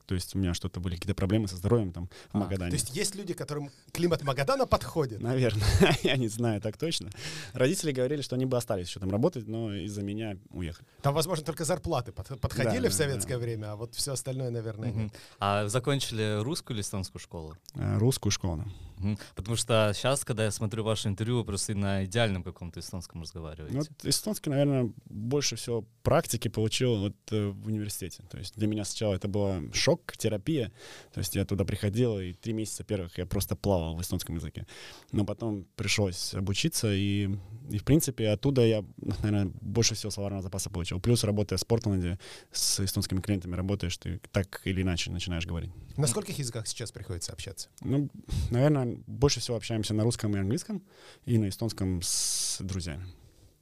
то 0.08 0.15
есть 0.15 0.36
у 0.36 0.39
меня 0.39 0.54
что-то 0.54 0.80
были 0.80 0.96
какие-то 0.96 1.15
проблемы 1.15 1.50
со 1.50 1.58
здоровьем 1.58 1.91
там 1.91 2.10
в 2.32 2.36
а, 2.36 2.39
Магадане. 2.39 2.72
То 2.72 2.76
есть 2.76 2.96
есть 2.96 3.15
люди, 3.15 3.34
которым 3.34 3.70
климат 3.91 4.24
Магадана 4.24 4.65
подходит? 4.65 5.22
Наверное, 5.22 5.67
я 6.04 6.15
не 6.15 6.30
знаю 6.30 6.62
так 6.62 6.78
точно. 6.78 7.10
Родители 7.54 7.91
говорили, 7.91 8.22
что 8.22 8.36
они 8.36 8.46
бы 8.46 8.56
остались 8.56 8.88
еще 8.88 9.02
там 9.02 9.12
работать, 9.12 9.48
но 9.48 9.74
из-за 9.74 10.04
меня 10.04 10.38
уехали. 10.50 10.88
Там, 11.02 11.13
возможно, 11.13 11.43
только 11.43 11.65
зарплаты 11.65 12.13
подходили 12.13 12.84
да, 12.84 12.89
в 12.89 12.93
советское 12.93 13.36
да. 13.36 13.39
время, 13.39 13.72
а 13.74 13.76
вот 13.76 13.96
все 13.96 14.13
остальное, 14.13 14.50
наверное, 14.50 14.91
угу. 14.91 15.00
нет. 15.00 15.13
А 15.39 15.67
закончили 15.67 16.41
русскую 16.41 16.76
или 16.78 16.82
эстонскую 16.82 17.22
школу? 17.22 17.58
Э, 17.76 17.98
русскую 17.98 18.32
школу, 18.32 18.63
Угу. 19.00 19.17
Потому 19.36 19.56
что 19.58 19.91
сейчас, 19.93 20.26
когда 20.26 20.46
я 20.46 20.52
смотрю 20.52 20.84
ваше 20.84 21.08
интервью, 21.08 21.38
вы 21.38 21.46
просто 21.46 21.76
на 21.76 22.06
идеальном 22.06 22.43
каком-то 22.43 22.80
эстонском 22.80 23.22
разговариваете. 23.22 23.78
Ну, 23.78 23.84
вот 23.84 24.06
эстонский, 24.06 24.50
наверное, 24.50 24.91
больше 25.06 25.56
всего 25.56 25.86
практики 26.04 26.48
получил 26.48 26.98
вот, 26.98 27.15
э, 27.32 27.48
в 27.48 27.67
университете. 27.67 28.24
То 28.30 28.38
есть 28.38 28.56
для 28.56 28.67
меня 28.67 28.86
сначала 28.86 29.13
это 29.13 29.28
было 29.28 29.62
шок, 29.74 29.97
терапия. 30.18 30.72
То 31.14 31.20
есть 31.20 31.36
я 31.36 31.46
туда 31.46 31.66
приходил, 31.66 32.20
и 32.20 32.34
три 32.34 32.54
месяца 32.54 32.84
первых 32.84 33.18
я 33.18 33.26
просто 33.26 33.56
плавал 33.56 33.96
в 33.96 34.02
эстонском 34.02 34.36
языке. 34.36 34.66
Но 35.12 35.26
потом 35.26 35.66
пришлось 35.76 36.34
обучиться, 36.34 36.94
и, 36.94 37.30
и 37.70 37.78
в 37.78 37.84
принципе 37.84 38.30
оттуда 38.30 38.66
я, 38.66 38.84
наверное, 38.98 39.52
больше 39.62 39.96
всего 39.96 40.12
словарного 40.12 40.44
запаса 40.44 40.70
получил. 40.70 41.00
Плюс 41.00 41.24
работая 41.24 41.58
в 41.58 41.62
Спортланде 41.62 42.20
с 42.52 42.80
эстонскими 42.80 43.22
клиентами 43.22 43.56
работаешь, 43.56 43.98
ты 43.98 44.20
так 44.32 44.62
или 44.66 44.82
иначе 44.82 45.12
начинаешь 45.12 45.46
говорить. 45.46 45.72
На 45.98 46.08
скольких 46.08 46.38
языках 46.38 46.68
сейчас 46.68 46.92
приходится 46.92 47.34
общаться? 47.34 47.70
Ну, 47.82 48.10
наверное, 48.50 48.98
больше 49.08 49.40
всего 49.40 49.58
общаемся 49.58 49.94
на 49.94 50.04
русском 50.04 50.36
и 50.36 50.40
английском, 50.40 50.84
и 51.26 51.38
на 51.38 51.50
эстонском 51.50 52.02
с 52.02 52.58
друзьями. 52.62 53.06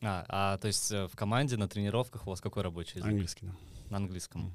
А, 0.01 0.25
а 0.29 0.57
то 0.57 0.67
есть 0.67 0.91
э, 0.91 1.07
в 1.07 1.15
команде, 1.15 1.57
на 1.57 1.67
тренировках 1.67 2.27
у 2.27 2.29
вас 2.29 2.41
какой 2.41 2.63
рабочий 2.63 2.97
язык? 2.97 3.11
Английский, 3.11 3.45
да. 3.47 3.55
На 3.89 3.97
английском. 3.97 4.51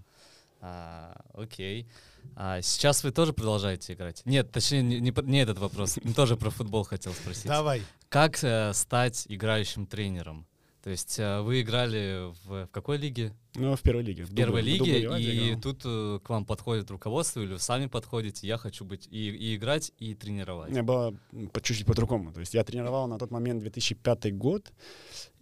А, 0.61 1.21
окей. 1.35 1.89
А 2.37 2.61
сейчас 2.61 3.03
вы 3.03 3.13
тоже 3.13 3.33
продолжаете 3.33 3.95
играть? 3.95 4.23
Нет, 4.27 4.53
точнее, 4.53 4.83
не, 4.83 5.01
не, 5.01 5.13
не 5.23 5.43
этот 5.43 5.59
вопрос. 5.59 5.99
Тоже 6.17 6.37
про 6.37 6.51
футбол 6.51 6.85
хотел 6.85 7.13
спросить. 7.13 7.47
Давай. 7.47 7.83
Как 8.09 8.43
э, 8.45 8.73
стать 8.75 9.25
играющим 9.29 9.87
тренером? 9.87 10.47
То 10.83 10.91
есть 10.91 11.19
э, 11.19 11.41
вы 11.41 11.61
играли 11.61 12.33
в, 12.45 12.65
в 12.65 12.69
какой 12.69 12.97
лиге? 12.97 13.35
Ну, 13.55 13.77
в 13.77 13.83
первой 13.83 14.03
лиге. 14.03 14.25
В, 14.25 14.31
в 14.31 14.35
первой 14.35 14.63
лиге, 14.63 15.01
и 15.19 15.49
играл. 15.49 15.61
тут 15.61 15.83
э, 15.85 16.21
к 16.23 16.29
вам 16.31 16.47
подходит 16.47 16.91
руководство, 16.91 17.41
или 17.41 17.53
вы 17.53 17.59
сами 17.59 17.87
подходите, 17.87 18.47
я 18.47 18.57
хочу 18.57 18.85
быть 18.85 19.07
и, 19.11 19.29
и 19.29 19.57
играть, 19.57 19.93
и 19.99 20.15
тренировать. 20.15 20.75
Я 20.75 20.83
было 20.83 21.15
по 21.53 21.61
чуть-чуть 21.61 21.87
по-другому. 21.87 22.33
То 22.33 22.41
есть 22.41 22.55
я 22.55 22.65
тренировал 22.65 23.07
на 23.09 23.19
тот 23.19 23.31
момент 23.31 23.61
2005 23.61 24.37
год, 24.37 24.73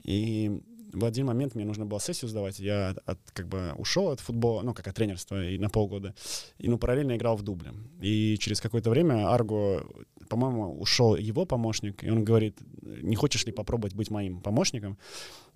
и 0.03 0.61
в 0.93 1.05
один 1.05 1.27
момент 1.27 1.55
мне 1.55 1.65
нужно 1.65 1.87
было 1.87 1.99
сессию 1.99 2.29
сдавать, 2.29 2.59
я 2.59 2.95
от, 3.05 3.19
как 3.33 3.49
бы 3.49 3.73
ушел 3.77 4.09
от 4.09 4.21
футбола, 4.21 4.63
ну, 4.63 4.75
как 4.75 4.89
от 4.89 4.95
тренерства 4.95 5.45
и 5.45 5.59
на 5.59 5.69
полгода, 5.69 6.15
и, 6.59 6.69
ну, 6.69 6.79
параллельно 6.79 7.17
играл 7.17 7.37
в 7.37 7.43
дубле. 7.43 7.73
И 8.01 8.37
через 8.39 8.61
какое-то 8.61 8.91
время 8.91 9.33
Арго, 9.33 9.87
по-моему, 10.29 10.81
ушел 10.81 11.17
его 11.17 11.47
помощник, 11.47 12.05
и 12.05 12.11
он 12.11 12.25
говорит, 12.25 12.59
не 12.83 13.17
хочешь 13.17 13.47
ли 13.47 13.53
попробовать 13.53 13.95
быть 13.95 14.11
моим 14.11 14.41
помощником? 14.41 14.99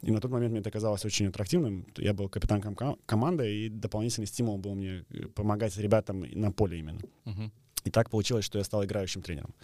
И 0.03 0.11
на 0.11 0.21
тот 0.21 0.31
момент 0.31 0.51
мне 0.51 0.61
это 0.61 0.71
казалось 0.71 1.05
очень 1.05 1.29
аттрактивным. 1.29 1.87
Я 1.97 2.13
был 2.13 2.29
капитаном 2.29 2.75
ком- 2.75 2.99
команды, 3.07 3.67
и 3.67 3.69
дополнительный 3.69 4.27
стимул 4.27 4.59
был 4.59 4.75
мне 4.75 5.05
помогать 5.35 5.77
ребятам 5.79 6.21
на 6.21 6.51
поле 6.51 6.79
именно. 6.79 7.01
Uh-huh. 7.25 7.51
И 7.85 7.91
так 7.91 8.11
получилось, 8.11 8.45
что 8.45 8.59
я 8.59 8.65
стал 8.65 8.85
играющим 8.85 9.23
тренером. 9.23 9.55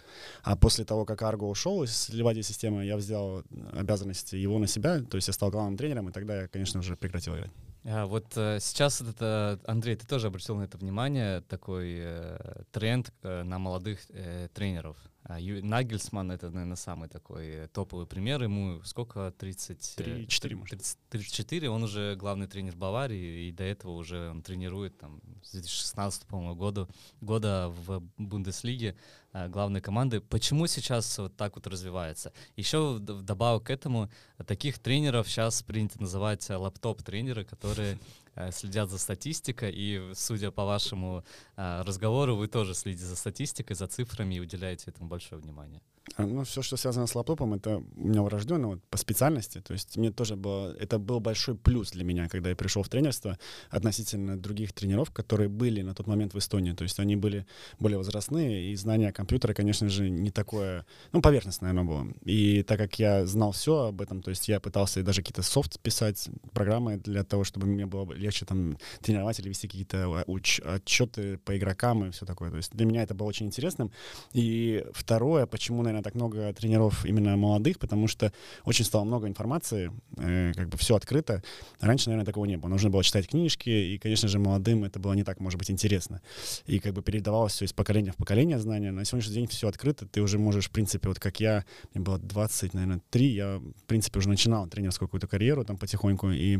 А 0.43 0.55
после 0.55 0.85
того, 0.85 1.05
как 1.05 1.21
Арго 1.21 1.47
ушел 1.47 1.83
из 1.83 2.09
Ливади 2.09 2.41
системы, 2.41 2.85
я 2.85 2.97
взял 2.97 3.43
обязанности 3.73 4.35
его 4.35 4.59
на 4.59 4.67
себя, 4.67 4.99
то 5.01 5.15
есть 5.15 5.27
я 5.27 5.33
стал 5.33 5.51
главным 5.51 5.77
тренером, 5.77 6.09
и 6.09 6.11
тогда 6.11 6.41
я, 6.41 6.47
конечно, 6.47 6.79
уже 6.79 6.95
прекратил 6.95 7.35
играть. 7.35 7.51
А 7.85 8.05
вот 8.05 8.25
э, 8.35 8.59
сейчас 8.59 9.01
это, 9.01 9.59
Андрей, 9.65 9.95
ты 9.95 10.05
тоже 10.05 10.27
обратил 10.27 10.57
на 10.57 10.63
это 10.63 10.77
внимание, 10.77 11.41
такой 11.41 11.95
э, 11.99 12.63
тренд 12.71 13.13
э, 13.23 13.43
на 13.43 13.57
молодых 13.57 13.99
э, 14.09 14.49
тренеров. 14.53 14.97
А, 15.23 15.37
Нагельсман— 15.39 16.31
это, 16.33 16.49
наверное, 16.49 16.75
самый 16.75 17.07
такой 17.07 17.67
топовый 17.67 18.07
пример. 18.07 18.41
Ему 18.41 18.81
сколько? 18.83 19.31
30... 19.37 19.95
34, 19.95 20.57
30, 20.57 20.97
34. 21.09 21.69
Он 21.69 21.83
уже 21.83 22.15
главный 22.15 22.47
тренер 22.47 22.75
Баварии, 22.75 23.47
и 23.47 23.51
до 23.51 23.63
этого 23.63 23.91
уже 23.91 24.29
он 24.29 24.41
тренирует 24.41 24.97
там 24.97 25.21
с 25.43 25.51
2016, 25.51 26.25
по-моему, 26.25 26.55
года, 26.55 26.87
года 27.21 27.69
в 27.69 28.01
Бундеслиге 28.17 28.95
главной 29.33 29.81
команды. 29.81 30.21
Почему 30.21 30.67
сейчас 30.67 31.17
вот 31.17 31.35
так 31.35 31.55
вот 31.55 31.67
развивается? 31.67 32.33
Еще 32.55 32.93
вдобавок 32.93 33.65
к 33.65 33.69
этому, 33.69 34.09
таких 34.45 34.79
тренеров 34.79 35.29
сейчас 35.29 35.61
принято 35.63 36.01
называть 36.01 36.49
лаптоп-тренеры, 36.49 37.45
которые 37.45 37.99
Э, 38.28 38.28
следят 38.51 38.89
за 38.89 38.97
статистикой, 38.97 39.71
и, 39.73 40.11
судя 40.13 40.51
по 40.51 40.65
вашему 40.65 41.23
э, 41.57 41.81
разговору, 41.81 42.35
вы 42.35 42.47
тоже 42.47 42.73
следите 42.73 43.05
за 43.05 43.15
статистикой, 43.15 43.75
за 43.75 43.87
цифрами 43.87 44.35
и 44.35 44.39
уделяете 44.39 44.91
этому 44.91 45.09
большое 45.09 45.41
внимание. 45.41 45.81
А, 46.15 46.25
ну, 46.25 46.43
все, 46.43 46.61
что 46.61 46.77
связано 46.77 47.07
с 47.07 47.15
лаптопом, 47.15 47.53
это 47.53 47.77
у 47.95 48.07
меня 48.07 48.21
врожденно 48.21 48.67
вот, 48.67 48.83
по 48.89 48.97
специальности. 48.97 49.61
То 49.61 49.73
есть 49.73 49.97
мне 49.97 50.11
тоже 50.11 50.35
было, 50.35 50.75
это 50.79 50.99
был 50.99 51.19
большой 51.19 51.55
плюс 51.55 51.91
для 51.91 52.03
меня, 52.03 52.27
когда 52.29 52.49
я 52.49 52.55
пришел 52.55 52.83
в 52.83 52.89
тренерство 52.89 53.37
относительно 53.69 54.37
других 54.37 54.73
тренеров, 54.73 55.11
которые 55.11 55.49
были 55.49 55.81
на 55.81 55.93
тот 55.93 56.07
момент 56.07 56.33
в 56.33 56.37
Эстонии. 56.37 56.73
То 56.73 56.83
есть 56.83 56.99
они 56.99 57.15
были 57.15 57.45
более 57.79 57.97
возрастные, 57.97 58.71
и 58.71 58.75
знание 58.75 59.11
компьютера, 59.11 59.53
конечно 59.53 59.89
же, 59.89 60.09
не 60.09 60.31
такое, 60.31 60.85
ну, 61.11 61.21
поверхностное 61.21 61.71
оно 61.71 61.83
было. 61.83 62.07
И 62.23 62.63
так 62.63 62.77
как 62.79 62.99
я 62.99 63.25
знал 63.25 63.51
все 63.51 63.87
об 63.87 64.01
этом, 64.01 64.21
то 64.21 64.29
есть 64.29 64.47
я 64.47 64.59
пытался 64.59 65.03
даже 65.03 65.21
какие-то 65.21 65.43
софт 65.43 65.79
писать, 65.79 66.29
программы 66.53 66.97
для 66.97 67.23
того, 67.23 67.43
чтобы 67.43 67.67
мне 67.67 67.85
было 67.85 68.11
легче 68.29 68.45
там 68.45 68.77
тренировать 69.01 69.39
или 69.39 69.49
вести 69.49 69.67
какие-то 69.67 69.97
а, 70.05 70.23
уч- 70.27 70.61
отчеты 70.61 71.37
по 71.39 71.57
игрокам 71.57 72.05
и 72.05 72.11
все 72.11 72.25
такое. 72.25 72.51
То 72.51 72.57
есть 72.57 72.71
для 72.73 72.85
меня 72.85 73.03
это 73.03 73.13
было 73.13 73.27
очень 73.27 73.47
интересным. 73.47 73.91
И 74.33 74.85
второе, 74.93 75.45
почему, 75.45 75.81
наверное, 75.81 76.03
так 76.03 76.15
много 76.15 76.53
тренеров 76.53 77.05
именно 77.05 77.35
молодых, 77.37 77.79
потому 77.79 78.07
что 78.07 78.31
очень 78.65 78.85
стало 78.85 79.03
много 79.03 79.27
информации, 79.27 79.91
э, 80.17 80.53
как 80.55 80.69
бы 80.69 80.77
все 80.77 80.95
открыто. 80.95 81.43
Раньше, 81.79 82.09
наверное, 82.09 82.25
такого 82.25 82.45
не 82.45 82.57
было. 82.57 82.69
Нужно 82.69 82.89
было 82.89 83.03
читать 83.03 83.27
книжки, 83.27 83.69
и, 83.69 83.97
конечно 83.97 84.27
же, 84.27 84.39
молодым 84.39 84.83
это 84.83 84.99
было 84.99 85.13
не 85.13 85.23
так, 85.23 85.39
может 85.39 85.57
быть, 85.57 85.71
интересно. 85.71 86.21
И 86.67 86.79
как 86.79 86.93
бы 86.93 87.01
передавалось 87.01 87.53
все 87.53 87.65
из 87.65 87.73
поколения 87.73 88.11
в 88.11 88.15
поколение 88.15 88.59
знания. 88.59 88.91
На 88.91 89.05
сегодняшний 89.05 89.35
день 89.35 89.47
все 89.47 89.67
открыто, 89.67 90.05
ты 90.05 90.21
уже 90.21 90.37
можешь, 90.37 90.67
в 90.67 90.71
принципе, 90.71 91.07
вот 91.07 91.19
как 91.19 91.39
я, 91.39 91.65
мне 91.93 92.03
было 92.03 92.19
20, 92.19 92.73
наверное, 92.73 93.01
3, 93.09 93.25
я, 93.27 93.57
в 93.57 93.83
принципе, 93.87 94.19
уже 94.19 94.29
начинал 94.29 94.67
тренерскую 94.67 95.07
какую-то 95.07 95.27
карьеру 95.27 95.65
там 95.65 95.77
потихоньку, 95.77 96.29
и 96.29 96.59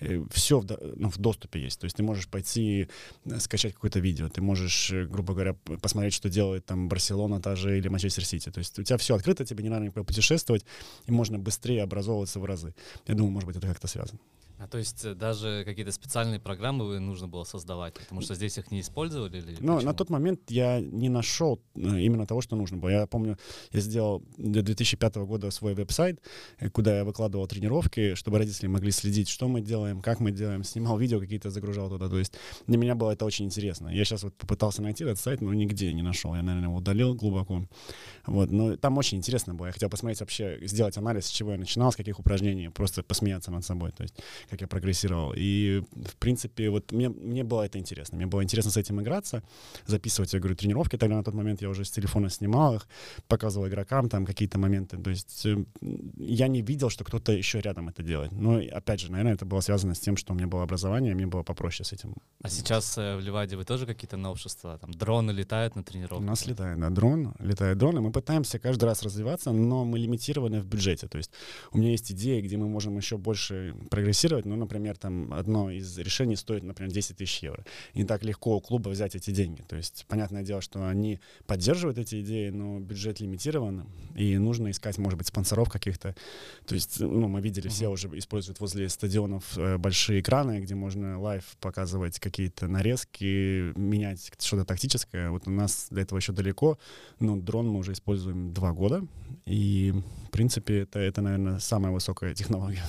э, 0.00 0.24
все 0.30 0.62
ну, 0.96 1.09
в 1.10 1.18
доступе 1.18 1.60
есть. 1.60 1.80
То 1.80 1.84
есть 1.84 1.96
ты 1.96 2.02
можешь 2.02 2.28
пойти 2.28 2.88
э, 3.24 3.38
скачать 3.40 3.74
какое-то 3.74 4.00
видео, 4.00 4.28
ты 4.28 4.40
можешь, 4.40 4.90
э, 4.92 5.04
грубо 5.04 5.34
говоря, 5.34 5.54
посмотреть, 5.82 6.14
что 6.14 6.28
делает 6.28 6.66
там 6.66 6.88
Барселона 6.88 7.40
та 7.40 7.56
же 7.56 7.78
или 7.78 7.88
Манчестер 7.88 8.24
Сити. 8.24 8.50
То 8.50 8.58
есть 8.58 8.78
у 8.78 8.82
тебя 8.82 8.96
все 8.96 9.14
открыто, 9.14 9.44
тебе 9.44 9.62
не 9.62 9.70
надо 9.70 9.84
никуда 9.84 10.04
путешествовать, 10.04 10.64
и 11.06 11.12
можно 11.12 11.38
быстрее 11.38 11.82
образовываться 11.82 12.40
в 12.40 12.44
разы. 12.44 12.74
Я 13.06 13.14
думаю, 13.14 13.32
может 13.32 13.46
быть, 13.46 13.56
это 13.56 13.66
как-то 13.66 13.86
связано. 13.86 14.20
А 14.60 14.66
то 14.66 14.76
есть 14.76 15.06
э, 15.06 15.14
даже 15.14 15.62
какие-то 15.64 15.90
специальные 15.90 16.38
программы 16.38 17.00
нужно 17.00 17.26
было 17.26 17.44
создавать, 17.44 17.94
потому 17.94 18.20
что 18.20 18.34
здесь 18.34 18.58
их 18.58 18.70
не 18.70 18.80
использовали? 18.80 19.38
Или 19.38 19.54
почему? 19.54 19.80
на 19.80 19.94
тот 19.94 20.10
момент 20.10 20.50
я 20.50 20.80
не 20.80 21.08
нашел 21.08 21.62
э, 21.74 22.00
именно 22.00 22.26
того, 22.26 22.42
что 22.42 22.56
нужно 22.56 22.76
было. 22.76 22.90
Я 22.90 23.06
помню, 23.06 23.38
я 23.72 23.80
сделал 23.80 24.22
до 24.36 24.60
2005 24.60 25.16
года 25.16 25.50
свой 25.50 25.72
веб-сайт, 25.74 26.20
э, 26.58 26.68
куда 26.68 26.98
я 26.98 27.04
выкладывал 27.04 27.46
тренировки, 27.46 28.14
чтобы 28.14 28.36
родители 28.36 28.66
могли 28.66 28.90
следить, 28.90 29.30
что 29.30 29.48
мы 29.48 29.62
делаем, 29.62 30.02
как 30.02 30.20
мы 30.20 30.30
делаем, 30.30 30.62
снимал 30.62 30.98
видео 30.98 31.20
какие-то, 31.20 31.48
загружал 31.48 31.88
туда. 31.88 32.10
То 32.10 32.18
есть 32.18 32.34
для 32.66 32.76
меня 32.76 32.94
было 32.94 33.12
это 33.12 33.24
очень 33.24 33.46
интересно. 33.46 33.88
Я 33.88 34.04
сейчас 34.04 34.24
вот 34.24 34.34
попытался 34.36 34.82
найти 34.82 35.04
этот 35.04 35.18
сайт, 35.18 35.40
но 35.40 35.54
нигде 35.54 35.90
не 35.94 36.02
нашел. 36.02 36.34
Я, 36.34 36.42
наверное, 36.42 36.68
его 36.68 36.76
удалил 36.76 37.14
глубоко. 37.14 37.64
Вот. 38.26 38.50
Но 38.50 38.76
там 38.76 38.98
очень 38.98 39.16
интересно 39.16 39.54
было. 39.54 39.66
Я 39.68 39.72
хотел 39.72 39.88
посмотреть 39.88 40.20
вообще, 40.20 40.58
сделать 40.66 40.98
анализ, 40.98 41.26
с 41.26 41.30
чего 41.30 41.52
я 41.52 41.58
начинал, 41.58 41.92
с 41.92 41.96
каких 41.96 42.18
упражнений, 42.18 42.68
просто 42.68 43.02
посмеяться 43.02 43.50
над 43.50 43.64
собой. 43.64 43.92
То 43.92 44.02
есть 44.02 44.16
как 44.50 44.60
я 44.60 44.66
прогрессировал. 44.66 45.32
И, 45.36 45.82
в 45.92 46.16
принципе, 46.16 46.70
вот 46.70 46.92
мне, 46.92 47.08
мне 47.08 47.44
было 47.44 47.62
это 47.62 47.78
интересно. 47.78 48.16
Мне 48.16 48.26
было 48.26 48.42
интересно 48.42 48.70
с 48.70 48.76
этим 48.76 49.00
играться, 49.00 49.42
записывать, 49.86 50.32
я 50.34 50.40
говорю, 50.40 50.56
тренировки. 50.56 50.96
Тогда 50.96 51.16
на 51.16 51.24
тот 51.24 51.34
момент 51.34 51.62
я 51.62 51.68
уже 51.68 51.84
с 51.84 51.90
телефона 51.90 52.30
снимал 52.30 52.74
их, 52.74 52.88
показывал 53.28 53.68
игрокам 53.68 54.08
там 54.08 54.26
какие-то 54.26 54.58
моменты. 54.58 54.98
То 54.98 55.10
есть 55.10 55.46
э, 55.46 55.64
я 56.18 56.48
не 56.48 56.62
видел, 56.62 56.90
что 56.90 57.04
кто-то 57.04 57.32
еще 57.32 57.60
рядом 57.60 57.88
это 57.88 58.02
делает. 58.02 58.32
Но, 58.32 58.58
опять 58.58 59.00
же, 59.00 59.10
наверное, 59.10 59.34
это 59.34 59.46
было 59.46 59.60
связано 59.60 59.94
с 59.94 60.00
тем, 60.00 60.16
что 60.16 60.32
у 60.32 60.36
меня 60.36 60.46
было 60.46 60.62
образование, 60.62 61.14
мне 61.14 61.26
было 61.26 61.42
попроще 61.42 61.84
с 61.84 61.92
этим. 61.92 62.14
А 62.42 62.48
сейчас 62.48 62.98
э, 62.98 63.16
в 63.16 63.20
Ливаде 63.20 63.56
вы 63.56 63.64
тоже 63.64 63.86
какие-то 63.86 64.16
новшества? 64.16 64.78
Там 64.78 64.92
дроны 64.92 65.30
летают 65.30 65.76
на 65.76 65.82
тренировках? 65.82 66.18
У 66.18 66.22
нас 66.22 66.46
летает, 66.46 66.78
да, 66.80 66.90
дрон, 66.90 67.34
летает 67.38 67.78
дрон, 67.78 67.98
и 67.98 68.00
мы 68.00 68.12
пытаемся 68.12 68.58
каждый 68.58 68.84
раз 68.84 69.02
развиваться, 69.02 69.52
но 69.52 69.84
мы 69.84 69.98
лимитированы 69.98 70.60
в 70.60 70.66
бюджете. 70.66 71.06
То 71.06 71.18
есть 71.18 71.30
у 71.72 71.78
меня 71.78 71.90
есть 71.90 72.12
идеи, 72.12 72.40
где 72.40 72.56
мы 72.56 72.68
можем 72.68 72.96
еще 72.96 73.16
больше 73.16 73.74
прогрессировать, 73.90 74.39
но, 74.44 74.56
например, 74.56 74.96
там 74.96 75.32
одно 75.32 75.70
из 75.70 75.98
решений 75.98 76.36
стоит, 76.36 76.62
например, 76.62 76.92
10 76.92 77.16
тысяч 77.16 77.42
евро. 77.42 77.64
И 77.94 77.98
не 78.00 78.04
так 78.04 78.24
легко 78.24 78.56
у 78.56 78.60
клуба 78.60 78.90
взять 78.90 79.14
эти 79.14 79.30
деньги. 79.30 79.62
То 79.62 79.76
есть, 79.76 80.04
понятное 80.08 80.42
дело, 80.42 80.60
что 80.60 80.86
они 80.88 81.20
поддерживают 81.46 81.98
эти 81.98 82.20
идеи, 82.22 82.50
но 82.50 82.80
бюджет 82.80 83.20
лимитирован, 83.20 83.86
и 84.14 84.38
нужно 84.38 84.70
искать, 84.70 84.98
может 84.98 85.18
быть, 85.18 85.28
спонсоров 85.28 85.70
каких-то. 85.70 86.14
То 86.66 86.74
есть, 86.74 87.00
ну, 87.00 87.28
мы 87.28 87.40
видели, 87.40 87.68
uh-huh. 87.68 87.72
все 87.72 87.88
уже 87.88 88.08
используют 88.18 88.60
возле 88.60 88.88
стадионов 88.88 89.56
э, 89.56 89.78
большие 89.78 90.20
экраны, 90.20 90.60
где 90.60 90.74
можно 90.74 91.20
live 91.20 91.44
показывать 91.60 92.18
какие-то 92.18 92.68
нарезки, 92.68 93.72
менять 93.78 94.32
что-то 94.38 94.64
тактическое. 94.64 95.30
Вот 95.30 95.46
у 95.46 95.50
нас 95.50 95.88
до 95.90 96.00
этого 96.00 96.18
еще 96.18 96.32
далеко, 96.32 96.78
но 97.18 97.36
дрон 97.36 97.68
мы 97.68 97.78
уже 97.78 97.92
используем 97.92 98.52
два 98.52 98.72
года, 98.72 99.06
и, 99.46 99.92
в 100.28 100.30
принципе, 100.30 100.80
это, 100.80 100.98
это 100.98 101.22
наверное, 101.22 101.58
самая 101.58 101.92
высокая 101.92 102.34
технология 102.40 102.82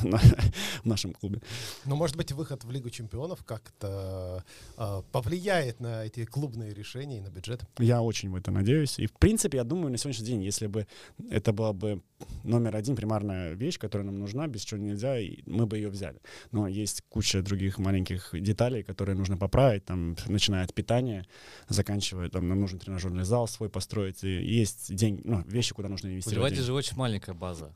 в 0.84 0.86
нашем 0.86 1.14
клубе. 1.14 1.41
Но, 1.86 1.96
может 1.96 2.16
быть, 2.16 2.32
выход 2.32 2.64
в 2.64 2.72
Лигу 2.72 2.90
чемпионов 2.90 3.44
как-то 3.44 4.44
э, 4.78 5.02
повлияет 5.12 5.80
на 5.80 6.06
эти 6.06 6.26
клубные 6.26 6.74
решения 6.74 7.18
и 7.18 7.22
на 7.22 7.30
бюджет? 7.30 7.62
Я 7.80 8.02
очень 8.02 8.30
в 8.30 8.36
это 8.36 8.52
надеюсь. 8.52 9.00
И, 9.00 9.08
в 9.08 9.14
принципе, 9.14 9.58
я 9.58 9.64
думаю, 9.64 9.92
на 9.92 9.98
сегодняшний 9.98 10.28
день, 10.28 10.44
если 10.44 10.68
бы 10.68 10.88
это 11.30 11.54
была 11.54 11.74
бы 11.74 12.02
номер 12.44 12.76
один 12.76 12.96
примарная 12.96 13.54
вещь, 13.54 13.80
которая 13.80 14.06
нам 14.06 14.20
нужна, 14.20 14.48
без 14.48 14.62
чего 14.62 14.80
нельзя, 14.80 15.16
мы 15.46 15.66
бы 15.66 15.78
ее 15.78 15.90
взяли. 15.90 16.22
Но 16.52 16.68
есть 16.68 17.02
куча 17.10 17.42
других 17.42 17.78
маленьких 17.80 18.30
деталей, 18.34 18.84
которые 18.84 19.16
нужно 19.16 19.38
поправить, 19.38 19.86
там, 19.86 20.16
начиная 20.28 20.64
от 20.64 20.74
питания, 20.74 21.26
заканчивая, 21.68 22.30
там, 22.30 22.48
нам 22.48 22.60
нужен 22.60 22.80
тренажерный 22.80 23.24
зал 23.24 23.48
свой 23.48 23.70
построить, 23.70 24.24
и 24.24 24.30
есть 24.30 24.94
деньги, 24.94 25.22
ну, 25.24 25.44
вещи, 25.48 25.74
куда 25.74 25.90
нужно 25.90 26.08
инвестировать. 26.08 26.54
У 26.54 26.56
же 26.64 26.74
очень 26.74 26.98
маленькая 26.98 27.34
база. 27.34 27.74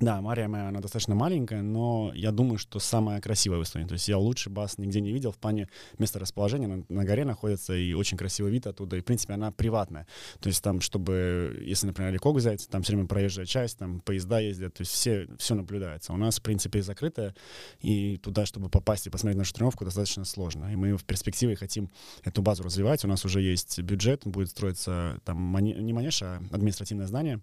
Да, 0.00 0.20
Мария 0.20 0.48
моя, 0.48 0.68
она 0.68 0.80
достаточно 0.80 1.14
маленькая, 1.14 1.62
но 1.62 2.10
я 2.14 2.32
думаю, 2.32 2.58
что 2.58 2.80
самая 2.80 3.20
красивая 3.20 3.58
в 3.58 3.62
Эстонии. 3.62 3.86
То 3.86 3.94
есть 3.94 4.08
я 4.08 4.18
лучше 4.18 4.50
бас 4.50 4.76
нигде 4.78 5.00
не 5.00 5.12
видел 5.12 5.30
в 5.30 5.38
плане 5.38 5.68
места 5.98 6.18
расположения. 6.18 6.84
На, 6.88 7.04
горе 7.04 7.24
находится 7.24 7.74
и 7.74 7.92
очень 7.92 8.16
красивый 8.16 8.50
вид 8.50 8.66
оттуда. 8.66 8.96
И, 8.96 9.00
в 9.00 9.04
принципе, 9.04 9.34
она 9.34 9.52
приватная. 9.52 10.06
То 10.40 10.48
есть 10.48 10.62
там, 10.62 10.80
чтобы, 10.80 11.62
если, 11.64 11.86
например, 11.86 12.12
Ликок 12.12 12.36
взять, 12.36 12.68
там 12.68 12.82
все 12.82 12.92
время 12.92 13.06
проезжая 13.06 13.46
часть, 13.46 13.78
там 13.78 14.00
поезда 14.00 14.40
ездят, 14.40 14.74
то 14.74 14.80
есть 14.80 14.92
все, 14.92 15.28
все 15.38 15.54
наблюдается. 15.54 16.12
У 16.12 16.16
нас, 16.16 16.38
в 16.38 16.42
принципе, 16.42 16.82
закрытая, 16.82 17.34
и 17.80 18.16
туда, 18.16 18.46
чтобы 18.46 18.68
попасть 18.68 19.06
и 19.06 19.10
посмотреть 19.10 19.38
нашу 19.38 19.54
тренировку, 19.54 19.84
достаточно 19.84 20.24
сложно. 20.24 20.72
И 20.72 20.76
мы 20.76 20.96
в 20.96 21.04
перспективе 21.04 21.54
хотим 21.54 21.90
эту 22.24 22.42
базу 22.42 22.64
развивать. 22.64 23.04
У 23.04 23.08
нас 23.08 23.24
уже 23.24 23.40
есть 23.40 23.80
бюджет, 23.80 24.22
будет 24.24 24.48
строиться 24.50 25.20
там 25.24 25.38
мани- 25.38 25.74
не 25.74 25.92
манеж, 25.92 26.22
а 26.22 26.42
административное 26.50 27.06
здание. 27.06 27.40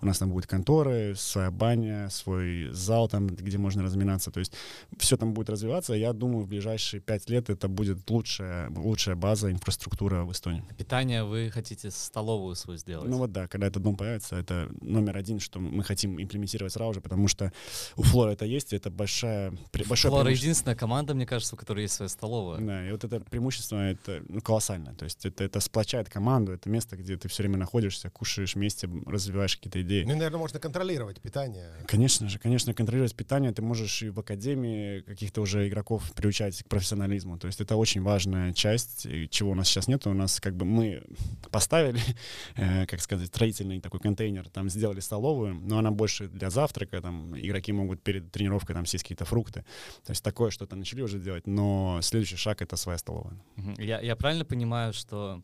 У 0.00 0.06
нас 0.06 0.18
там 0.18 0.30
будут 0.30 0.48
конторы, 0.48 1.14
своя 1.16 1.50
баня, 1.50 1.91
здание, 1.92 2.10
свой 2.10 2.68
зал 2.72 3.08
там, 3.08 3.26
где 3.26 3.58
можно 3.58 3.82
разминаться. 3.82 4.30
То 4.30 4.40
есть 4.40 4.52
все 4.98 5.16
там 5.16 5.34
будет 5.34 5.50
развиваться. 5.50 5.94
Я 5.94 6.12
думаю, 6.12 6.44
в 6.44 6.48
ближайшие 6.48 7.00
пять 7.00 7.28
лет 7.30 7.50
это 7.50 7.68
будет 7.68 8.08
лучшая, 8.10 8.70
лучшая 8.70 9.16
база, 9.16 9.50
инфраструктура 9.50 10.24
в 10.24 10.32
Эстонии. 10.32 10.64
Питание 10.76 11.24
вы 11.24 11.50
хотите 11.50 11.90
столовую 11.90 12.54
свою 12.54 12.78
сделать? 12.78 13.08
Ну 13.08 13.18
вот 13.18 13.32
да, 13.32 13.48
когда 13.48 13.66
этот 13.66 13.82
дом 13.82 13.96
появится, 13.96 14.36
это 14.36 14.68
номер 14.80 15.16
один, 15.16 15.40
что 15.40 15.60
мы 15.60 15.84
хотим 15.84 16.20
имплементировать 16.20 16.72
сразу 16.72 16.94
же, 16.94 17.00
потому 17.00 17.28
что 17.28 17.52
у 17.96 18.02
Флора 18.02 18.32
это 18.32 18.44
есть, 18.44 18.72
это 18.72 18.90
большая... 18.90 19.52
Большое 19.88 20.12
Флора 20.12 20.30
единственная 20.30 20.76
команда, 20.76 21.14
мне 21.14 21.26
кажется, 21.26 21.54
у 21.54 21.58
которой 21.58 21.82
есть 21.82 21.94
своя 21.94 22.08
столовая. 22.08 22.60
Да, 22.60 22.88
и 22.88 22.92
вот 22.92 23.04
это 23.04 23.20
преимущество, 23.20 23.76
это 23.76 24.22
ну, 24.28 24.40
колоссально. 24.40 24.94
То 24.94 25.04
есть 25.04 25.26
это, 25.26 25.44
это 25.44 25.60
сплочает 25.60 26.08
команду, 26.08 26.52
это 26.52 26.68
место, 26.68 26.96
где 26.96 27.16
ты 27.16 27.28
все 27.28 27.42
время 27.42 27.58
находишься, 27.58 28.10
кушаешь 28.10 28.54
вместе, 28.54 28.88
развиваешь 29.06 29.56
какие-то 29.56 29.82
идеи. 29.82 30.04
Ну 30.04 30.14
наверное, 30.14 30.38
можно 30.38 30.58
контролировать 30.58 31.20
питание 31.20 31.70
Конечно 31.86 32.28
же, 32.28 32.38
конечно, 32.38 32.74
контролировать 32.74 33.14
питание 33.14 33.52
ты 33.52 33.62
можешь 33.62 34.02
и 34.02 34.08
в 34.08 34.18
академии 34.20 35.00
каких-то 35.00 35.40
уже 35.40 35.68
игроков 35.68 36.12
приучать 36.14 36.62
к 36.62 36.68
профессионализму. 36.68 37.38
То 37.38 37.46
есть 37.46 37.60
это 37.60 37.76
очень 37.76 38.02
важная 38.02 38.52
часть, 38.52 39.06
чего 39.30 39.50
у 39.50 39.54
нас 39.54 39.68
сейчас 39.68 39.88
нет. 39.88 40.06
У 40.06 40.12
нас 40.12 40.40
как 40.40 40.56
бы 40.56 40.64
мы 40.64 41.02
поставили, 41.50 42.00
э, 42.56 42.86
как 42.86 43.00
сказать, 43.00 43.28
строительный 43.28 43.80
такой 43.80 44.00
контейнер, 44.00 44.48
там 44.48 44.68
сделали 44.68 45.00
столовую, 45.00 45.54
но 45.54 45.78
она 45.78 45.90
больше 45.90 46.28
для 46.28 46.50
завтрака, 46.50 47.00
там 47.00 47.38
игроки 47.38 47.72
могут 47.72 48.02
перед 48.02 48.30
тренировкой 48.30 48.74
там 48.74 48.86
съесть 48.86 49.04
какие-то 49.04 49.24
фрукты. 49.24 49.64
То 50.04 50.10
есть 50.10 50.22
такое 50.22 50.50
что-то 50.50 50.76
начали 50.76 51.02
уже 51.02 51.18
делать, 51.18 51.46
но 51.46 52.00
следующий 52.02 52.36
шаг— 52.36 52.62
это 52.62 52.76
своя 52.76 52.98
столовая. 52.98 53.38
Я, 53.78 54.00
я 54.00 54.16
правильно 54.16 54.44
понимаю, 54.44 54.92
что 54.92 55.42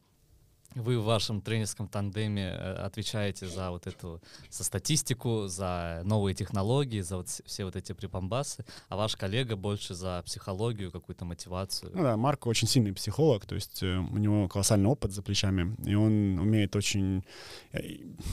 вы 0.74 0.98
в 0.98 1.04
вашем 1.04 1.40
тренерском 1.40 1.88
тандеме 1.88 2.48
э, 2.48 2.72
отвечаете 2.74 3.46
за 3.46 3.70
вот 3.70 3.86
эту 3.86 4.20
за 4.50 4.64
статистику, 4.64 5.46
за 5.46 6.02
новые 6.04 6.34
технологии, 6.34 7.00
за 7.00 7.16
вот 7.16 7.28
все 7.28 7.64
вот 7.64 7.76
эти 7.76 7.92
припомбасы, 7.92 8.64
а 8.88 8.96
ваш 8.96 9.16
коллега 9.16 9.56
больше 9.56 9.94
за 9.94 10.22
психологию, 10.24 10.90
какую-то 10.90 11.24
мотивацию. 11.24 11.92
Ну 11.94 12.02
да, 12.02 12.16
Марко 12.16 12.48
очень 12.48 12.68
сильный 12.68 12.92
психолог, 12.92 13.46
то 13.46 13.54
есть 13.54 13.82
э, 13.82 13.96
у 13.96 14.18
него 14.18 14.48
колоссальный 14.48 14.88
опыт 14.88 15.12
за 15.12 15.22
плечами, 15.22 15.74
и 15.84 15.94
он 15.94 16.38
умеет 16.38 16.76
очень, 16.76 17.24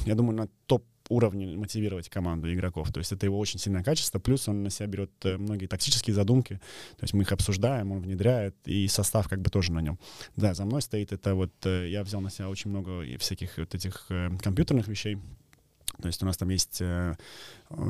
я 0.06 0.16
думаю, 0.16 0.36
на 0.36 0.48
топ 0.66 0.84
уровне 1.10 1.56
мотивировать 1.58 2.10
команду 2.10 2.52
игроков. 2.54 2.92
То 2.92 3.00
есть 3.00 3.12
это 3.12 3.26
его 3.26 3.38
очень 3.38 3.60
сильное 3.60 3.84
качество. 3.84 4.20
Плюс 4.20 4.48
он 4.48 4.64
на 4.64 4.70
себя 4.70 4.88
берет 4.88 5.12
э, 5.24 5.38
многие 5.38 5.68
тактические 5.68 6.14
задумки. 6.14 6.56
То 6.98 7.04
есть 7.04 7.14
мы 7.14 7.24
их 7.24 7.32
обсуждаем, 7.32 7.92
он 7.92 8.02
внедряет, 8.02 8.56
и 8.66 8.88
состав 8.88 9.28
как 9.28 9.42
бы 9.42 9.50
тоже 9.50 9.72
на 9.72 9.80
нем. 9.82 10.00
Да, 10.36 10.54
за 10.54 10.66
мной 10.66 10.82
стоит 10.82 11.12
это 11.12 11.36
вот... 11.36 11.52
Э, 11.66 11.88
я 11.90 12.04
взял 12.04 12.22
на 12.22 12.30
себя 12.30 12.50
очень 12.50 12.70
много 12.70 13.04
всяких 13.20 13.58
вот 13.58 13.76
этих 13.76 14.06
э, 14.10 14.30
компьютерных 14.42 14.88
вещей. 14.88 15.18
То 16.02 16.08
есть 16.08 16.22
у 16.22 16.26
нас 16.26 16.36
там 16.36 16.50
есть 16.50 16.82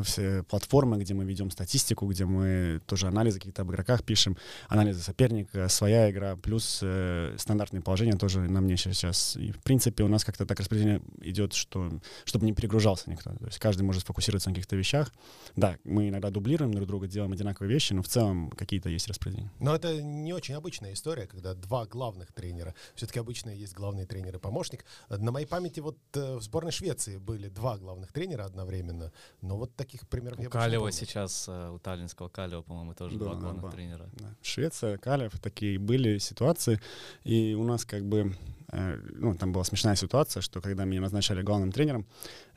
все 0.03 0.43
платформы, 0.43 0.97
где 0.97 1.13
мы 1.13 1.26
ведем 1.26 1.51
статистику, 1.51 2.07
где 2.07 2.26
мы 2.26 2.82
тоже 2.86 3.07
анализы 3.07 3.39
какие-то 3.39 3.63
об 3.63 3.71
игроках 3.71 4.03
пишем, 4.03 4.38
анализы 4.69 5.01
соперника, 5.01 5.67
своя 5.69 6.09
игра, 6.09 6.36
плюс 6.36 6.80
э, 6.82 7.36
стандартные 7.38 7.82
положения 7.82 8.13
тоже 8.13 8.41
на 8.41 8.61
мне 8.61 8.78
сейчас. 8.78 9.36
И, 9.36 9.51
в 9.51 9.61
принципе, 9.61 10.03
у 10.03 10.07
нас 10.07 10.23
как-то 10.23 10.45
так 10.45 10.59
распределение 10.59 11.01
идет, 11.21 11.53
что, 11.53 11.91
чтобы 12.23 12.45
не 12.45 12.53
перегружался 12.53 13.09
никто. 13.09 13.32
То 13.32 13.45
есть 13.45 13.59
каждый 13.59 13.84
может 13.84 14.03
сфокусироваться 14.03 14.49
на 14.49 14.55
каких-то 14.55 14.76
вещах. 14.76 15.11
Да, 15.55 15.78
мы 15.84 16.09
иногда 16.09 16.30
дублируем 16.30 16.73
друг 16.73 16.88
друга, 16.88 17.07
делаем 17.07 17.34
одинаковые 17.34 17.71
вещи, 17.71 17.93
но 17.93 18.01
в 18.01 18.07
целом 18.07 18.51
какие-то 18.51 18.89
есть 18.89 19.07
распределения. 19.07 19.51
Но 19.59 19.76
это 19.76 20.01
не 20.01 20.34
очень 20.34 20.55
обычная 20.55 20.93
история, 20.93 21.28
когда 21.28 21.53
два 21.53 21.86
главных 21.86 22.32
тренера. 22.32 22.73
Все-таки 22.95 23.19
обычно 23.19 23.49
есть 23.49 23.73
главный 23.73 24.05
тренер 24.05 24.36
и 24.36 24.39
помощник. 24.39 24.86
На 25.09 25.32
моей 25.32 25.45
памяти 25.45 25.80
вот 25.80 25.97
э, 26.13 26.36
в 26.38 26.41
сборной 26.41 26.71
Швеции 26.71 27.17
были 27.17 27.49
два 27.49 27.78
главных 27.78 28.11
тренера 28.11 28.45
одновременно, 28.45 29.11
но 29.41 29.57
вот 29.57 29.64
вот 29.66 29.76
таких 29.76 30.07
примеров 30.07 30.39
у 30.39 30.41
я 30.41 30.49
Калева 30.49 30.91
сейчас, 30.91 31.45
э, 31.47 31.70
у 31.70 31.80
таллинского 31.80 32.30
Калева, 32.30 32.61
по-моему, 32.61 32.93
тоже 32.93 33.18
да, 33.18 33.26
два 33.26 33.36
главных 33.36 33.63
да, 33.63 33.72
тренера. 33.72 34.09
Да. 34.13 34.36
Швеция, 34.41 34.97
Калев, 34.97 35.39
такие 35.39 35.80
были 35.80 36.20
ситуации, 36.20 36.80
и 37.24 37.55
у 37.55 37.63
нас 37.63 37.84
как 37.86 38.05
бы 38.05 38.36
э, 38.72 38.99
ну, 39.13 39.36
там 39.36 39.51
была 39.51 39.63
смешная 39.63 39.95
ситуация, 39.95 40.41
что 40.41 40.61
когда 40.61 40.86
меня 40.86 41.01
назначали 41.01 41.41
главным 41.41 41.72
тренером, 41.72 42.05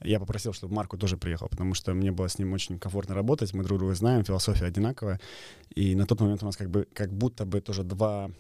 я 0.03 0.21
попросил, 0.21 0.53
чтобы 0.53 0.75
Марку 0.75 0.99
тоже 0.99 1.17
приехал, 1.17 1.49
потому 1.49 1.75
что 1.75 1.95
мне 1.95 2.13
было 2.13 2.29
с 2.29 2.39
ним 2.39 2.53
очень 2.53 2.79
комфортно 2.79 3.15
работать, 3.15 3.55
мы 3.55 3.65
друг 3.65 3.79
друга 3.79 3.95
знаем, 3.95 4.25
философия 4.25 4.67
одинаковая, 4.67 5.21
и 5.75 5.95
на 5.95 6.07
тот 6.07 6.21
момент 6.21 6.43
у 6.43 6.47
нас 6.47 6.57
как 6.57 6.71
бы 6.71 6.87
как 6.93 7.13
будто 7.13 7.47
бы 7.47 7.61
тоже 7.61 7.85
два 7.85 8.31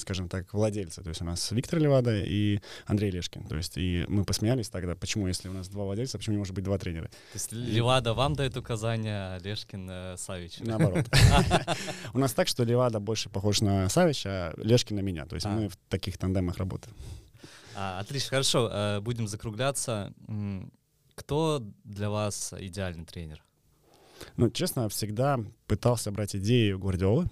скажем 0.00 0.28
так, 0.28 0.52
владельца. 0.52 1.02
То 1.02 1.08
есть 1.08 1.22
у 1.22 1.24
нас 1.24 1.50
Виктор 1.52 1.78
Левада 1.78 2.22
и 2.22 2.60
Андрей 2.86 3.10
Лешкин. 3.10 3.44
То 3.44 3.56
есть 3.56 3.76
и 3.76 4.04
мы 4.08 4.24
посмеялись 4.24 4.68
тогда, 4.68 4.94
почему, 4.94 5.28
если 5.28 5.48
у 5.48 5.52
нас 5.52 5.68
два 5.68 5.84
владельца, 5.84 6.18
почему 6.18 6.34
не 6.34 6.38
может 6.38 6.54
быть 6.54 6.64
два 6.64 6.78
тренера? 6.78 7.06
То 7.06 7.34
есть 7.34 7.52
Левада 7.52 8.14
вам 8.14 8.34
дает 8.34 8.56
указания, 8.56 9.36
а 9.36 9.38
Лешкин 9.38 9.88
э, 9.90 10.16
Савич? 10.16 10.60
Наоборот. 10.60 11.06
У 12.14 12.18
нас 12.18 12.32
так, 12.32 12.48
что 12.48 12.64
Левада 12.64 13.00
больше 13.00 13.28
похож 13.28 13.60
на 13.60 13.88
Савича, 13.88 14.30
а 14.30 14.54
Лешкин 14.56 14.96
на 14.96 15.00
меня. 15.00 15.26
То 15.26 15.34
есть 15.34 15.46
а. 15.46 15.50
мы 15.50 15.68
в 15.68 15.76
таких 15.88 16.18
тандемах 16.18 16.56
работаем. 16.58 16.94
Отлично, 17.74 18.30
хорошо. 18.30 18.68
Э, 18.72 19.00
будем 19.00 19.28
закругляться. 19.28 20.12
Кто 21.14 21.62
для 21.84 22.10
вас 22.10 22.54
идеальный 22.58 23.04
тренер? 23.04 23.42
Ну, 24.36 24.50
честно, 24.50 24.88
всегда 24.88 25.38
пытался 25.66 26.10
брать 26.10 26.34
идеи 26.36 26.72
Гвардиолы, 26.72 27.28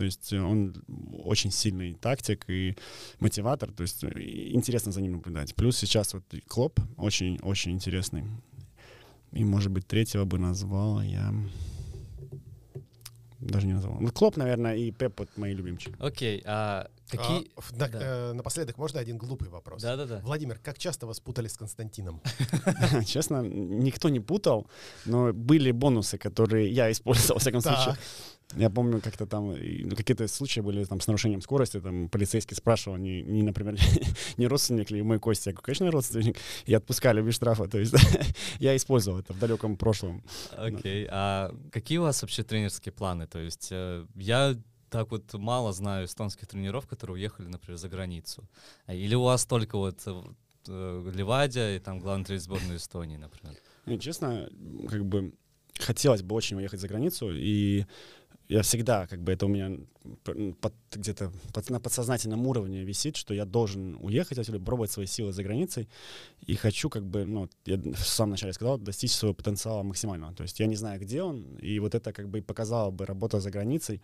то 0.00 0.06
есть 0.06 0.32
э, 0.32 0.40
он 0.40 0.74
очень 1.12 1.50
сильный 1.50 1.92
тактик 1.92 2.48
и 2.48 2.74
мотиватор. 3.18 3.70
То 3.70 3.82
есть 3.82 4.02
э, 4.02 4.08
интересно 4.16 4.92
за 4.92 5.02
ним 5.02 5.12
наблюдать. 5.12 5.54
Плюс 5.54 5.76
сейчас 5.76 6.14
вот 6.14 6.24
Клоп 6.48 6.80
очень-очень 6.96 7.72
интересный. 7.72 8.24
И, 9.32 9.44
может 9.44 9.70
быть, 9.70 9.86
третьего 9.86 10.24
бы 10.24 10.38
назвал 10.38 11.02
я... 11.02 11.34
Даже 13.40 13.66
не 13.66 13.74
назвал. 13.74 14.00
Ну, 14.00 14.08
Клоп, 14.10 14.38
наверное, 14.38 14.74
и 14.74 14.90
Пеп 14.90 15.18
вот 15.18 15.28
мои 15.36 15.52
любимчики. 15.52 15.94
Окей, 15.98 16.42
а 16.46 16.90
какие... 17.10 17.50
А, 17.56 17.60
на, 17.76 17.88
да. 17.88 17.98
э, 18.00 18.32
напоследок, 18.32 18.78
можно 18.78 19.00
один 19.00 19.18
глупый 19.18 19.48
вопрос? 19.48 19.82
Да-да-да. 19.82 20.20
Владимир, 20.20 20.58
как 20.58 20.78
часто 20.78 21.06
вас 21.06 21.20
путали 21.20 21.48
с 21.48 21.56
Константином? 21.56 22.20
Честно, 23.06 23.42
никто 23.42 24.08
не 24.08 24.20
путал, 24.20 24.66
но 25.04 25.32
были 25.32 25.70
бонусы, 25.72 26.18
которые 26.18 26.70
я 26.70 26.90
использовал, 26.90 27.34
во 27.34 27.40
всяком 27.40 27.60
случае. 27.60 27.96
Я 28.56 28.68
помню, 28.68 29.00
как-то 29.00 29.26
там 29.26 29.50
ну, 29.50 29.96
какие-то 29.96 30.26
случаи 30.26 30.60
были 30.60 30.84
там 30.84 31.00
с 31.00 31.06
нарушением 31.06 31.40
скорости, 31.40 31.80
там 31.80 32.08
полицейский 32.08 32.56
спрашивал, 32.56 32.96
не, 32.96 33.22
не 33.22 33.42
например, 33.42 33.76
не 34.36 34.46
родственник 34.48 34.90
ли 34.90 35.02
мой 35.02 35.20
Костя, 35.20 35.50
я 35.50 35.54
говорю, 35.54 35.64
конечно, 35.64 35.90
родственник, 35.90 36.36
и 36.66 36.74
отпускали 36.74 37.22
без 37.22 37.34
штрафа, 37.34 37.68
то 37.68 37.78
есть 37.78 37.94
я 38.58 38.74
использовал 38.74 39.20
это 39.20 39.32
в 39.32 39.38
далеком 39.38 39.76
прошлом. 39.76 40.24
Окей, 40.56 41.04
okay. 41.04 41.08
а 41.10 41.54
какие 41.70 41.98
у 41.98 42.02
вас 42.02 42.22
вообще 42.22 42.42
тренерские 42.42 42.92
планы? 42.92 43.26
То 43.26 43.38
есть 43.38 43.68
э, 43.70 44.04
я 44.16 44.56
так 44.90 45.10
вот 45.10 45.32
мало 45.34 45.72
знаю 45.72 46.06
эстонских 46.06 46.46
тренеров, 46.48 46.86
которые 46.86 47.14
уехали, 47.14 47.46
например, 47.46 47.78
за 47.78 47.88
границу. 47.88 48.48
Или 48.86 49.14
у 49.14 49.22
вас 49.22 49.46
только 49.46 49.78
вот 49.78 50.02
э, 50.66 51.12
Левадия 51.14 51.76
и 51.76 51.78
там 51.78 52.00
главный 52.00 52.24
тренер 52.24 52.42
сборной 52.42 52.76
Эстонии, 52.76 53.16
например? 53.16 53.56
Честно, 54.00 54.48
как 54.88 55.04
бы 55.04 55.32
хотелось 55.78 56.22
бы 56.22 56.34
очень 56.34 56.56
уехать 56.56 56.80
за 56.80 56.88
границу, 56.88 57.30
и 57.32 57.86
я 58.50 58.62
всегда, 58.62 59.06
как 59.06 59.22
бы 59.22 59.30
это 59.30 59.46
у 59.46 59.48
меня 59.48 59.78
под, 60.60 60.74
где-то 60.90 61.32
под, 61.52 61.70
на 61.70 61.78
подсознательном 61.78 62.46
уровне 62.46 62.82
висит, 62.82 63.16
что 63.16 63.32
я 63.32 63.44
должен 63.44 63.96
уехать 64.00 64.38
отсюда, 64.38 64.58
пробовать 64.58 64.90
свои 64.90 65.06
силы 65.06 65.32
за 65.32 65.44
границей, 65.44 65.88
и 66.46 66.56
хочу, 66.56 66.88
как 66.88 67.04
бы, 67.04 67.24
ну, 67.24 67.48
я 67.64 67.76
в 67.76 68.04
самом 68.04 68.32
начале 68.32 68.52
сказал, 68.52 68.78
достичь 68.78 69.12
своего 69.12 69.34
потенциала 69.34 69.84
максимального. 69.84 70.34
То 70.34 70.42
есть 70.42 70.58
я 70.58 70.66
не 70.66 70.74
знаю, 70.74 71.00
где 71.00 71.22
он, 71.22 71.58
и 71.58 71.78
вот 71.78 71.94
это 71.94 72.12
как 72.12 72.28
бы 72.28 72.42
показало 72.42 72.90
бы 72.90 73.06
работа 73.06 73.38
за 73.38 73.52
границей, 73.52 74.02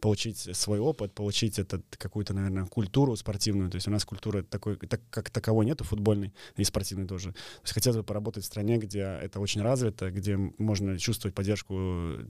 получить 0.00 0.38
свой 0.38 0.78
опыт, 0.78 1.12
получить 1.12 1.58
этот, 1.58 1.84
какую-то, 1.98 2.32
наверное, 2.32 2.64
культуру 2.64 3.14
спортивную. 3.16 3.70
То 3.70 3.76
есть 3.76 3.88
у 3.88 3.90
нас 3.90 4.06
культуры 4.06 4.42
такой, 4.42 4.76
так, 4.76 5.02
как 5.10 5.28
таковой 5.28 5.66
нету, 5.66 5.84
футбольной 5.84 6.32
и 6.56 6.64
спортивной 6.64 7.06
тоже. 7.06 7.32
То 7.32 7.62
есть 7.64 7.74
хотелось 7.74 7.98
бы 7.98 8.04
поработать 8.04 8.44
в 8.44 8.46
стране, 8.46 8.78
где 8.78 9.00
это 9.00 9.38
очень 9.38 9.60
развито, 9.60 10.10
где 10.10 10.36
можно 10.36 10.98
чувствовать 10.98 11.34
поддержку 11.34 11.74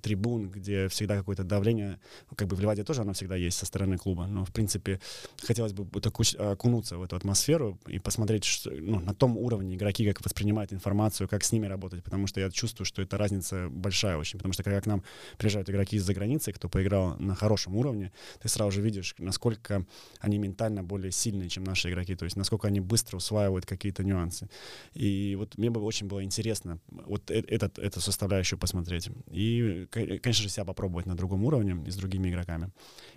трибун, 0.03 0.51
где 0.51 0.89
всегда 0.89 1.17
какое-то 1.17 1.45
давление, 1.53 1.99
как 2.37 2.49
бы 2.49 2.57
в 2.57 2.61
Ливаде 2.61 2.85
тоже 2.85 3.03
оно 3.03 3.13
всегда 3.13 3.37
есть 3.37 3.59
со 3.59 3.67
стороны 3.67 3.99
клуба, 3.99 4.27
но, 4.27 4.45
в 4.45 4.53
принципе, 4.53 5.01
хотелось 5.43 5.73
бы 5.73 5.85
вот 5.85 6.07
окунуться 6.07 6.99
в 6.99 7.03
эту 7.03 7.17
атмосферу 7.17 7.79
и 7.87 7.99
посмотреть 7.99 8.45
что, 8.45 8.71
ну, 8.71 9.01
на 9.01 9.15
том 9.15 9.37
уровне 9.37 9.77
игроки, 9.77 10.07
как 10.07 10.25
воспринимают 10.25 10.73
информацию, 10.73 11.29
как 11.29 11.45
с 11.45 11.53
ними 11.53 11.67
работать, 11.67 12.03
потому 12.03 12.27
что 12.27 12.41
я 12.41 12.51
чувствую, 12.51 12.87
что 12.87 13.03
эта 13.03 13.19
разница 13.19 13.69
большая 13.71 14.17
очень, 14.17 14.39
потому 14.39 14.53
что 14.53 14.63
когда 14.63 14.81
к 14.81 14.87
нам 14.87 15.03
приезжают 15.39 15.69
игроки 15.71 15.97
из-за 15.97 16.15
границы, 16.15 16.53
кто 16.53 16.69
поиграл 16.69 17.17
на 17.19 17.35
хорошем 17.35 17.77
уровне, 17.77 18.13
ты 18.41 18.49
сразу 18.49 18.71
же 18.73 18.81
видишь, 18.81 19.15
насколько 19.19 19.85
они 20.21 20.39
ментально 20.39 20.83
более 20.83 21.13
сильные, 21.13 21.49
чем 21.49 21.65
наши 21.65 21.91
игроки, 21.91 22.15
то 22.15 22.25
есть 22.25 22.37
насколько 22.37 22.69
они 22.69 22.81
быстро 22.81 23.17
усваивают 23.19 23.67
какие-то 23.67 24.05
нюансы. 24.05 24.49
И 24.95 25.37
вот 25.39 25.59
мне 25.59 25.71
бы 25.71 25.81
очень 25.81 26.07
было 26.07 26.25
интересно 26.25 26.79
вот 26.91 27.31
э, 27.31 27.43
этот, 27.49 27.79
эту 27.79 28.01
составляющую 28.01 28.59
посмотреть. 28.59 29.11
И, 29.31 29.87
конечно 29.91 30.43
же, 30.43 30.49
себя 30.49 30.65
попробовать 30.65 31.07
на 31.07 31.15
другом 31.15 31.42
уровне 31.45 31.77
и 31.87 31.91
с 31.91 31.97
другими 31.97 32.29
игроками. 32.29 32.71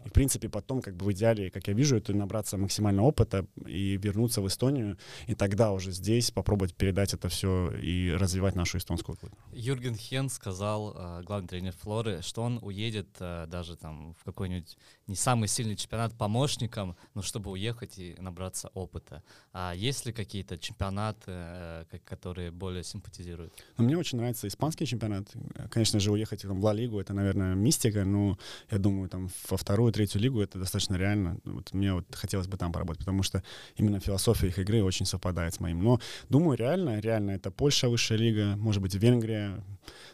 И, 0.06 0.10
в 0.10 0.12
принципе, 0.12 0.50
потом, 0.50 0.82
как 0.82 0.96
бы 0.96 1.06
в 1.06 1.12
идеале, 1.12 1.50
как 1.50 1.68
я 1.68 1.74
вижу, 1.74 1.98
это 1.98 2.14
набраться 2.14 2.58
максимально 2.58 3.04
опыта 3.04 3.46
и 3.66 3.98
вернуться 3.98 4.42
в 4.42 4.48
Эстонию, 4.48 4.98
и 5.28 5.36
тогда 5.36 5.72
уже 5.72 5.92
здесь 5.92 6.32
попробовать 6.32 6.76
передать 6.76 7.14
это 7.14 7.30
все 7.30 7.72
и 7.72 8.12
развивать 8.12 8.56
нашу 8.56 8.78
эстонскую 8.78 9.18
культуру. 9.18 9.38
Юрген 9.54 9.96
Хен 9.96 10.30
сказал, 10.30 10.94
э, 10.96 11.24
главный 11.24 11.48
тренер 11.48 11.74
Флоры, 11.82 12.22
что 12.22 12.44
он 12.44 12.60
уедет 12.62 13.08
э, 13.20 13.48
даже 13.48 13.76
там 13.76 14.14
в 14.20 14.24
какой-нибудь 14.24 14.78
не 15.08 15.16
самый 15.16 15.48
сильный 15.48 15.76
чемпионат 15.76 16.14
помощником, 16.18 16.96
но 17.14 17.22
чтобы 17.22 17.52
уехать 17.52 17.98
и 17.98 18.16
набраться 18.20 18.70
опыта. 18.74 19.24
А 19.54 19.74
есть 19.76 20.06
ли 20.06 20.14
какие-то 20.14 20.58
чемпионаты, 20.58 21.32
э, 21.32 21.86
которые 22.04 22.52
более 22.52 22.84
симпатизируют? 22.84 23.54
Ну, 23.78 23.86
мне 23.86 23.98
очень 23.98 24.18
нравится 24.18 24.48
испанский 24.48 24.86
чемпионат. 24.86 25.28
Конечно 25.70 26.00
же, 26.00 26.12
уехать 26.12 26.46
в 26.46 26.64
Ла 26.64 26.74
Лигу— 26.74 27.00
это, 27.02 27.14
наверное, 27.14 27.56
мистика, 27.56 28.06
но 28.16 28.26
но 28.26 28.38
я 28.72 28.78
думаю, 28.78 29.10
там 29.10 29.30
во 29.50 29.58
вторую, 29.58 29.92
третью 29.92 30.22
лигу 30.22 30.42
это 30.42 30.60
достаточно 30.60 30.96
реально. 30.96 31.38
Вот 31.46 31.74
мне 31.74 31.94
вот 31.94 32.06
хотелось 32.16 32.48
бы 32.48 32.58
там 32.58 32.72
поработать, 32.72 33.00
потому 33.00 33.24
что 33.24 33.44
именно 33.76 34.00
философия 34.00 34.48
их 34.48 34.60
игры 34.60 34.84
очень 34.84 35.06
совпадает 35.06 35.54
с 35.54 35.60
моим. 35.60 35.84
Но 35.84 36.00
думаю, 36.30 36.58
реально, 36.58 37.00
реально 37.00 37.32
это 37.32 37.52
Польша 37.52 37.90
высшая 37.90 38.18
лига, 38.18 38.56
может 38.56 38.82
быть, 38.82 38.96
Венгрия. 38.96 39.64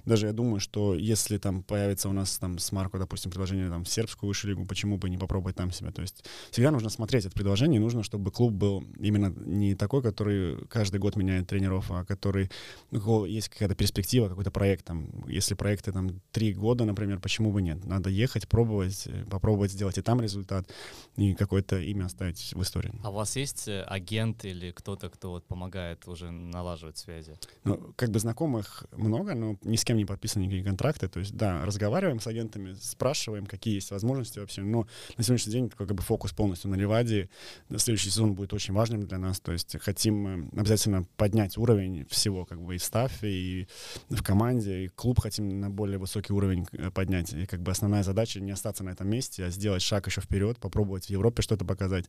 Даже 0.05 0.27
я 0.27 0.33
думаю, 0.33 0.59
что 0.59 0.95
если 0.95 1.37
там 1.37 1.63
появится 1.63 2.09
у 2.09 2.13
нас 2.13 2.37
там 2.37 2.57
с 2.57 2.71
Марко, 2.71 2.97
допустим, 2.97 3.31
предложение 3.31 3.69
там 3.69 3.83
в 3.83 3.89
сербскую 3.89 4.27
высшую 4.27 4.55
лигу, 4.55 4.65
почему 4.65 4.97
бы 4.97 5.09
не 5.09 5.17
попробовать 5.17 5.55
там 5.55 5.71
себя? 5.71 5.91
То 5.91 6.01
есть 6.01 6.25
всегда 6.49 6.71
нужно 6.71 6.89
смотреть 6.89 7.25
это 7.25 7.35
предложение, 7.35 7.79
нужно, 7.79 8.03
чтобы 8.03 8.31
клуб 8.31 8.53
был 8.53 8.83
именно 8.99 9.33
не 9.45 9.75
такой, 9.75 10.01
который 10.01 10.65
каждый 10.67 10.99
год 10.99 11.15
меняет 11.15 11.47
тренеров, 11.47 11.91
а 11.91 12.03
который 12.03 12.49
ну, 12.89 13.25
есть 13.25 13.49
какая-то 13.49 13.75
перспектива, 13.75 14.29
какой-то 14.29 14.51
проект 14.51 14.85
там. 14.85 15.07
Если 15.27 15.53
проекты 15.53 15.91
там 15.91 16.19
три 16.31 16.53
года, 16.53 16.85
например, 16.85 17.19
почему 17.19 17.51
бы 17.51 17.61
нет? 17.61 17.85
Надо 17.91 18.09
ехать, 18.09 18.47
пробовать, 18.47 19.07
э, 19.07 19.25
попробовать 19.29 19.71
сделать 19.71 19.97
и 19.97 20.01
там 20.01 20.21
результат, 20.21 20.69
и 21.17 21.33
какое-то 21.33 21.77
имя 21.77 22.05
оставить 22.05 22.53
в 22.53 22.61
истории. 22.61 22.93
А 23.03 23.09
у 23.09 23.13
вас 23.13 23.35
есть 23.35 23.67
э, 23.67 23.83
агент 23.83 24.45
или 24.45 24.71
кто-то, 24.71 25.09
кто 25.09 25.31
вот 25.31 25.45
помогает 25.45 26.07
уже 26.07 26.31
налаживать 26.31 26.97
связи? 26.97 27.37
Ну, 27.65 27.93
как 27.97 28.09
бы 28.09 28.19
знакомых 28.19 28.85
много, 28.93 29.35
но 29.35 29.57
ни 29.63 29.75
с 29.75 29.83
кем 29.83 29.97
не 29.97 30.05
подписаны 30.05 30.43
никакие 30.43 30.63
контракты. 30.63 31.09
То 31.09 31.19
есть, 31.19 31.35
да, 31.35 31.65
разговариваем 31.65 32.21
с 32.21 32.27
агентами, 32.27 32.73
спрашиваем, 32.81 33.45
какие 33.45 33.75
есть 33.75 33.91
возможности 33.91 34.39
вообще. 34.39 34.61
Но 34.61 34.87
на 35.17 35.23
сегодняшний 35.23 35.51
день 35.51 35.69
как 35.69 35.93
бы 35.93 36.01
фокус 36.01 36.31
полностью 36.31 36.69
на 36.69 36.75
Ливаде. 36.75 37.29
Следующий 37.75 38.09
сезон 38.09 38.35
будет 38.35 38.53
очень 38.53 38.73
важным 38.73 39.05
для 39.05 39.17
нас. 39.17 39.41
То 39.41 39.51
есть 39.51 39.75
хотим 39.81 40.27
э, 40.27 40.59
обязательно 40.59 41.05
поднять 41.17 41.57
уровень 41.57 42.05
всего, 42.09 42.45
как 42.45 42.61
бы 42.61 42.75
и 42.75 42.77
в 42.77 42.83
стафе, 42.83 43.29
и 43.29 43.67
в 44.09 44.23
команде, 44.23 44.85
и 44.85 44.87
клуб 44.87 45.19
хотим 45.19 45.59
на 45.59 45.69
более 45.69 45.97
высокий 45.97 46.31
уровень 46.31 46.65
поднять. 46.93 47.33
И 47.33 47.45
как 47.45 47.61
бы 47.61 47.70
основная 47.71 48.03
задача 48.03 48.39
не 48.39 48.51
остаться 48.51 48.83
на 48.83 48.89
этом 48.89 49.09
месте, 49.09 49.45
а 49.45 49.49
сделать 49.49 49.81
шаг 49.81 50.07
еще 50.07 50.21
вперед, 50.21 50.59
попробовать 50.59 51.05
в 51.05 51.09
Европе 51.09 51.41
что-то 51.41 51.65
показать. 51.65 52.05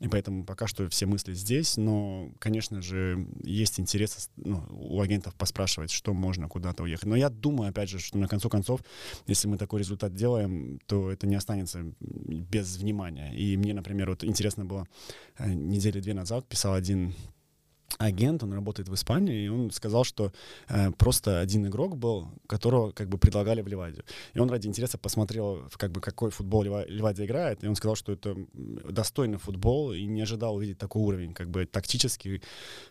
И 0.00 0.08
поэтому 0.08 0.44
пока 0.44 0.66
что 0.66 0.88
все 0.88 1.06
мысли 1.06 1.34
здесь, 1.34 1.76
но, 1.76 2.30
конечно 2.38 2.82
же, 2.82 3.26
есть 3.42 3.80
интерес 3.80 4.30
ну, 4.36 4.62
у 4.70 5.00
агентов 5.00 5.34
поспрашивать, 5.34 5.90
что 5.90 6.14
можно 6.14 6.48
куда-то 6.48 6.82
уехать. 6.82 7.06
Но 7.06 7.16
я 7.16 7.30
думаю, 7.30 7.70
опять 7.70 7.90
же, 7.90 7.98
что 7.98 8.18
на 8.18 8.28
концу 8.28 8.48
концов, 8.48 8.80
если 9.26 9.48
мы 9.48 9.58
такой 9.58 9.80
результат 9.80 10.14
делаем, 10.14 10.80
то 10.86 11.10
это 11.10 11.26
не 11.26 11.34
останется 11.34 11.84
без 12.00 12.76
внимания. 12.76 13.32
И 13.34 13.56
мне, 13.56 13.74
например, 13.74 14.10
вот 14.10 14.24
интересно 14.24 14.64
было, 14.64 14.86
э, 15.38 15.52
недели 15.52 16.00
две 16.00 16.14
назад 16.14 16.48
писал 16.48 16.74
один 16.74 17.14
агент, 17.96 18.42
он 18.42 18.52
работает 18.52 18.88
в 18.88 18.94
Испании, 18.94 19.44
и 19.44 19.48
он 19.48 19.70
сказал, 19.70 20.04
что 20.04 20.32
э, 20.68 20.90
просто 20.92 21.40
один 21.40 21.66
игрок 21.66 21.96
был, 21.96 22.28
которого 22.46 22.92
как 22.92 23.08
бы 23.08 23.18
предлагали 23.18 23.62
в 23.62 23.68
Ливаде. 23.68 24.04
И 24.34 24.38
он 24.38 24.50
ради 24.50 24.66
интереса 24.68 24.98
посмотрел, 24.98 25.68
как 25.72 25.90
бы, 25.90 26.00
какой 26.00 26.30
футбол 26.30 26.62
Ливаде 26.62 27.24
играет, 27.24 27.64
и 27.64 27.68
он 27.68 27.74
сказал, 27.74 27.96
что 27.96 28.12
это 28.12 28.36
достойный 28.52 29.38
футбол, 29.38 29.92
и 29.92 30.04
не 30.04 30.22
ожидал 30.22 30.56
увидеть 30.56 30.78
такой 30.78 31.02
уровень, 31.02 31.32
как 31.32 31.50
бы 31.50 31.64
тактический 31.64 32.36
э, 32.36 32.40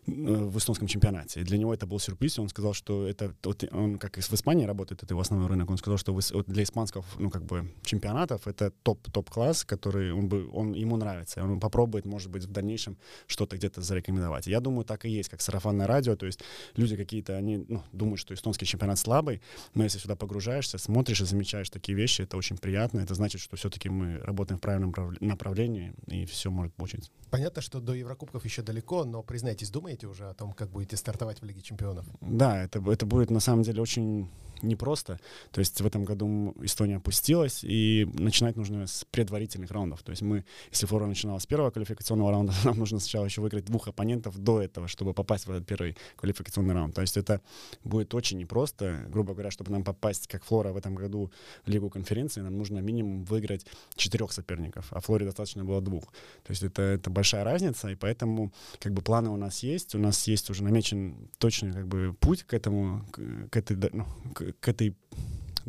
в 0.07 0.57
эстонском 0.57 0.87
чемпионате. 0.87 1.41
И 1.41 1.43
для 1.43 1.57
него 1.57 1.73
это 1.73 1.85
был 1.85 1.99
сюрприз, 1.99 2.37
и 2.37 2.41
он 2.41 2.49
сказал, 2.49 2.73
что 2.73 3.07
это, 3.07 3.33
вот 3.43 3.63
он 3.71 3.99
как 3.99 4.17
в 4.17 4.33
Испании 4.33 4.65
работает, 4.65 5.03
это 5.03 5.13
его 5.13 5.21
основной 5.21 5.47
рынок, 5.47 5.69
он 5.69 5.77
сказал, 5.77 5.97
что 5.97 6.13
вот 6.13 6.47
для 6.47 6.63
испанских, 6.63 7.03
ну, 7.19 7.29
как 7.29 7.43
бы, 7.43 7.71
чемпионатов 7.83 8.47
это 8.47 8.71
топ-топ-класс, 8.83 9.63
который 9.63 10.11
он 10.11 10.27
бы, 10.27 10.49
он, 10.51 10.73
ему 10.73 10.97
нравится, 10.97 11.43
он 11.43 11.59
попробует, 11.59 12.05
может 12.05 12.31
быть, 12.31 12.45
в 12.45 12.51
дальнейшем 12.51 12.97
что-то 13.27 13.57
где-то 13.57 13.81
зарекомендовать. 13.81 14.47
Я 14.47 14.59
думаю, 14.59 14.86
так 14.87 15.05
и 15.05 15.09
есть, 15.09 15.29
как 15.29 15.41
сарафанное 15.41 15.85
радио, 15.85 16.15
то 16.15 16.25
есть 16.25 16.41
люди 16.75 16.95
какие-то, 16.95 17.35
они 17.35 17.65
ну, 17.67 17.83
думают, 17.91 18.19
что 18.19 18.33
эстонский 18.33 18.65
чемпионат 18.65 18.97
слабый, 18.97 19.41
но 19.73 19.83
если 19.83 19.99
сюда 19.99 20.15
погружаешься, 20.15 20.77
смотришь 20.77 21.21
и 21.21 21.25
замечаешь 21.25 21.69
такие 21.69 21.95
вещи, 21.95 22.23
это 22.23 22.37
очень 22.37 22.57
приятно, 22.57 22.99
это 22.99 23.13
значит, 23.13 23.41
что 23.41 23.55
все-таки 23.55 23.89
мы 23.89 24.17
работаем 24.19 24.57
в 24.57 24.61
правильном 24.61 24.93
направлении, 25.19 25.93
и 26.07 26.25
все 26.25 26.49
может 26.49 26.73
получиться. 26.73 27.11
Понятно, 27.29 27.61
что 27.61 27.79
до 27.79 27.93
Еврокубков 27.93 28.43
еще 28.45 28.61
далеко, 28.61 29.03
но 29.03 29.21
признайтесь, 29.21 29.69
думаете 29.69 30.07
уже 30.07 30.29
о 30.29 30.33
том, 30.33 30.53
как 30.53 30.69
будете 30.69 30.97
стартовать 30.97 31.41
в 31.41 31.45
Лиге 31.45 31.61
чемпионов? 31.61 32.05
Да, 32.21 32.63
это, 32.63 32.79
это 32.91 33.05
будет 33.05 33.29
на 33.29 33.39
самом 33.39 33.63
деле 33.63 33.81
очень 33.81 34.29
непросто. 34.61 35.19
То 35.51 35.59
есть 35.59 35.79
в 35.79 35.85
этом 35.85 36.03
году 36.03 36.55
Эстония 36.61 36.97
опустилась, 36.97 37.63
и 37.63 38.07
начинать 38.13 38.55
нужно 38.55 38.87
с 38.87 39.05
предварительных 39.11 39.71
раундов. 39.71 40.03
То 40.03 40.11
есть 40.11 40.21
мы, 40.21 40.45
если 40.71 40.85
Флора 40.85 41.05
начинала 41.05 41.39
с 41.39 41.45
первого 41.45 41.71
квалификационного 41.71 42.31
раунда, 42.31 42.53
нам 42.63 42.77
нужно 42.77 42.99
сначала 42.99 43.25
еще 43.25 43.41
выиграть 43.41 43.65
двух 43.65 43.87
оппонентов 43.87 44.37
до 44.37 44.61
этого, 44.61 44.76
чтобы 44.85 45.13
попасть 45.13 45.47
в 45.47 45.51
этот 45.51 45.65
первый 45.65 45.97
квалификационный 46.15 46.75
раунд. 46.75 46.93
То 46.93 47.01
есть 47.01 47.17
это 47.17 47.41
будет 47.83 48.13
очень 48.13 48.37
непросто. 48.37 49.05
Грубо 49.09 49.33
говоря, 49.33 49.49
чтобы 49.49 49.71
нам 49.71 49.83
попасть, 49.83 50.27
как 50.27 50.43
Флора 50.43 50.71
в 50.71 50.77
этом 50.77 50.93
году 50.93 51.31
в 51.65 51.69
Лигу 51.69 51.89
конференции, 51.89 52.41
нам 52.41 52.57
нужно 52.57 52.79
минимум 52.79 53.23
выиграть 53.23 53.65
четырех 53.95 54.31
соперников, 54.31 54.87
а 54.91 54.99
Флоре 54.99 55.25
достаточно 55.25 55.65
было 55.65 55.81
двух. 55.81 56.05
То 56.43 56.51
есть 56.51 56.63
это, 56.63 56.81
это 56.81 57.09
большая 57.09 57.43
разница, 57.43 57.89
и 57.89 57.95
поэтому 57.95 58.51
как 58.79 58.93
бы 58.93 59.01
планы 59.01 59.29
у 59.29 59.37
нас 59.37 59.63
есть, 59.63 59.95
у 59.95 59.99
нас 59.99 60.27
есть 60.27 60.49
уже 60.49 60.63
намечен 60.63 61.15
точный 61.37 61.71
как 61.73 61.87
бы 61.87 62.15
путь 62.19 62.43
к 62.43 62.53
этому, 62.53 63.05
к, 63.11 63.49
к 63.49 63.57
этой, 63.57 63.77
ну, 63.91 64.05
к, 64.33 64.53
к 64.59 64.67
этой 64.67 64.95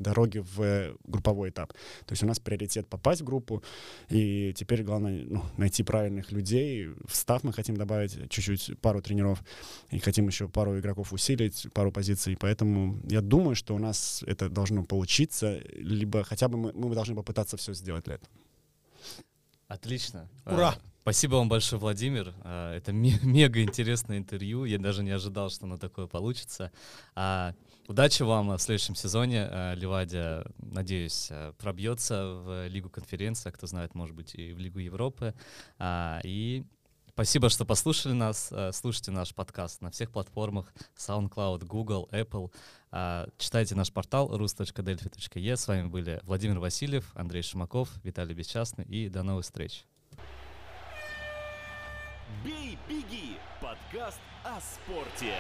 дороге 0.01 0.43
в 0.43 0.97
групповой 1.05 1.51
этап. 1.51 1.73
То 2.07 2.13
есть 2.13 2.23
у 2.23 2.27
нас 2.27 2.39
приоритет 2.39 2.89
попасть 2.89 3.21
в 3.21 3.25
группу, 3.25 3.63
и 4.09 4.53
теперь 4.55 4.83
главное 4.83 5.25
ну, 5.27 5.43
найти 5.57 5.83
правильных 5.83 6.33
людей. 6.33 6.89
В 7.07 7.15
став 7.15 7.45
мы 7.45 7.53
хотим 7.53 7.77
добавить 7.77 8.31
чуть-чуть 8.31 8.81
пару 8.81 9.03
тренеров, 9.03 9.43
и 9.91 9.99
хотим 9.99 10.27
еще 10.27 10.49
пару 10.49 10.79
игроков 10.79 11.13
усилить, 11.13 11.67
пару 11.73 11.93
позиций. 11.93 12.37
Поэтому 12.39 13.01
я 13.09 13.21
думаю, 13.21 13.55
что 13.55 13.75
у 13.75 13.79
нас 13.79 14.23
это 14.27 14.49
должно 14.49 14.85
получиться, 14.85 15.61
либо 15.75 16.25
хотя 16.25 16.49
бы 16.49 16.59
мы, 16.59 16.73
мы 16.73 16.95
должны 16.95 17.15
попытаться 17.15 17.57
все 17.57 17.75
сделать 17.75 18.05
для 18.05 18.15
этого. 18.15 18.31
Отлично. 19.69 20.29
Ура! 20.47 20.75
Спасибо 21.03 21.37
вам 21.37 21.49
большое, 21.49 21.81
Владимир. 21.81 22.35
А, 22.43 22.77
это 22.77 22.93
мега 22.93 23.63
интересное 23.63 24.19
интервью. 24.19 24.67
Я 24.67 24.79
даже 24.79 25.03
не 25.03 25.11
ожидал, 25.11 25.49
что 25.49 25.65
оно 25.65 25.79
такое 25.79 26.07
получится. 26.07 26.71
А, 27.89 27.91
удачи 27.91 28.23
вам 28.23 28.57
в 28.57 28.59
следующем 28.59 28.95
сезоне. 28.95 29.49
А, 29.51 29.75
Ливадия, 29.75 30.45
надеюсь, 30.59 31.31
пробьется 31.59 32.25
в 32.27 32.69
Лигу 32.69 32.91
конференции, 32.91 33.49
а 33.49 33.53
кто 33.53 33.67
знает, 33.67 33.95
может 33.95 34.15
быть, 34.15 34.35
и 34.35 34.53
в 34.53 34.59
Лигу 34.59 34.79
Европы. 34.79 35.35
И 36.25 36.65
спасибо, 37.09 37.49
что 37.49 37.65
послушали 37.65 38.13
нас. 38.13 38.53
Слушайте 38.73 39.11
наш 39.11 39.35
подкаст 39.35 39.83
на 39.83 39.91
всех 39.91 40.11
платформах 40.11 40.73
SoundCloud, 40.97 41.65
Google, 41.65 42.09
Apple. 42.13 42.53
Читайте 43.39 43.75
наш 43.75 43.93
портал 43.93 44.35
rus.delphi.e. 44.35 45.57
С 45.57 45.69
вами 45.69 45.89
были 45.89 46.21
Владимир 46.25 46.59
Васильев, 46.59 47.11
Андрей 47.15 47.43
Шимаков, 47.43 47.91
Виталий 48.05 48.35
Бесчастный. 48.35 48.85
И 48.85 49.09
до 49.09 49.23
новых 49.23 49.45
встреч. 49.45 49.85
«Бей, 52.45 52.79
беги»— 52.89 53.37
подкаст 53.61 54.21
о 54.45 54.61
спорте. 54.61 55.35